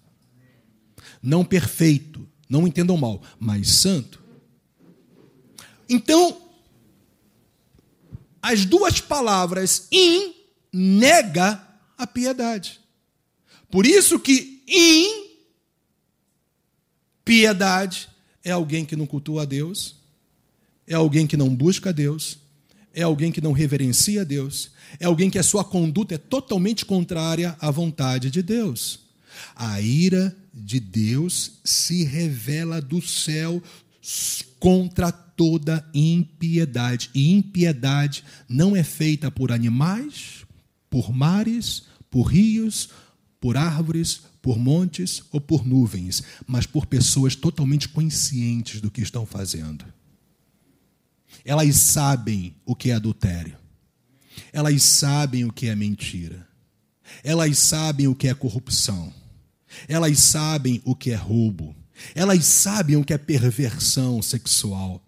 Não 1.21 1.43
perfeito, 1.43 2.25
não 2.49 2.65
entendam 2.65 2.95
mal, 2.95 3.21
mas 3.37 3.69
santo. 3.69 4.21
Então, 5.89 6.48
as 8.41 8.65
duas 8.65 8.99
palavras 9.01 9.87
in 9.91 10.33
nega 10.71 11.61
a 11.97 12.07
piedade. 12.07 12.79
Por 13.71 13.85
isso 13.85 14.19
que 14.19 14.63
impiedade 17.25 18.09
é 18.43 18.51
alguém 18.51 18.85
que 18.85 18.95
não 18.95 19.05
cultua 19.05 19.43
a 19.43 19.45
Deus, 19.45 19.95
é 20.87 20.95
alguém 20.95 21.27
que 21.27 21.37
não 21.37 21.53
busca 21.53 21.89
a 21.89 21.93
Deus, 21.93 22.39
é 22.93 23.03
alguém 23.03 23.31
que 23.31 23.41
não 23.41 23.51
reverencia 23.51 24.21
a 24.21 24.23
Deus, 24.23 24.71
é 24.99 25.05
alguém 25.05 25.29
que 25.29 25.37
a 25.37 25.43
sua 25.43 25.63
conduta 25.63 26.15
é 26.15 26.17
totalmente 26.17 26.85
contrária 26.85 27.55
à 27.59 27.69
vontade 27.69 28.31
de 28.31 28.41
Deus. 28.41 29.01
A 29.55 29.79
ira 29.79 30.35
de 30.53 30.79
Deus 30.79 31.59
se 31.63 32.03
revela 32.03 32.81
do 32.81 33.01
céu 33.01 33.61
contra 34.59 35.11
toda 35.11 35.87
impiedade. 35.93 37.09
E 37.13 37.31
impiedade 37.31 38.23
não 38.47 38.75
é 38.75 38.83
feita 38.83 39.31
por 39.31 39.51
animais, 39.51 40.45
por 40.89 41.13
mares, 41.13 41.83
por 42.09 42.23
rios, 42.23 42.89
por 43.39 43.55
árvores, 43.55 44.21
por 44.41 44.57
montes 44.57 45.23
ou 45.31 45.39
por 45.39 45.65
nuvens, 45.65 46.23
mas 46.47 46.65
por 46.65 46.85
pessoas 46.85 47.35
totalmente 47.35 47.87
conscientes 47.87 48.81
do 48.81 48.91
que 48.91 49.01
estão 49.01 49.25
fazendo. 49.25 49.85
Elas 51.45 51.75
sabem 51.75 52.55
o 52.65 52.75
que 52.75 52.91
é 52.91 52.93
adultério. 52.93 53.57
Elas 54.51 54.81
sabem 54.83 55.45
o 55.45 55.53
que 55.53 55.67
é 55.67 55.75
mentira. 55.75 56.47
Elas 57.23 57.57
sabem 57.59 58.07
o 58.07 58.15
que 58.15 58.27
é 58.27 58.33
corrupção. 58.33 59.13
Elas 59.87 60.19
sabem 60.19 60.81
o 60.83 60.95
que 60.95 61.11
é 61.11 61.15
roubo. 61.15 61.75
Elas 62.15 62.45
sabem 62.45 62.95
o 62.95 63.03
que 63.03 63.13
é 63.13 63.17
perversão 63.17 64.21
sexual. 64.21 65.03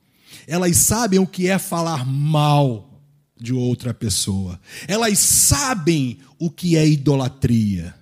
Elas 0.47 0.77
sabem 0.77 1.19
o 1.19 1.27
que 1.27 1.47
é 1.47 1.57
falar 1.57 2.05
mal 2.05 3.01
de 3.39 3.53
outra 3.53 3.93
pessoa. 3.93 4.59
Elas 4.87 5.17
sabem 5.19 6.19
o 6.37 6.49
que 6.49 6.77
é 6.77 6.87
idolatria. 6.87 7.95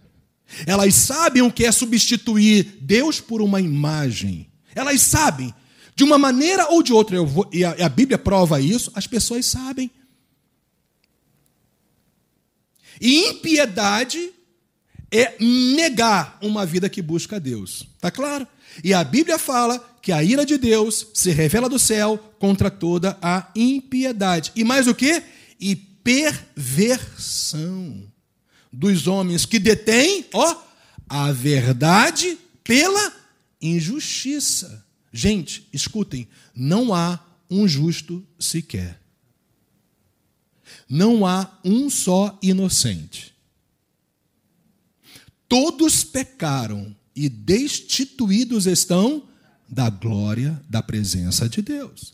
Elas 0.66 0.96
sabem 0.96 1.42
o 1.42 1.52
que 1.52 1.66
é 1.66 1.72
substituir 1.72 2.80
Deus 2.82 3.22
por 3.22 3.42
uma 3.42 3.62
imagem. 3.62 4.50
Elas 4.74 5.02
sabem, 5.02 5.54
de 5.96 6.04
uma 6.04 6.18
maneira 6.18 6.68
ou 6.70 6.82
de 6.82 6.92
outra, 6.92 7.22
vou, 7.24 7.50
e 7.54 7.64
a, 7.64 7.86
a 7.86 7.90
Bíblia 7.90 8.18
prova 8.18 8.60
isso, 8.60 8.92
as 8.96 9.08
pessoas 9.08 9.46
sabem. 9.46 9.92
E 13.00 13.30
impiedade 13.30 14.32
é 15.12 15.36
negar 15.40 16.38
uma 16.42 16.66
vida 16.66 16.90
que 16.90 17.02
busca 17.02 17.40
Deus. 17.40 17.88
Está 17.96 18.12
claro? 18.12 18.48
E 18.84 18.94
a 18.94 19.04
Bíblia 19.04 19.38
fala 19.38 19.80
que 20.02 20.12
a 20.12 20.24
ira 20.24 20.44
de 20.46 20.58
Deus 20.58 21.08
se 21.14 21.32
revela 21.32 21.70
do 21.70 21.80
céu 21.80 22.18
contra 22.40 22.72
toda 22.72 23.18
a 23.22 23.52
impiedade. 23.56 24.52
E 24.56 24.64
mais 24.64 24.88
o 24.88 24.96
que? 24.96 25.22
E 25.60 25.76
perversão 25.76 28.04
dos 28.72 29.08
homens 29.08 29.46
que 29.46 29.60
detêm, 29.60 30.26
ó, 30.34 30.56
a 31.08 31.32
verdade 31.32 32.38
pela 32.64 33.14
injustiça. 33.62 34.86
Gente, 35.12 35.68
escutem, 35.74 36.28
não 36.56 36.94
há 36.94 37.20
um 37.50 37.68
justo 37.68 38.26
sequer. 38.40 39.00
Não 40.88 41.26
há 41.26 41.60
um 41.64 41.90
só 41.90 42.38
inocente. 42.42 43.34
Todos 45.48 46.04
pecaram 46.04 46.96
e 47.20 47.28
destituídos 47.28 48.66
estão 48.66 49.28
da 49.68 49.90
glória 49.90 50.58
da 50.70 50.82
presença 50.82 51.50
de 51.50 51.62
Deus. 51.62 52.14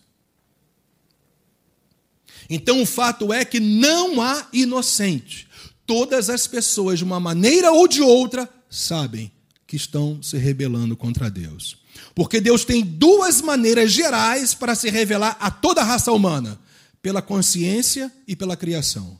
Então 2.49 2.81
o 2.81 2.87
fato 2.87 3.31
é 3.31 3.45
que 3.45 3.59
não 3.59 4.19
há 4.19 4.47
inocente. 4.51 5.47
Todas 5.85 6.27
as 6.27 6.47
pessoas, 6.47 6.97
de 6.97 7.03
uma 7.03 7.19
maneira 7.19 7.71
ou 7.71 7.87
de 7.87 8.01
outra, 8.01 8.49
sabem 8.67 9.31
que 9.67 9.75
estão 9.75 10.23
se 10.23 10.37
rebelando 10.37 10.97
contra 10.97 11.29
Deus. 11.29 11.77
Porque 12.15 12.41
Deus 12.41 12.65
tem 12.65 12.83
duas 12.83 13.41
maneiras 13.41 13.91
gerais 13.91 14.55
para 14.55 14.73
se 14.73 14.89
revelar 14.89 15.37
a 15.39 15.51
toda 15.51 15.81
a 15.81 15.85
raça 15.85 16.11
humana: 16.11 16.59
pela 16.99 17.21
consciência 17.21 18.11
e 18.27 18.35
pela 18.35 18.57
criação. 18.57 19.19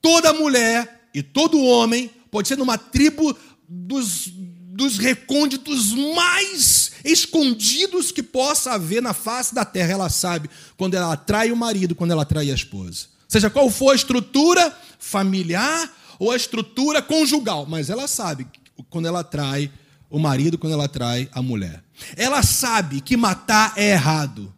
Toda 0.00 0.32
mulher 0.32 1.10
e 1.12 1.24
todo 1.24 1.60
homem 1.60 2.08
pode 2.30 2.48
ser 2.48 2.56
numa 2.56 2.78
tribo 2.78 3.36
dos, 3.68 4.30
dos 4.72 4.98
recônditos 4.98 5.92
mais 5.92 6.92
escondidos 7.04 8.10
que 8.12 8.22
possa 8.22 8.72
haver 8.72 9.02
na 9.02 9.12
face 9.12 9.54
da 9.54 9.64
terra. 9.64 9.92
Ela 9.92 10.08
sabe 10.08 10.50
quando 10.76 10.94
ela 10.94 11.12
atrai 11.12 11.52
o 11.52 11.56
marido, 11.56 11.94
quando 11.94 12.10
ela 12.12 12.22
atrai 12.22 12.50
a 12.50 12.54
esposa. 12.54 13.06
Seja 13.28 13.48
qual 13.48 13.70
for 13.70 13.92
a 13.92 13.94
estrutura 13.94 14.76
familiar 14.98 15.90
ou 16.18 16.30
a 16.30 16.36
estrutura 16.36 17.00
conjugal, 17.00 17.64
mas 17.66 17.88
ela 17.88 18.08
sabe 18.08 18.46
quando 18.88 19.06
ela 19.06 19.20
atrai 19.20 19.70
o 20.10 20.18
marido, 20.18 20.58
quando 20.58 20.72
ela 20.72 20.84
atrai 20.84 21.28
a 21.32 21.40
mulher. 21.40 21.82
Ela 22.16 22.42
sabe 22.42 23.00
que 23.00 23.16
matar 23.16 23.72
é 23.76 23.90
errado. 23.90 24.52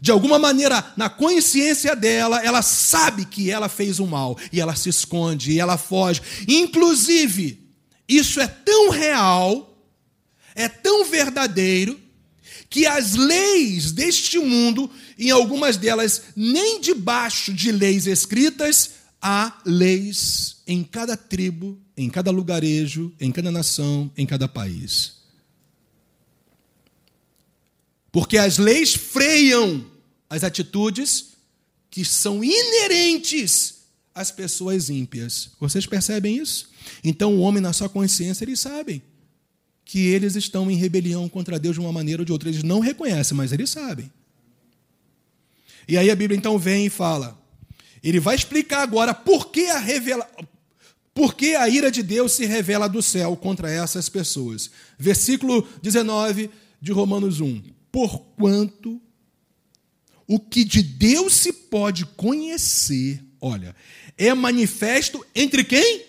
De 0.00 0.10
alguma 0.10 0.38
maneira, 0.38 0.92
na 0.96 1.08
consciência 1.08 1.96
dela, 1.96 2.44
ela 2.44 2.62
sabe 2.62 3.24
que 3.24 3.50
ela 3.50 3.68
fez 3.68 3.98
o 3.98 4.06
mal 4.06 4.38
e 4.52 4.60
ela 4.60 4.76
se 4.76 4.88
esconde 4.88 5.52
e 5.52 5.58
ela 5.58 5.76
foge. 5.76 6.22
Inclusive, 6.46 7.68
isso 8.08 8.40
é 8.40 8.46
tão 8.46 8.90
real, 8.90 9.76
é 10.54 10.68
tão 10.68 11.04
verdadeiro, 11.04 11.98
que 12.70 12.86
as 12.86 13.14
leis 13.14 13.92
deste 13.92 14.38
mundo, 14.38 14.90
em 15.18 15.30
algumas 15.30 15.76
delas, 15.76 16.22
nem 16.36 16.80
debaixo 16.80 17.52
de 17.52 17.72
leis 17.72 18.06
escritas, 18.06 18.90
há 19.20 19.60
leis 19.64 20.58
em 20.66 20.84
cada 20.84 21.16
tribo, 21.16 21.80
em 21.96 22.08
cada 22.08 22.30
lugarejo, 22.30 23.12
em 23.18 23.32
cada 23.32 23.50
nação, 23.50 24.10
em 24.16 24.26
cada 24.26 24.46
país. 24.46 25.17
Porque 28.10 28.38
as 28.38 28.58
leis 28.58 28.94
freiam 28.94 29.84
as 30.28 30.44
atitudes 30.44 31.32
que 31.90 32.04
são 32.04 32.42
inerentes 32.42 33.78
às 34.14 34.30
pessoas 34.30 34.90
ímpias. 34.90 35.50
Vocês 35.60 35.86
percebem 35.86 36.36
isso? 36.36 36.70
Então, 37.04 37.34
o 37.34 37.40
homem, 37.40 37.62
na 37.62 37.72
sua 37.72 37.88
consciência, 37.88 38.44
eles 38.44 38.60
sabem 38.60 39.02
que 39.84 40.06
eles 40.06 40.36
estão 40.36 40.70
em 40.70 40.76
rebelião 40.76 41.28
contra 41.28 41.58
Deus 41.58 41.74
de 41.74 41.80
uma 41.80 41.92
maneira 41.92 42.22
ou 42.22 42.26
de 42.26 42.32
outra. 42.32 42.48
Eles 42.48 42.62
não 42.62 42.80
reconhecem, 42.80 43.36
mas 43.36 43.52
eles 43.52 43.70
sabem. 43.70 44.10
E 45.86 45.96
aí 45.96 46.10
a 46.10 46.16
Bíblia 46.16 46.36
então 46.36 46.58
vem 46.58 46.86
e 46.86 46.90
fala. 46.90 47.38
Ele 48.02 48.20
vai 48.20 48.34
explicar 48.34 48.82
agora 48.82 49.14
por 49.14 49.50
que 49.50 49.66
a 49.66 49.78
revela... 49.78 50.28
Por 51.14 51.34
que 51.34 51.56
a 51.56 51.68
ira 51.68 51.90
de 51.90 52.00
Deus 52.00 52.32
se 52.32 52.46
revela 52.46 52.88
do 52.88 53.02
céu 53.02 53.36
contra 53.36 53.68
essas 53.68 54.08
pessoas? 54.08 54.70
Versículo 54.96 55.66
19 55.82 56.48
de 56.80 56.92
Romanos 56.92 57.40
1. 57.40 57.60
Porquanto 57.90 59.00
o 60.26 60.38
que 60.38 60.64
de 60.64 60.82
Deus 60.82 61.34
se 61.34 61.52
pode 61.52 62.04
conhecer, 62.04 63.24
olha, 63.40 63.74
é 64.16 64.32
manifesto 64.34 65.24
entre 65.34 65.64
quem? 65.64 66.04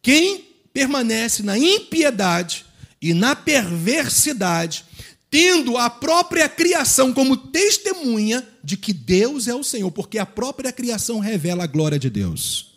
Quem 0.00 0.44
permanece 0.72 1.42
na 1.42 1.56
impiedade 1.56 2.64
e 3.00 3.14
na 3.14 3.36
perversidade, 3.36 4.84
tendo 5.30 5.76
a 5.76 5.88
própria 5.88 6.48
criação 6.48 7.12
como 7.12 7.36
testemunha 7.36 8.46
de 8.62 8.76
que 8.76 8.92
Deus 8.92 9.48
é 9.48 9.54
o 9.54 9.64
Senhor, 9.64 9.90
porque 9.90 10.18
a 10.18 10.26
própria 10.26 10.72
criação 10.72 11.20
revela 11.20 11.64
a 11.64 11.66
glória 11.66 11.98
de 11.98 12.10
Deus. 12.10 12.72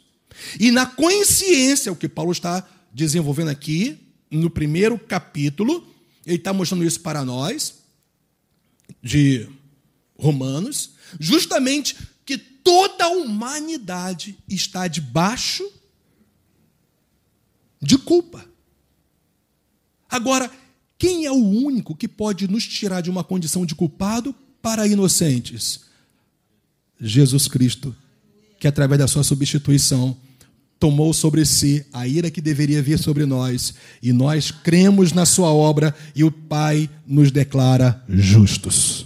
E 0.60 0.72
na 0.72 0.86
consciência, 0.86 1.92
o 1.92 1.96
que 1.96 2.08
Paulo 2.08 2.32
está 2.32 2.68
desenvolvendo 2.94 3.50
aqui, 3.50 4.05
no 4.36 4.50
primeiro 4.50 4.98
capítulo, 5.00 5.86
ele 6.26 6.38
está 6.38 6.52
mostrando 6.54 6.84
isso 6.84 7.00
para 7.02 7.24
nós, 7.24 7.76
de 9.02 9.48
Romanos, 10.18 10.92
justamente 11.20 11.96
que 12.26 12.38
toda 12.38 13.06
a 13.06 13.10
humanidade 13.10 14.38
está 14.48 14.88
debaixo 14.88 15.64
de 17.82 17.98
culpa. 17.98 18.46
Agora, 20.10 20.50
quem 20.98 21.26
é 21.26 21.32
o 21.32 21.36
único 21.36 21.96
que 21.96 22.08
pode 22.08 22.48
nos 22.48 22.66
tirar 22.66 23.02
de 23.02 23.10
uma 23.10 23.24
condição 23.24 23.66
de 23.66 23.76
culpado 23.76 24.34
para 24.62 24.88
inocentes? 24.88 25.82
Jesus 27.00 27.48
Cristo, 27.48 27.96
que 28.60 28.68
através 28.68 29.00
da 29.00 29.08
sua 29.08 29.24
substituição 29.24 30.18
tomou 30.80 31.14
sobre 31.14 31.46
si 31.46 31.86
a 31.94 32.08
ira 32.08 32.30
que 32.30 32.42
deveria 32.42 32.82
vir 32.82 33.00
sobre 33.00 33.26
nós, 33.26 33.74
e 34.02 34.12
nós 34.12 34.52
cremos 34.52 35.14
na 35.14 35.26
sua 35.26 35.52
obra 35.52 35.96
e 36.16 36.24
o 36.24 36.32
Pai 36.32 36.90
nos 37.08 37.32
declara 37.32 38.04
justos. 38.10 39.06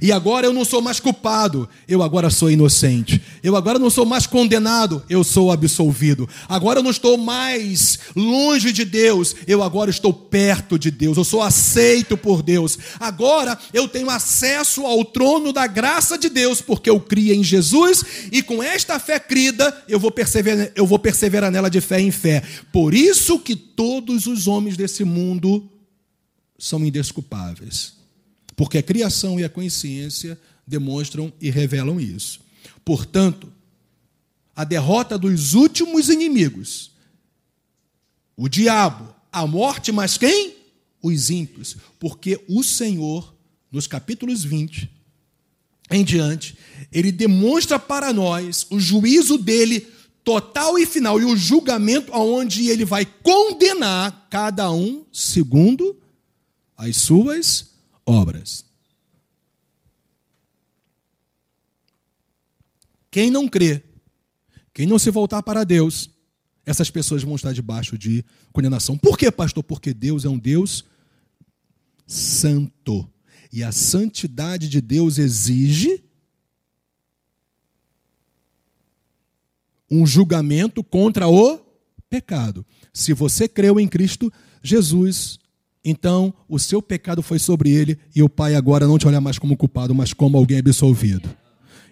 E 0.00 0.12
agora 0.12 0.46
eu 0.46 0.52
não 0.52 0.64
sou 0.64 0.80
mais 0.80 1.00
culpado, 1.00 1.68
eu 1.88 2.02
agora 2.02 2.30
sou 2.30 2.50
inocente. 2.50 3.20
Eu 3.42 3.56
agora 3.56 3.78
não 3.78 3.90
sou 3.90 4.06
mais 4.06 4.26
condenado, 4.26 5.02
eu 5.08 5.24
sou 5.24 5.50
absolvido. 5.50 6.28
Agora 6.48 6.78
eu 6.78 6.82
não 6.82 6.90
estou 6.90 7.16
mais 7.16 7.98
longe 8.14 8.72
de 8.72 8.84
Deus, 8.84 9.34
eu 9.46 9.62
agora 9.62 9.90
estou 9.90 10.12
perto 10.12 10.78
de 10.78 10.90
Deus. 10.90 11.16
Eu 11.16 11.24
sou 11.24 11.42
aceito 11.42 12.16
por 12.16 12.42
Deus. 12.42 12.78
Agora 12.98 13.58
eu 13.72 13.88
tenho 13.88 14.10
acesso 14.10 14.86
ao 14.86 15.04
trono 15.04 15.52
da 15.52 15.66
graça 15.66 16.16
de 16.16 16.28
Deus, 16.28 16.60
porque 16.60 16.88
eu 16.88 17.00
criei 17.00 17.36
em 17.36 17.44
Jesus 17.44 18.04
e 18.30 18.42
com 18.42 18.62
esta 18.62 18.98
fé 18.98 19.18
crida, 19.18 19.84
eu 19.88 19.98
vou 19.98 20.10
perseverar, 20.10 20.70
eu 20.74 20.86
vou 20.86 20.98
perseverar 20.98 21.50
nela 21.50 21.70
de 21.70 21.80
fé 21.80 22.00
em 22.00 22.10
fé. 22.10 22.42
Por 22.72 22.94
isso 22.94 23.38
que 23.38 23.56
todos 23.56 24.26
os 24.26 24.46
homens 24.46 24.76
desse 24.76 25.04
mundo 25.04 25.68
são 26.58 26.84
indesculpáveis 26.84 27.99
porque 28.60 28.76
a 28.76 28.82
criação 28.82 29.40
e 29.40 29.44
a 29.44 29.48
consciência 29.48 30.38
demonstram 30.66 31.32
e 31.40 31.48
revelam 31.48 31.98
isso. 31.98 32.40
Portanto, 32.84 33.50
a 34.54 34.64
derrota 34.64 35.16
dos 35.16 35.54
últimos 35.54 36.10
inimigos, 36.10 36.90
o 38.36 38.50
diabo, 38.50 39.16
a 39.32 39.46
morte, 39.46 39.90
mas 39.90 40.18
quem? 40.18 40.56
Os 41.02 41.30
ímpios. 41.30 41.74
Porque 41.98 42.38
o 42.46 42.62
Senhor, 42.62 43.34
nos 43.72 43.86
capítulos 43.86 44.44
20 44.44 44.90
em 45.90 46.04
diante, 46.04 46.54
ele 46.92 47.10
demonstra 47.10 47.78
para 47.78 48.12
nós 48.12 48.66
o 48.68 48.78
juízo 48.78 49.38
dele 49.38 49.88
total 50.22 50.78
e 50.78 50.84
final 50.84 51.18
e 51.18 51.24
o 51.24 51.34
julgamento 51.34 52.12
aonde 52.12 52.68
ele 52.68 52.84
vai 52.84 53.06
condenar 53.06 54.26
cada 54.28 54.70
um 54.70 55.02
segundo 55.10 55.96
as 56.76 56.98
suas 56.98 57.69
obras. 58.06 58.64
Quem 63.10 63.30
não 63.30 63.48
crê, 63.48 63.82
quem 64.72 64.86
não 64.86 64.98
se 64.98 65.10
voltar 65.10 65.42
para 65.42 65.64
Deus, 65.64 66.10
essas 66.64 66.90
pessoas 66.90 67.22
vão 67.22 67.34
estar 67.34 67.52
debaixo 67.52 67.98
de 67.98 68.24
condenação. 68.52 68.96
Por 68.96 69.18
quê, 69.18 69.30
pastor? 69.30 69.64
Porque 69.64 69.92
Deus 69.92 70.24
é 70.24 70.28
um 70.28 70.38
Deus 70.38 70.84
santo. 72.06 73.10
E 73.52 73.64
a 73.64 73.72
santidade 73.72 74.68
de 74.68 74.80
Deus 74.80 75.18
exige 75.18 76.04
um 79.90 80.06
julgamento 80.06 80.84
contra 80.84 81.26
o 81.26 81.58
pecado. 82.08 82.64
Se 82.92 83.12
você 83.12 83.48
creu 83.48 83.80
em 83.80 83.88
Cristo 83.88 84.32
Jesus, 84.62 85.39
então 85.84 86.32
o 86.48 86.58
seu 86.58 86.82
pecado 86.82 87.22
foi 87.22 87.38
sobre 87.38 87.70
ele 87.70 87.98
e 88.14 88.22
o 88.22 88.28
Pai 88.28 88.54
agora 88.54 88.86
não 88.86 88.98
te 88.98 89.06
olha 89.06 89.20
mais 89.20 89.38
como 89.38 89.56
culpado, 89.56 89.94
mas 89.94 90.12
como 90.12 90.36
alguém 90.36 90.58
absolvido. 90.58 91.28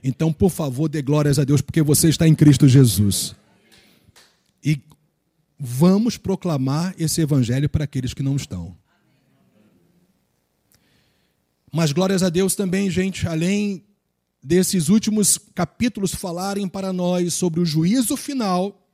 Então, 0.04 0.32
por 0.32 0.50
favor, 0.50 0.88
dê 0.88 1.02
glórias 1.02 1.38
a 1.38 1.44
Deus, 1.44 1.60
porque 1.60 1.82
você 1.82 2.08
está 2.08 2.28
em 2.28 2.34
Cristo 2.34 2.68
Jesus. 2.68 3.34
E 4.62 4.80
vamos 5.58 6.16
proclamar 6.16 6.94
esse 6.98 7.20
evangelho 7.20 7.68
para 7.68 7.84
aqueles 7.84 8.14
que 8.14 8.22
não 8.22 8.36
estão. 8.36 8.76
Mas 11.72 11.92
glórias 11.92 12.22
a 12.22 12.28
Deus 12.28 12.54
também, 12.54 12.90
gente, 12.90 13.26
além 13.26 13.84
desses 14.42 14.88
últimos 14.88 15.38
capítulos 15.54 16.14
falarem 16.14 16.68
para 16.68 16.92
nós 16.92 17.34
sobre 17.34 17.60
o 17.60 17.64
juízo 17.64 18.16
final, 18.16 18.86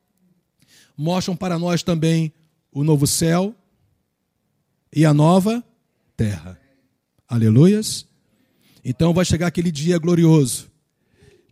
mostram 0.97 1.37
para 1.37 1.59
nós 1.59 1.83
também 1.83 2.33
o 2.73 2.83
novo 2.83 3.07
céu 3.07 3.55
e 4.95 5.05
a 5.05 5.13
nova 5.13 5.63
terra. 6.17 6.59
Aleluias. 7.29 8.07
Então 8.85 9.13
vai 9.13 9.25
chegar 9.25 9.49
aquele 9.49 9.73
dia 9.73 9.99
glorioso 9.99 10.71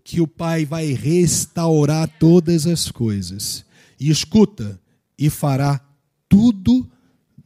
que 0.04 0.20
o 0.20 0.28
Pai 0.28 0.64
vai 0.64 0.92
restaurar 0.92 2.08
todas 2.18 2.66
as 2.66 2.90
coisas. 2.90 3.64
E 3.98 4.10
escuta, 4.10 4.80
e 5.18 5.28
fará 5.28 5.80
tudo 6.28 6.88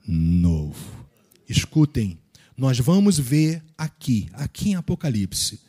novo. 0.06 1.06
Escutem, 1.48 2.18
nós 2.56 2.78
vamos 2.78 3.18
ver 3.18 3.62
aqui, 3.76 4.28
aqui 4.32 4.70
em 4.70 4.74
Apocalipse, 4.74 5.60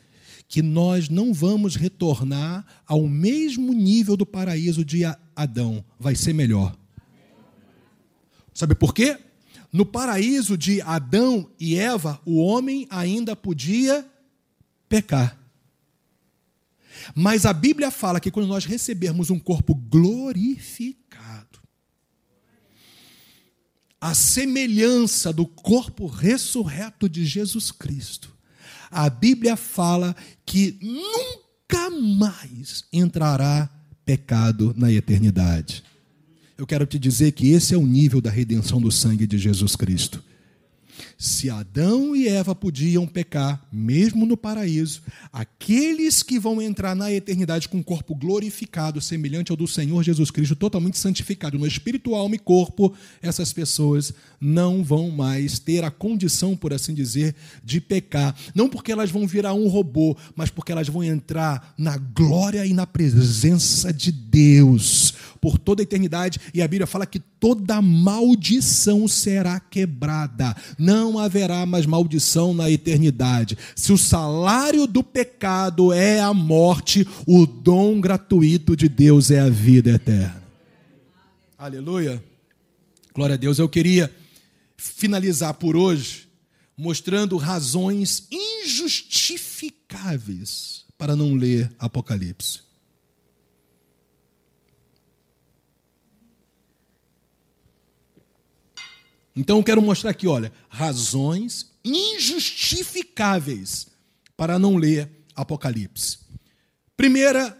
que 0.47 0.61
nós 0.61 1.09
não 1.09 1.33
vamos 1.33 1.75
retornar 1.75 2.65
ao 2.85 3.05
mesmo 3.07 3.73
nível 3.73 4.15
do 4.15 4.25
paraíso 4.25 4.83
de 4.83 5.03
Adão, 5.35 5.83
vai 5.99 6.15
ser 6.15 6.33
melhor. 6.33 6.75
Sabe 8.53 8.73
por 8.73 8.93
quê? 8.93 9.19
No 9.77 9.85
paraíso 9.85 10.57
de 10.57 10.81
Adão 10.81 11.51
e 11.59 11.77
Eva, 11.77 12.19
o 12.25 12.37
homem 12.37 12.87
ainda 12.89 13.35
podia 13.35 14.03
pecar. 14.89 15.37
Mas 17.13 17.45
a 17.45 17.53
Bíblia 17.53 17.91
fala 17.91 18.19
que 18.19 18.31
quando 18.31 18.47
nós 18.47 18.65
recebermos 18.65 19.29
um 19.29 19.37
corpo 19.37 19.75
glorificado, 19.75 21.59
a 24.01 24.15
semelhança 24.15 25.31
do 25.31 25.45
corpo 25.45 26.07
ressurreto 26.07 27.07
de 27.07 27.23
Jesus 27.23 27.71
Cristo, 27.71 28.35
a 28.89 29.07
Bíblia 29.11 29.55
fala 29.55 30.15
que 30.43 30.79
nunca 30.81 31.91
mais 31.91 32.83
entrará 32.91 33.69
pecado 34.03 34.73
na 34.75 34.91
eternidade. 34.91 35.83
Eu 36.57 36.65
quero 36.65 36.87
te 36.87 36.97
dizer 36.97 37.33
que 37.33 37.51
esse 37.51 37.75
é 37.75 37.77
o 37.77 37.85
nível 37.85 38.19
da 38.19 38.31
redenção 38.31 38.81
do 38.81 38.91
sangue 38.91 39.27
de 39.27 39.37
Jesus 39.37 39.75
Cristo. 39.75 40.23
Se 41.15 41.49
Adão 41.49 42.15
e 42.15 42.27
Eva 42.27 42.55
podiam 42.55 43.05
pecar, 43.05 43.63
mesmo 43.71 44.25
no 44.25 44.35
paraíso, 44.35 45.01
aqueles 45.31 46.23
que 46.23 46.39
vão 46.39 46.59
entrar 46.59 46.95
na 46.95 47.11
eternidade 47.11 47.69
com 47.69 47.77
um 47.77 47.83
corpo 47.83 48.15
glorificado, 48.15 48.99
semelhante 48.99 49.51
ao 49.51 49.57
do 49.57 49.67
Senhor 49.67 50.01
Jesus 50.03 50.31
Cristo, 50.31 50.55
totalmente 50.55 50.97
santificado 50.97 51.59
no 51.59 51.67
espírito, 51.67 52.15
alma 52.15 52.35
e 52.35 52.39
corpo, 52.39 52.93
essas 53.21 53.53
pessoas 53.53 54.11
não 54.41 54.83
vão 54.83 55.11
mais 55.11 55.59
ter 55.59 55.83
a 55.83 55.91
condição, 55.91 56.55
por 56.55 56.73
assim 56.73 56.93
dizer, 56.93 57.35
de 57.63 57.79
pecar. 57.79 58.35
Não 58.55 58.67
porque 58.67 58.91
elas 58.91 59.11
vão 59.11 59.27
virar 59.27 59.53
um 59.53 59.67
robô, 59.67 60.17
mas 60.35 60.49
porque 60.49 60.71
elas 60.71 60.87
vão 60.87 61.03
entrar 61.03 61.73
na 61.77 61.97
glória 61.97 62.65
e 62.65 62.73
na 62.73 62.87
presença 62.87 63.93
de 63.93 64.11
Deus 64.11 65.13
por 65.47 65.57
toda 65.57 65.81
a 65.81 65.85
eternidade, 65.85 66.41
e 66.53 66.61
a 66.61 66.67
Bíblia 66.67 66.85
fala 66.85 67.05
que 67.05 67.21
toda 67.21 67.81
maldição 67.81 69.07
será 69.07 69.61
quebrada. 69.61 70.53
Não 70.77 71.17
haverá 71.17 71.65
mais 71.65 71.85
maldição 71.85 72.53
na 72.53 72.69
eternidade. 72.69 73.57
Se 73.73 73.93
o 73.93 73.97
salário 73.97 74.85
do 74.85 75.01
pecado 75.01 75.93
é 75.93 76.19
a 76.19 76.33
morte, 76.33 77.07
o 77.25 77.45
dom 77.45 78.01
gratuito 78.01 78.75
de 78.75 78.89
Deus 78.89 79.31
é 79.31 79.39
a 79.39 79.47
vida 79.47 79.91
eterna. 79.91 80.43
Aleluia. 81.57 82.21
Glória 83.15 83.35
a 83.35 83.37
Deus. 83.37 83.57
Eu 83.57 83.69
queria 83.69 84.13
finalizar 84.75 85.53
por 85.53 85.77
hoje 85.77 86.27
mostrando 86.77 87.37
razões 87.37 88.27
injustificáveis 88.29 90.83
para 90.97 91.15
não 91.15 91.35
ler 91.35 91.71
Apocalipse. 91.79 92.66
Então 99.37 99.57
eu 99.57 99.63
quero 99.63 99.83
mostrar 99.83 100.09
aqui, 100.09 100.27
olha, 100.27 100.51
razões 100.67 101.71
injustificáveis 101.85 103.85
para 104.35 104.57
não 104.57 104.77
ler 104.77 105.07
Apocalipse. 105.35 106.17
Primeira 106.97 107.55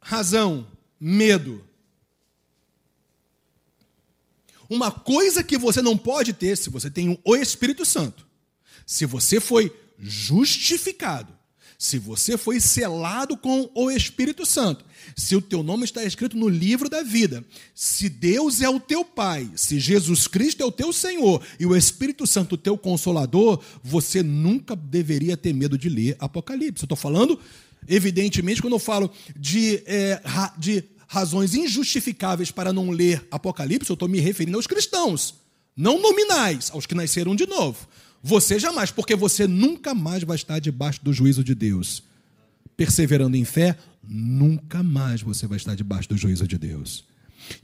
razão, 0.00 0.66
medo. 0.98 1.64
Uma 4.68 4.90
coisa 4.90 5.44
que 5.44 5.56
você 5.56 5.80
não 5.80 5.96
pode 5.96 6.32
ter 6.32 6.56
se 6.56 6.68
você 6.68 6.90
tem 6.90 7.16
o 7.24 7.36
Espírito 7.36 7.84
Santo, 7.84 8.26
se 8.84 9.06
você 9.06 9.38
foi 9.38 9.72
justificado, 9.96 11.32
se 11.82 11.98
você 11.98 12.38
foi 12.38 12.60
selado 12.60 13.36
com 13.36 13.68
o 13.74 13.90
Espírito 13.90 14.46
Santo, 14.46 14.84
se 15.16 15.34
o 15.34 15.42
teu 15.42 15.64
nome 15.64 15.82
está 15.82 16.04
escrito 16.04 16.36
no 16.36 16.48
livro 16.48 16.88
da 16.88 17.02
vida, 17.02 17.44
se 17.74 18.08
Deus 18.08 18.60
é 18.60 18.68
o 18.68 18.78
teu 18.78 19.04
Pai, 19.04 19.50
se 19.56 19.80
Jesus 19.80 20.28
Cristo 20.28 20.62
é 20.62 20.64
o 20.64 20.70
teu 20.70 20.92
Senhor 20.92 21.42
e 21.58 21.66
o 21.66 21.74
Espírito 21.74 22.24
Santo 22.24 22.52
o 22.52 22.56
teu 22.56 22.78
consolador, 22.78 23.60
você 23.82 24.22
nunca 24.22 24.76
deveria 24.76 25.36
ter 25.36 25.52
medo 25.52 25.76
de 25.76 25.88
ler 25.88 26.16
Apocalipse. 26.20 26.84
Eu 26.84 26.86
estou 26.86 26.96
falando, 26.96 27.36
evidentemente, 27.88 28.62
quando 28.62 28.74
eu 28.74 28.78
falo 28.78 29.10
de, 29.36 29.82
é, 29.84 30.22
de 30.56 30.84
razões 31.08 31.52
injustificáveis 31.52 32.52
para 32.52 32.72
não 32.72 32.90
ler 32.90 33.26
Apocalipse, 33.28 33.90
eu 33.90 33.94
estou 33.94 34.08
me 34.08 34.20
referindo 34.20 34.56
aos 34.56 34.68
cristãos, 34.68 35.34
não 35.76 36.00
nominais, 36.00 36.70
aos 36.72 36.86
que 36.86 36.94
nasceram 36.94 37.34
de 37.34 37.44
novo. 37.44 37.88
Você 38.22 38.58
jamais, 38.58 38.90
porque 38.90 39.16
você 39.16 39.46
nunca 39.46 39.94
mais 39.94 40.22
vai 40.22 40.36
estar 40.36 40.58
debaixo 40.60 41.02
do 41.02 41.12
juízo 41.12 41.42
de 41.42 41.54
Deus. 41.54 42.02
Perseverando 42.76 43.36
em 43.36 43.44
fé, 43.44 43.76
nunca 44.02 44.82
mais 44.82 45.20
você 45.20 45.46
vai 45.46 45.56
estar 45.56 45.74
debaixo 45.74 46.08
do 46.08 46.16
juízo 46.16 46.46
de 46.46 46.56
Deus. 46.56 47.04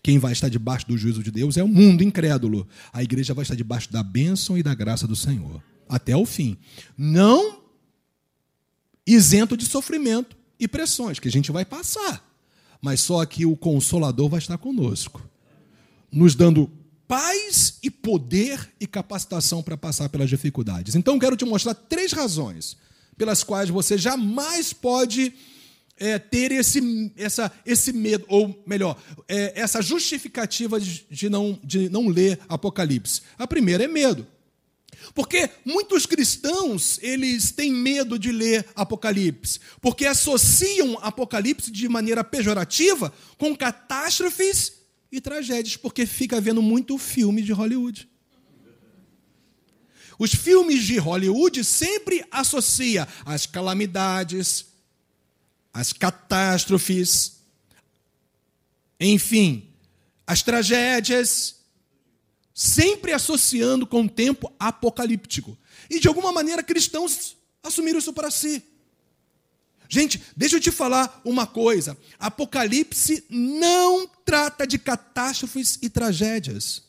Quem 0.02 0.18
vai 0.18 0.32
estar 0.32 0.48
debaixo 0.48 0.88
do 0.88 0.98
juízo 0.98 1.22
de 1.22 1.30
Deus 1.30 1.56
é 1.56 1.62
o 1.62 1.68
mundo 1.68 2.02
incrédulo. 2.02 2.66
A 2.92 3.02
igreja 3.02 3.32
vai 3.32 3.42
estar 3.42 3.54
debaixo 3.54 3.92
da 3.92 4.02
bênção 4.02 4.58
e 4.58 4.62
da 4.62 4.74
graça 4.74 5.06
do 5.06 5.14
Senhor, 5.14 5.62
até 5.88 6.16
o 6.16 6.26
fim. 6.26 6.56
Não 6.96 7.62
isento 9.06 9.56
de 9.56 9.64
sofrimento 9.64 10.36
e 10.58 10.68
pressões, 10.68 11.18
que 11.18 11.28
a 11.28 11.32
gente 11.32 11.52
vai 11.52 11.64
passar. 11.64 12.24
Mas 12.82 13.00
só 13.00 13.24
que 13.24 13.46
o 13.46 13.56
Consolador 13.56 14.28
vai 14.28 14.38
estar 14.38 14.58
conosco, 14.58 15.22
nos 16.12 16.34
dando 16.34 16.70
paz 17.08 17.78
e 17.82 17.90
poder 17.90 18.70
e 18.78 18.86
capacitação 18.86 19.62
para 19.62 19.78
passar 19.78 20.10
pelas 20.10 20.28
dificuldades. 20.28 20.94
Então, 20.94 21.18
quero 21.18 21.36
te 21.36 21.46
mostrar 21.46 21.74
três 21.74 22.12
razões 22.12 22.76
pelas 23.16 23.42
quais 23.42 23.70
você 23.70 23.96
jamais 23.96 24.74
pode 24.74 25.32
é, 25.96 26.18
ter 26.18 26.52
esse, 26.52 27.12
essa, 27.16 27.50
esse 27.66 27.92
medo, 27.92 28.24
ou 28.28 28.62
melhor, 28.66 29.00
é, 29.26 29.58
essa 29.58 29.80
justificativa 29.80 30.78
de, 30.78 31.28
não, 31.28 31.58
de 31.64 31.88
não 31.88 32.08
ler 32.08 32.38
Apocalipse. 32.46 33.22
A 33.38 33.46
primeira 33.46 33.84
é 33.84 33.88
medo. 33.88 34.26
Porque 35.14 35.48
muitos 35.64 36.06
cristãos, 36.06 36.98
eles 37.02 37.50
têm 37.50 37.72
medo 37.72 38.18
de 38.18 38.30
ler 38.30 38.66
Apocalipse, 38.74 39.60
porque 39.80 40.04
associam 40.06 40.98
Apocalipse 41.00 41.70
de 41.70 41.88
maneira 41.88 42.22
pejorativa 42.22 43.12
com 43.36 43.56
catástrofes 43.56 44.77
e 45.10 45.20
tragédias, 45.20 45.76
porque 45.76 46.06
fica 46.06 46.40
vendo 46.40 46.62
muito 46.62 46.98
filme 46.98 47.42
de 47.42 47.52
Hollywood. 47.52 48.08
Os 50.18 50.34
filmes 50.34 50.82
de 50.84 50.98
Hollywood 50.98 51.62
sempre 51.64 52.24
associam 52.30 53.06
as 53.24 53.46
calamidades, 53.46 54.66
as 55.72 55.92
catástrofes, 55.92 57.38
enfim, 58.98 59.72
as 60.26 60.42
tragédias, 60.42 61.60
sempre 62.52 63.12
associando 63.12 63.86
com 63.86 64.02
o 64.02 64.08
tempo 64.08 64.52
apocalíptico. 64.58 65.56
E 65.88 66.00
de 66.00 66.08
alguma 66.08 66.32
maneira 66.32 66.62
cristãos 66.62 67.36
assumiram 67.62 68.00
isso 68.00 68.12
para 68.12 68.30
si. 68.30 68.62
Gente, 69.88 70.22
deixa 70.36 70.56
eu 70.56 70.60
te 70.60 70.70
falar 70.70 71.20
uma 71.24 71.46
coisa: 71.46 71.96
Apocalipse 72.18 73.24
não 73.30 74.06
trata 74.24 74.66
de 74.66 74.78
catástrofes 74.78 75.78
e 75.80 75.88
tragédias, 75.88 76.82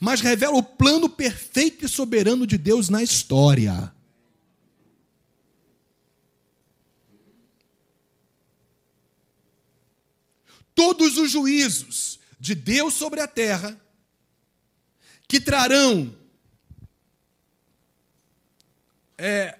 mas 0.00 0.20
revela 0.20 0.56
o 0.56 0.62
plano 0.62 1.08
perfeito 1.08 1.84
e 1.84 1.88
soberano 1.88 2.46
de 2.46 2.56
Deus 2.56 2.88
na 2.88 3.02
história. 3.02 3.92
Todos 10.74 11.16
os 11.16 11.30
juízos 11.30 12.20
de 12.38 12.54
Deus 12.54 12.94
sobre 12.94 13.20
a 13.20 13.26
terra, 13.26 13.80
que 15.26 15.40
trarão 15.40 16.14
é, 19.18 19.58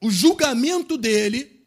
o 0.00 0.10
julgamento 0.10 0.96
dele 0.96 1.58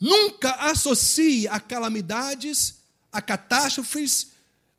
nunca 0.00 0.52
associe 0.70 1.48
a 1.48 1.58
calamidades, 1.58 2.78
a 3.10 3.20
catástrofes 3.20 4.32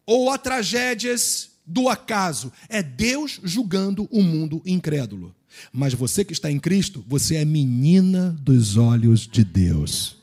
ou 0.05 0.31
a 0.31 0.37
tragédias 0.37 1.51
do 1.65 1.89
acaso. 1.89 2.51
É 2.69 2.81
Deus 2.81 3.39
julgando 3.43 4.07
o 4.11 4.23
mundo 4.23 4.61
incrédulo. 4.65 5.35
Mas 5.71 5.93
você 5.93 6.23
que 6.23 6.33
está 6.33 6.51
em 6.51 6.59
Cristo, 6.59 7.03
você 7.07 7.35
é 7.35 7.45
menina 7.45 8.31
dos 8.41 8.77
olhos 8.77 9.27
de 9.27 9.43
Deus. 9.43 10.15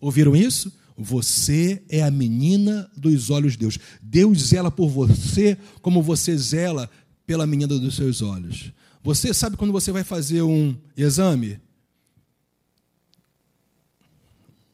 Ouviram 0.00 0.34
isso? 0.34 0.72
Você 0.96 1.82
é 1.88 2.02
a 2.02 2.10
menina 2.10 2.90
dos 2.96 3.30
olhos 3.30 3.52
de 3.52 3.58
Deus. 3.58 3.78
Deus 4.00 4.38
zela 4.38 4.70
por 4.70 4.88
você 4.88 5.56
como 5.82 6.02
você 6.02 6.36
zela 6.36 6.90
pela 7.28 7.46
menina 7.46 7.78
dos 7.78 7.94
seus 7.94 8.22
olhos. 8.22 8.72
Você 9.02 9.34
sabe 9.34 9.54
quando 9.54 9.70
você 9.70 9.92
vai 9.92 10.02
fazer 10.02 10.40
um 10.40 10.74
exame 10.96 11.60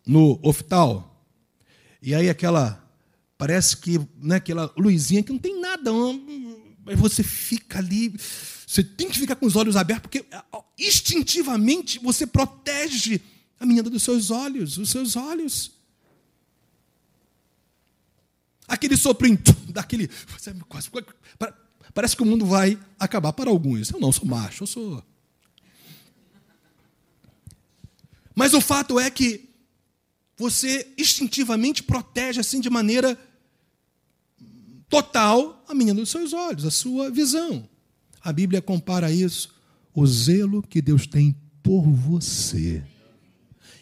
no 0.07 0.39
oftal 0.41 1.27
e 2.01 2.15
aí 2.15 2.31
aquela 2.31 2.81
parece 3.37 3.77
que 3.77 3.99
né, 4.19 4.37
aquela 4.37 4.73
luzinha 4.79 5.21
que 5.21 5.33
não 5.33 5.39
tem 5.41 5.61
nada, 5.61 5.91
aí 6.87 6.95
você 6.95 7.25
fica 7.25 7.81
ali, 7.81 8.15
você 8.65 8.85
tem 8.85 9.11
que 9.11 9.19
ficar 9.19 9.35
com 9.35 9.47
os 9.47 9.57
olhos 9.57 9.75
abertos 9.75 10.03
porque 10.03 10.25
instintivamente 10.79 11.99
você 11.99 12.25
protege 12.25 13.21
a 13.59 13.67
menina 13.67 13.91
dos 13.91 14.05
seus 14.05 14.31
olhos, 14.31 14.79
os 14.79 14.91
seus 14.91 15.17
olhos. 15.17 15.73
Aquele 18.69 18.97
soprinho 18.97 19.39
daquele, 19.71 20.09
quase, 20.69 20.89
Parece 21.95 22.17
que 22.17 22.23
o 22.23 22.27
mundo 22.27 22.45
vai 22.45 22.79
acabar 22.99 23.33
para 23.33 23.49
alguns. 23.49 23.91
Eu 23.91 24.01
não 24.01 24.11
sou 24.11 24.27
macho, 24.27 24.65
eu 24.65 24.67
sou. 24.67 25.03
Mas 28.35 28.53
o 28.53 28.61
fato 28.61 28.99
é 28.99 29.09
que 29.11 29.49
você 30.37 30.93
instintivamente 30.99 31.85
protege 31.85 32.41
assim 32.41 32.61
de 32.61 32.69
maneira 32.69 33.17
total 34.89 35.65
a 35.69 35.75
menina 35.75 36.01
dos 36.01 36.11
seus 36.11 36.33
olhos, 36.33 36.65
a 36.65 36.71
sua 36.71 37.11
visão. 37.11 37.69
A 38.21 38.33
Bíblia 38.33 38.61
compara 38.61 39.13
isso 39.13 39.55
o 39.95 40.05
zelo 40.07 40.63
que 40.63 40.83
Deus 40.83 41.07
tem 41.07 41.37
por 41.63 41.83
você. 41.83 42.83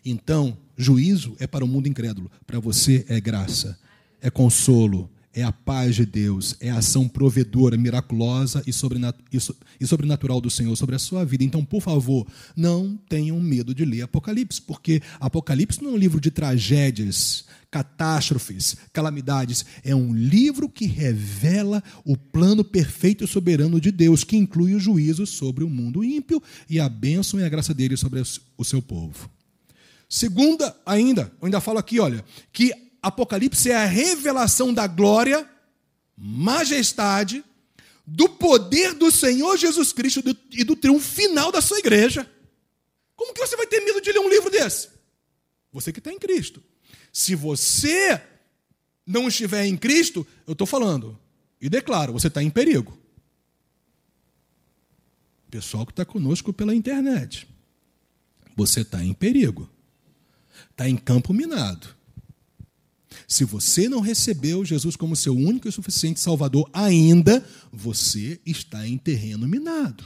Então, 0.05 0.57
juízo 0.77 1.35
é 1.39 1.47
para 1.47 1.65
o 1.65 1.69
mundo 1.69 1.89
incrédulo, 1.89 2.31
para 2.47 2.61
você 2.61 3.07
é 3.09 3.19
graça, 3.21 3.79
é 4.21 4.29
consolo, 4.29 5.11
é 5.35 5.43
a 5.43 5.53
paz 5.53 5.97
de 5.97 6.05
Deus, 6.05 6.57
é 6.61 6.71
a 6.71 6.77
ação 6.77 7.09
provedora, 7.09 7.77
miraculosa 7.77 8.63
e, 8.67 9.87
sobrenatural 9.87 10.41
do 10.41 10.51
Senhor 10.51 10.77
sobre 10.77 10.95
a 10.95 10.99
sua 10.99 11.25
vida. 11.25 11.43
Então, 11.43 11.65
por 11.65 11.81
favor, 11.81 12.27
não 12.55 12.97
tenham 13.09 13.41
medo 13.41 13.75
de 13.75 13.85
ler 13.85 14.03
Apocalipse, 14.03 14.61
porque 14.61 15.01
Apocalipse 15.19 15.83
não 15.83 15.91
é 15.91 15.95
um 15.95 15.97
livro 15.97 16.21
de 16.21 16.31
tragédias, 16.31 17.45
catástrofes, 17.71 18.77
calamidades. 18.93 19.65
É 19.83 19.95
um 19.95 20.15
livro 20.15 20.69
que 20.69 20.85
revela 20.85 21.83
o 22.05 22.17
plano 22.17 22.63
perfeito 22.63 23.25
e 23.25 23.27
soberano 23.27 23.81
de 23.81 23.91
Deus, 23.91 24.25
que 24.25 24.37
inclui 24.37 24.75
o 24.75 24.81
juízo 24.81 25.27
sobre 25.27 25.65
o 25.65 25.71
mundo 25.71 26.05
ímpio 26.05 26.43
e 26.69 26.79
a 26.79 26.89
bênção 26.89 27.41
e 27.41 27.45
a 27.45 27.49
graça 27.49 27.73
dele 27.73 27.97
sobre 27.97 28.23
o 28.59 28.65
seu 28.65 28.83
povo. 28.83 29.31
Segunda, 30.07 30.77
ainda, 30.85 31.33
eu 31.41 31.47
ainda 31.47 31.59
falo 31.59 31.79
aqui, 31.79 31.99
olha, 31.99 32.23
que 32.53 32.71
Apocalipse 33.03 33.71
é 33.71 33.75
a 33.75 33.85
revelação 33.85 34.73
da 34.73 34.87
glória, 34.87 35.49
majestade, 36.17 37.45
do 38.07 38.29
poder 38.29 38.95
do 38.95 39.11
Senhor 39.11 39.57
Jesus 39.57 39.93
Cristo 39.93 40.23
e 40.53 40.63
do 40.63 40.77
triunfo 40.77 41.07
final 41.07 41.51
da 41.51 41.61
sua 41.61 41.79
igreja. 41.79 42.31
Como 43.17 43.35
que 43.35 43.41
você 43.41 43.57
vai 43.57 43.67
ter 43.67 43.81
medo 43.81 44.01
de 44.01 44.13
ler 44.13 44.21
um 44.21 44.29
livro 44.29 44.51
desse? 44.51 44.89
Você 45.73 45.93
que 45.93 45.99
está 45.99 46.13
em 46.13 46.19
Cristo. 46.19 46.63
Se 47.13 47.35
você 47.35 48.21
não 49.07 49.29
estiver 49.29 49.67
em 49.67 49.77
Cristo, 49.77 50.27
eu 50.47 50.53
estou 50.53 50.67
falando 50.67 51.19
e 51.61 51.69
declaro, 51.69 52.13
você 52.13 52.29
está 52.29 52.43
em 52.43 52.51
perigo. 52.51 52.99
Pessoal 55.51 55.85
que 55.85 55.93
está 55.93 56.05
conosco 56.05 56.53
pela 56.53 56.75
internet, 56.75 57.47
você 58.57 58.81
está 58.81 59.05
em 59.05 59.13
perigo. 59.13 59.69
Está 60.71 60.89
em 60.89 60.97
campo 60.97 61.33
minado. 61.33 61.95
Se 63.27 63.45
você 63.45 63.89
não 63.89 64.01
recebeu 64.01 64.65
Jesus 64.65 64.97
como 64.97 65.17
seu 65.17 65.35
único 65.35 65.69
e 65.69 65.73
suficiente 65.73 66.21
Salvador 66.21 66.69
ainda, 66.73 67.45
você 67.73 68.41
está 68.45 68.87
em 68.87 68.99
terreno 68.99 69.49
minado. 69.49 70.05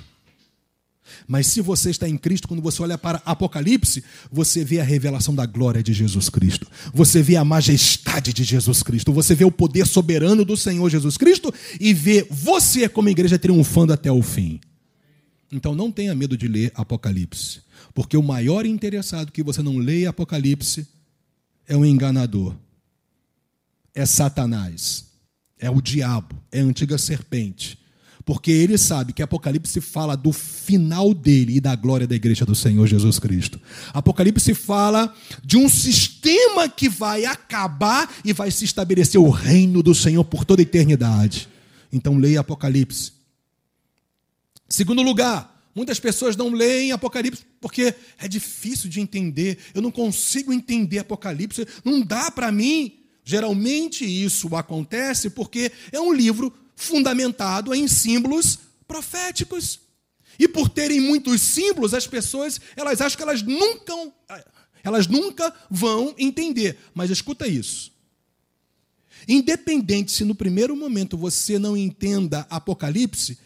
Mas 1.26 1.46
se 1.46 1.60
você 1.60 1.90
está 1.90 2.08
em 2.08 2.16
Cristo, 2.16 2.48
quando 2.48 2.62
você 2.62 2.82
olha 2.82 2.98
para 2.98 3.22
Apocalipse, 3.24 4.02
você 4.30 4.64
vê 4.64 4.80
a 4.80 4.84
revelação 4.84 5.34
da 5.34 5.46
glória 5.46 5.82
de 5.82 5.92
Jesus 5.92 6.28
Cristo. 6.28 6.66
Você 6.92 7.22
vê 7.22 7.36
a 7.36 7.44
majestade 7.44 8.32
de 8.32 8.44
Jesus 8.44 8.82
Cristo. 8.82 9.12
Você 9.12 9.34
vê 9.34 9.44
o 9.44 9.50
poder 9.50 9.86
soberano 9.86 10.44
do 10.44 10.56
Senhor 10.56 10.88
Jesus 10.90 11.16
Cristo 11.16 11.52
e 11.80 11.94
vê 11.94 12.26
você 12.28 12.88
como 12.88 13.08
igreja 13.08 13.38
triunfando 13.38 13.92
até 13.92 14.10
o 14.10 14.22
fim. 14.22 14.60
Então 15.50 15.74
não 15.74 15.92
tenha 15.92 16.14
medo 16.14 16.36
de 16.36 16.48
ler 16.48 16.72
Apocalipse, 16.74 17.60
porque 17.94 18.16
o 18.16 18.22
maior 18.22 18.66
interessado 18.66 19.30
que 19.30 19.42
você 19.42 19.62
não 19.62 19.78
leia 19.78 20.10
Apocalipse 20.10 20.86
é 21.68 21.76
um 21.76 21.84
enganador. 21.84 22.54
É 23.96 24.06
Satanás. 24.06 25.06
É 25.58 25.68
o 25.68 25.80
diabo, 25.80 26.40
é 26.52 26.60
a 26.60 26.64
antiga 26.64 26.96
serpente 26.96 27.84
porque 28.26 28.50
ele 28.50 28.76
sabe 28.76 29.12
que 29.12 29.22
Apocalipse 29.22 29.80
fala 29.80 30.16
do 30.16 30.32
final 30.32 31.14
dele 31.14 31.58
e 31.58 31.60
da 31.60 31.76
glória 31.76 32.08
da 32.08 32.16
igreja 32.16 32.44
do 32.44 32.56
Senhor 32.56 32.84
Jesus 32.84 33.20
Cristo. 33.20 33.60
Apocalipse 33.94 34.52
fala 34.52 35.14
de 35.44 35.56
um 35.56 35.68
sistema 35.68 36.68
que 36.68 36.88
vai 36.88 37.24
acabar 37.24 38.12
e 38.24 38.32
vai 38.32 38.50
se 38.50 38.64
estabelecer 38.64 39.20
o 39.20 39.30
reino 39.30 39.80
do 39.80 39.94
Senhor 39.94 40.24
por 40.24 40.44
toda 40.44 40.60
a 40.60 40.64
eternidade. 40.64 41.48
Então 41.92 42.18
leia 42.18 42.40
Apocalipse. 42.40 43.12
Segundo 44.68 45.00
lugar, 45.02 45.54
Muitas 45.76 46.00
pessoas 46.00 46.34
não 46.36 46.54
leem 46.54 46.90
Apocalipse 46.90 47.44
porque 47.60 47.94
é 48.18 48.26
difícil 48.26 48.88
de 48.88 48.98
entender. 48.98 49.58
Eu 49.74 49.82
não 49.82 49.90
consigo 49.90 50.50
entender 50.50 51.00
Apocalipse. 51.00 51.68
Não 51.84 52.00
dá 52.00 52.30
para 52.30 52.50
mim. 52.50 53.05
Geralmente 53.28 54.04
isso 54.04 54.54
acontece 54.54 55.30
porque 55.30 55.72
é 55.90 56.00
um 56.00 56.12
livro 56.12 56.54
fundamentado 56.76 57.74
em 57.74 57.88
símbolos 57.88 58.56
proféticos. 58.86 59.80
E 60.38 60.46
por 60.46 60.68
terem 60.68 61.00
muitos 61.00 61.40
símbolos, 61.40 61.92
as 61.92 62.06
pessoas, 62.06 62.60
elas 62.76 63.00
acham 63.00 63.16
que 63.16 63.22
elas 63.24 63.42
nunca, 63.42 63.92
elas 64.84 65.08
nunca 65.08 65.52
vão 65.68 66.14
entender. 66.16 66.78
Mas 66.94 67.10
escuta 67.10 67.48
isso. 67.48 67.90
Independente 69.26 70.12
se 70.12 70.24
no 70.24 70.36
primeiro 70.36 70.76
momento 70.76 71.18
você 71.18 71.58
não 71.58 71.76
entenda 71.76 72.46
Apocalipse, 72.48 73.36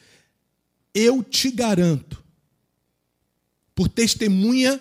eu 0.93 1.23
te 1.23 1.51
garanto, 1.51 2.23
por 3.75 3.89
testemunha 3.89 4.79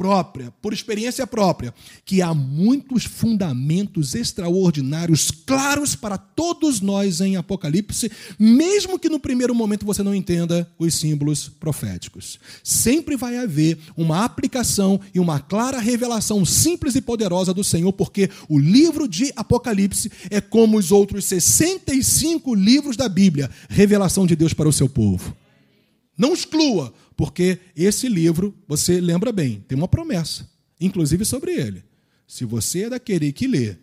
própria, 0.00 0.50
por 0.62 0.72
experiência 0.72 1.26
própria, 1.26 1.74
que 2.06 2.22
há 2.22 2.32
muitos 2.32 3.04
fundamentos 3.04 4.14
extraordinários, 4.14 5.30
claros 5.30 5.94
para 5.94 6.16
todos 6.16 6.80
nós 6.80 7.20
em 7.20 7.36
Apocalipse, 7.36 8.10
mesmo 8.38 8.98
que 8.98 9.10
no 9.10 9.20
primeiro 9.20 9.54
momento 9.54 9.84
você 9.84 10.02
não 10.02 10.14
entenda 10.14 10.66
os 10.78 10.94
símbolos 10.94 11.50
proféticos. 11.50 12.40
Sempre 12.64 13.14
vai 13.14 13.36
haver 13.36 13.76
uma 13.94 14.24
aplicação 14.24 14.98
e 15.14 15.20
uma 15.20 15.38
clara 15.38 15.78
revelação 15.78 16.46
simples 16.46 16.94
e 16.94 17.02
poderosa 17.02 17.52
do 17.52 17.62
Senhor, 17.62 17.92
porque 17.92 18.30
o 18.48 18.58
livro 18.58 19.06
de 19.06 19.30
Apocalipse 19.36 20.10
é 20.30 20.40
como 20.40 20.78
os 20.78 20.90
outros 20.90 21.26
65 21.26 22.54
livros 22.54 22.96
da 22.96 23.06
Bíblia 23.06 23.50
revelação 23.68 24.26
de 24.26 24.34
Deus 24.34 24.54
para 24.54 24.66
o 24.66 24.72
seu 24.72 24.88
povo. 24.88 25.36
Não 26.20 26.34
exclua, 26.34 26.92
porque 27.20 27.58
esse 27.76 28.08
livro, 28.08 28.56
você 28.66 28.98
lembra 28.98 29.30
bem, 29.30 29.62
tem 29.68 29.76
uma 29.76 29.86
promessa, 29.86 30.48
inclusive 30.80 31.22
sobre 31.26 31.52
ele. 31.52 31.84
Se 32.26 32.46
você 32.46 32.84
é 32.84 32.88
daquele 32.88 33.30
que 33.30 33.46
lê, 33.46 33.76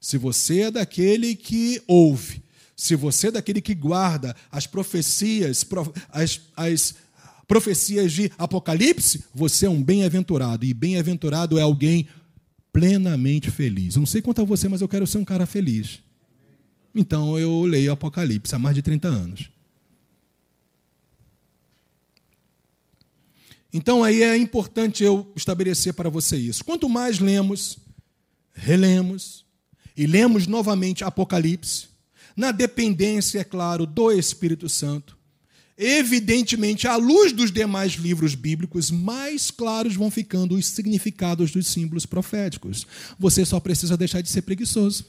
se 0.00 0.18
você 0.18 0.62
é 0.62 0.70
daquele 0.72 1.36
que 1.36 1.80
ouve, 1.86 2.42
se 2.76 2.96
você 2.96 3.28
é 3.28 3.30
daquele 3.30 3.60
que 3.60 3.72
guarda 3.72 4.34
as 4.50 4.66
profecias, 4.66 5.64
as, 6.10 6.40
as 6.56 6.96
profecias 7.46 8.12
de 8.12 8.32
Apocalipse, 8.36 9.22
você 9.32 9.66
é 9.66 9.70
um 9.70 9.80
bem-aventurado. 9.80 10.66
E 10.66 10.74
bem-aventurado 10.74 11.60
é 11.60 11.62
alguém 11.62 12.08
plenamente 12.72 13.48
feliz. 13.48 13.94
Eu 13.94 14.00
não 14.00 14.06
sei 14.06 14.20
quanto 14.20 14.42
a 14.42 14.44
você, 14.44 14.68
mas 14.68 14.80
eu 14.80 14.88
quero 14.88 15.06
ser 15.06 15.18
um 15.18 15.24
cara 15.24 15.46
feliz. 15.46 16.00
Então 16.92 17.38
eu 17.38 17.62
leio 17.62 17.92
Apocalipse 17.92 18.56
há 18.56 18.58
mais 18.58 18.74
de 18.74 18.82
30 18.82 19.06
anos. 19.06 19.55
Então 23.76 24.02
aí 24.02 24.22
é 24.22 24.34
importante 24.34 25.04
eu 25.04 25.30
estabelecer 25.36 25.92
para 25.92 26.08
você 26.08 26.34
isso. 26.34 26.64
Quanto 26.64 26.88
mais 26.88 27.18
lemos, 27.18 27.76
relemos 28.54 29.44
e 29.94 30.06
lemos 30.06 30.46
novamente 30.46 31.04
Apocalipse, 31.04 31.88
na 32.34 32.52
dependência, 32.52 33.40
é 33.40 33.44
claro, 33.44 33.84
do 33.84 34.10
Espírito 34.10 34.66
Santo, 34.66 35.14
evidentemente, 35.76 36.88
à 36.88 36.96
luz 36.96 37.32
dos 37.32 37.52
demais 37.52 37.92
livros 37.92 38.34
bíblicos, 38.34 38.90
mais 38.90 39.50
claros 39.50 39.94
vão 39.94 40.10
ficando 40.10 40.54
os 40.54 40.66
significados 40.68 41.50
dos 41.50 41.66
símbolos 41.66 42.06
proféticos. 42.06 42.86
Você 43.18 43.44
só 43.44 43.60
precisa 43.60 43.94
deixar 43.94 44.22
de 44.22 44.30
ser 44.30 44.40
preguiçoso. 44.40 45.04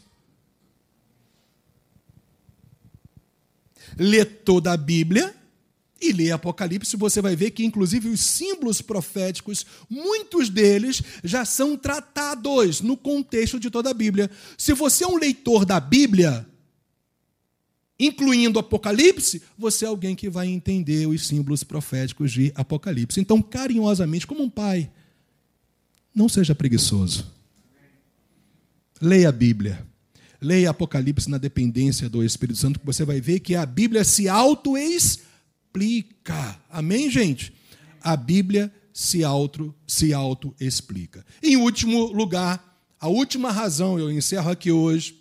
Lê 3.98 4.26
toda 4.26 4.74
a 4.74 4.78
Bíblia 4.78 5.34
e 6.02 6.12
lê 6.12 6.32
Apocalipse, 6.32 6.96
você 6.96 7.22
vai 7.22 7.36
ver 7.36 7.52
que, 7.52 7.66
inclusive, 7.66 8.10
os 8.10 8.22
símbolos 8.22 8.82
proféticos, 8.82 9.66
muitos 9.90 10.50
deles 10.50 11.02
já 11.24 11.44
são 11.44 11.76
tratados 11.76 12.82
no 12.82 12.96
contexto 12.96 13.60
de 13.60 13.70
toda 13.70 13.90
a 13.90 13.94
Bíblia. 13.94 14.30
Se 14.58 14.74
você 14.74 15.04
é 15.04 15.08
um 15.08 15.18
leitor 15.18 15.66
da 15.66 15.80
Bíblia, 15.80 16.48
incluindo 18.00 18.60
Apocalipse, 18.60 19.42
você 19.58 19.86
é 19.86 19.88
alguém 19.88 20.16
que 20.16 20.30
vai 20.30 20.48
entender 20.48 21.08
os 21.08 21.28
símbolos 21.28 21.64
proféticos 21.64 22.32
de 22.32 22.52
Apocalipse. 22.56 23.20
Então, 23.20 23.42
carinhosamente, 23.42 24.28
como 24.28 24.44
um 24.44 24.50
pai, 24.50 24.90
não 26.14 26.30
seja 26.30 26.54
preguiçoso. 26.54 27.32
Leia 29.02 29.30
a 29.30 29.32
Bíblia. 29.32 29.86
Leia 30.40 30.70
Apocalipse 30.70 31.30
na 31.30 31.40
dependência 31.40 32.08
do 32.08 32.24
Espírito 32.24 32.60
Santo, 32.60 32.80
que 32.80 32.86
você 32.86 33.04
vai 33.04 33.20
ver 33.20 33.40
que 33.40 33.56
a 33.56 33.66
Bíblia 33.66 34.04
se 34.04 34.30
auto-explica 34.30 35.27
explica. 35.78 36.60
Amém, 36.70 37.10
gente? 37.10 37.54
A 38.02 38.16
Bíblia 38.16 38.74
se 38.92 39.24
auto, 39.24 39.74
se 39.86 40.14
auto 40.14 40.56
explica. 40.60 41.26
Em 41.42 41.56
último 41.56 42.06
lugar, 42.12 42.82
a 43.00 43.08
última 43.08 43.52
razão, 43.52 44.00
eu 44.00 44.12
encerro 44.12 44.50
aqui 44.50 44.72
hoje, 44.72 45.16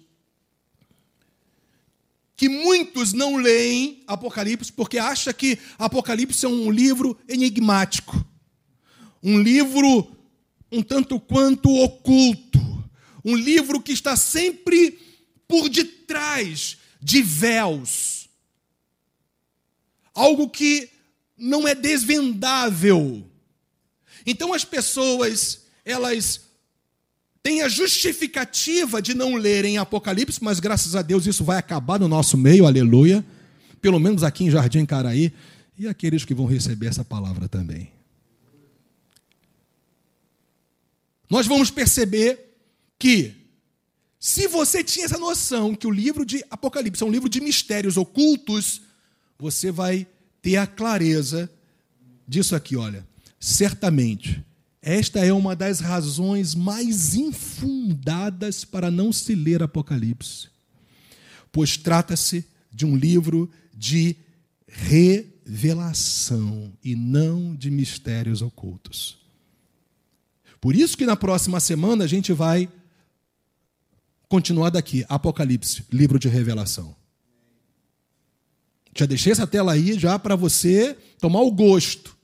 que 2.35 2.49
muitos 2.49 3.13
não 3.13 3.37
leem 3.37 4.03
Apocalipse 4.07 4.73
porque 4.73 4.99
acham 4.99 5.33
que 5.33 5.59
Apocalipse 5.79 6.45
é 6.45 6.49
um 6.49 6.71
livro 6.71 7.19
enigmático, 7.29 8.25
um 9.23 9.39
livro 9.41 10.11
um 10.73 10.83
tanto 10.83 11.21
quanto 11.21 11.71
oculto, 11.71 12.59
um 13.25 13.37
livro 13.37 13.81
que 13.81 13.93
está 13.93 14.17
sempre 14.17 14.99
por 15.47 15.69
detrás 15.69 16.77
de 17.01 17.23
véus 17.23 18.16
algo 20.17 20.49
que 20.49 20.91
não 21.37 21.69
é 21.69 21.75
desvendável. 21.75 23.25
Então 24.27 24.53
as 24.53 24.65
pessoas, 24.65 25.67
elas 25.85 26.41
têm 27.43 27.63
a 27.63 27.69
justificativa 27.69 29.01
de 29.01 29.15
não 29.15 29.37
lerem 29.37 29.79
Apocalipse, 29.79 30.43
mas 30.43 30.59
graças 30.59 30.97
a 30.97 31.03
Deus 31.03 31.27
isso 31.27 31.45
vai 31.45 31.59
acabar 31.59 32.01
no 32.01 32.09
nosso 32.09 32.37
meio, 32.37 32.67
aleluia. 32.67 33.25
Pelo 33.81 34.01
menos 34.01 34.25
aqui 34.25 34.45
em 34.45 34.51
Jardim 34.51 34.85
Caraí, 34.85 35.33
e 35.79 35.87
aqueles 35.87 36.25
que 36.25 36.35
vão 36.35 36.47
receber 36.47 36.87
essa 36.87 37.05
palavra 37.05 37.49
também. 37.49 37.93
Nós 41.29 41.47
vamos 41.47 41.71
perceber 41.71 42.57
que, 42.99 43.35
se 44.19 44.49
você 44.49 44.83
tinha 44.83 45.05
essa 45.05 45.19
noção 45.19 45.75
que 45.75 45.87
o 45.87 45.91
livro 45.91 46.25
de 46.25 46.43
Apocalipse 46.51 47.03
é 47.03 47.07
um 47.07 47.11
livro 47.11 47.29
de 47.29 47.41
mistérios 47.41 47.97
ocultos, 47.97 48.81
você 49.39 49.71
vai 49.71 50.07
ter 50.41 50.57
a 50.57 50.67
clareza 50.67 51.51
disso 52.27 52.55
aqui, 52.55 52.77
olha. 52.77 53.07
Certamente 53.39 54.45
esta 54.89 55.19
é 55.19 55.33
uma 55.33 55.57
das 55.57 55.81
razões 55.81 56.55
mais 56.55 57.17
infundadas 57.17 58.65
para 58.65 58.89
não 58.89 59.13
se 59.13 59.35
ler 59.35 59.61
Apocalipse, 59.61 60.49
pois 61.51 61.77
trata-se 61.77 62.47
de 62.73 62.87
um 62.87 62.95
livro 62.97 63.51
de 63.75 64.15
revelação 64.69 65.93
e 66.85 66.95
não 66.95 67.53
de 67.57 67.69
mistérios 67.69 68.43
ocultos. 68.43 69.19
Por 70.61 70.77
isso 70.77 70.97
que 70.97 71.05
na 71.05 71.17
próxima 71.17 71.59
semana 71.59 72.05
a 72.05 72.07
gente 72.07 72.33
vai 72.33 72.69
continuar 74.29 74.71
daqui, 74.71 75.05
Apocalipse, 75.09 75.85
livro 75.91 76.17
de 76.17 76.29
revelação. 76.29 76.95
Já 78.97 79.07
deixei 79.07 79.33
essa 79.33 79.47
tela 79.47 79.73
aí 79.73 79.99
já 79.99 80.19
para 80.19 80.35
você 80.35 80.97
tomar 81.21 81.43
o 81.43 81.51
gosto. 81.51 82.17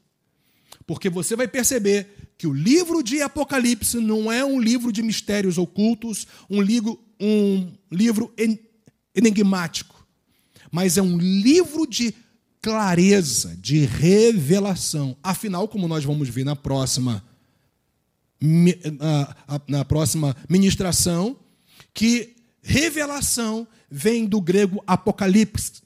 Porque 0.86 1.10
você 1.10 1.36
vai 1.36 1.46
perceber 1.46 2.32
que 2.38 2.46
o 2.46 2.52
livro 2.52 3.02
de 3.02 3.20
Apocalipse 3.20 3.98
não 3.98 4.32
é 4.32 4.44
um 4.44 4.58
livro 4.58 4.90
de 4.90 5.02
mistérios 5.02 5.58
ocultos, 5.58 6.26
um 6.50 6.60
livro, 6.60 6.98
um 7.20 7.72
livro 7.90 8.34
enigmático, 9.14 10.04
mas 10.70 10.96
é 10.96 11.02
um 11.02 11.16
livro 11.18 11.86
de 11.86 12.14
clareza, 12.60 13.56
de 13.60 13.84
revelação. 13.84 15.16
Afinal, 15.22 15.68
como 15.68 15.86
nós 15.86 16.04
vamos 16.04 16.28
ver 16.28 16.44
na 16.44 16.56
próxima 16.56 17.22
na 19.68 19.84
próxima 19.84 20.36
ministração, 20.48 21.36
que 21.94 22.34
revelação 22.60 23.68
vem 23.88 24.26
do 24.26 24.40
grego 24.40 24.82
apocalipse, 24.84 25.82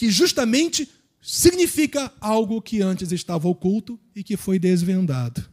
que 0.00 0.10
justamente 0.10 0.88
significa 1.20 2.10
algo 2.22 2.62
que 2.62 2.80
antes 2.80 3.12
estava 3.12 3.46
oculto 3.46 4.00
e 4.16 4.24
que 4.24 4.34
foi 4.34 4.58
desvendado. 4.58 5.44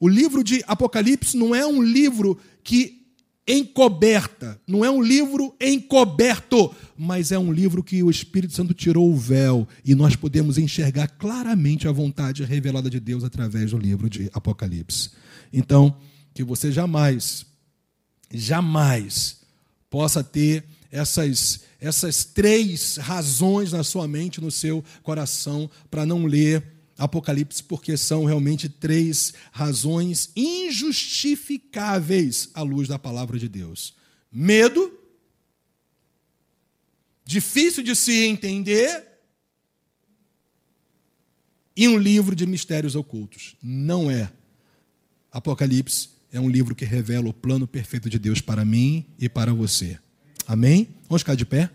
O 0.00 0.08
livro 0.08 0.42
de 0.42 0.64
Apocalipse 0.66 1.36
não 1.36 1.54
é 1.54 1.64
um 1.64 1.80
livro 1.80 2.36
que 2.64 3.06
encoberta, 3.46 4.60
não 4.66 4.84
é 4.84 4.90
um 4.90 5.00
livro 5.00 5.54
encoberto, 5.60 6.74
mas 6.98 7.30
é 7.30 7.38
um 7.38 7.52
livro 7.52 7.84
que 7.84 8.02
o 8.02 8.10
Espírito 8.10 8.52
Santo 8.52 8.74
tirou 8.74 9.12
o 9.12 9.16
véu 9.16 9.68
e 9.84 9.94
nós 9.94 10.16
podemos 10.16 10.58
enxergar 10.58 11.06
claramente 11.06 11.86
a 11.86 11.92
vontade 11.92 12.42
revelada 12.42 12.90
de 12.90 12.98
Deus 12.98 13.22
através 13.22 13.70
do 13.70 13.78
livro 13.78 14.10
de 14.10 14.28
Apocalipse. 14.32 15.10
Então, 15.52 15.96
que 16.34 16.42
você 16.42 16.72
jamais, 16.72 17.46
jamais 18.28 19.40
possa 19.88 20.24
ter 20.24 20.64
essas, 20.92 21.64
essas 21.80 22.22
três 22.22 22.98
razões 22.98 23.72
na 23.72 23.82
sua 23.82 24.06
mente, 24.06 24.42
no 24.42 24.50
seu 24.50 24.84
coração, 25.02 25.70
para 25.90 26.04
não 26.04 26.26
ler 26.26 26.62
Apocalipse, 26.98 27.62
porque 27.62 27.96
são 27.96 28.26
realmente 28.26 28.68
três 28.68 29.32
razões 29.50 30.28
injustificáveis 30.36 32.50
à 32.52 32.60
luz 32.60 32.86
da 32.86 32.98
palavra 32.98 33.38
de 33.38 33.48
Deus: 33.48 33.94
medo, 34.30 34.92
difícil 37.24 37.82
de 37.82 37.96
se 37.96 38.26
entender, 38.26 39.08
e 41.74 41.88
um 41.88 41.96
livro 41.96 42.36
de 42.36 42.46
mistérios 42.46 42.94
ocultos. 42.94 43.56
Não 43.62 44.10
é. 44.10 44.30
Apocalipse 45.32 46.10
é 46.30 46.38
um 46.38 46.50
livro 46.50 46.74
que 46.74 46.84
revela 46.84 47.30
o 47.30 47.34
plano 47.34 47.66
perfeito 47.66 48.10
de 48.10 48.18
Deus 48.18 48.42
para 48.42 48.62
mim 48.62 49.06
e 49.18 49.30
para 49.30 49.54
você. 49.54 49.98
Amém? 50.46 50.88
Vamos 51.08 51.22
ficar 51.22 51.34
de 51.34 51.44
pé? 51.46 51.70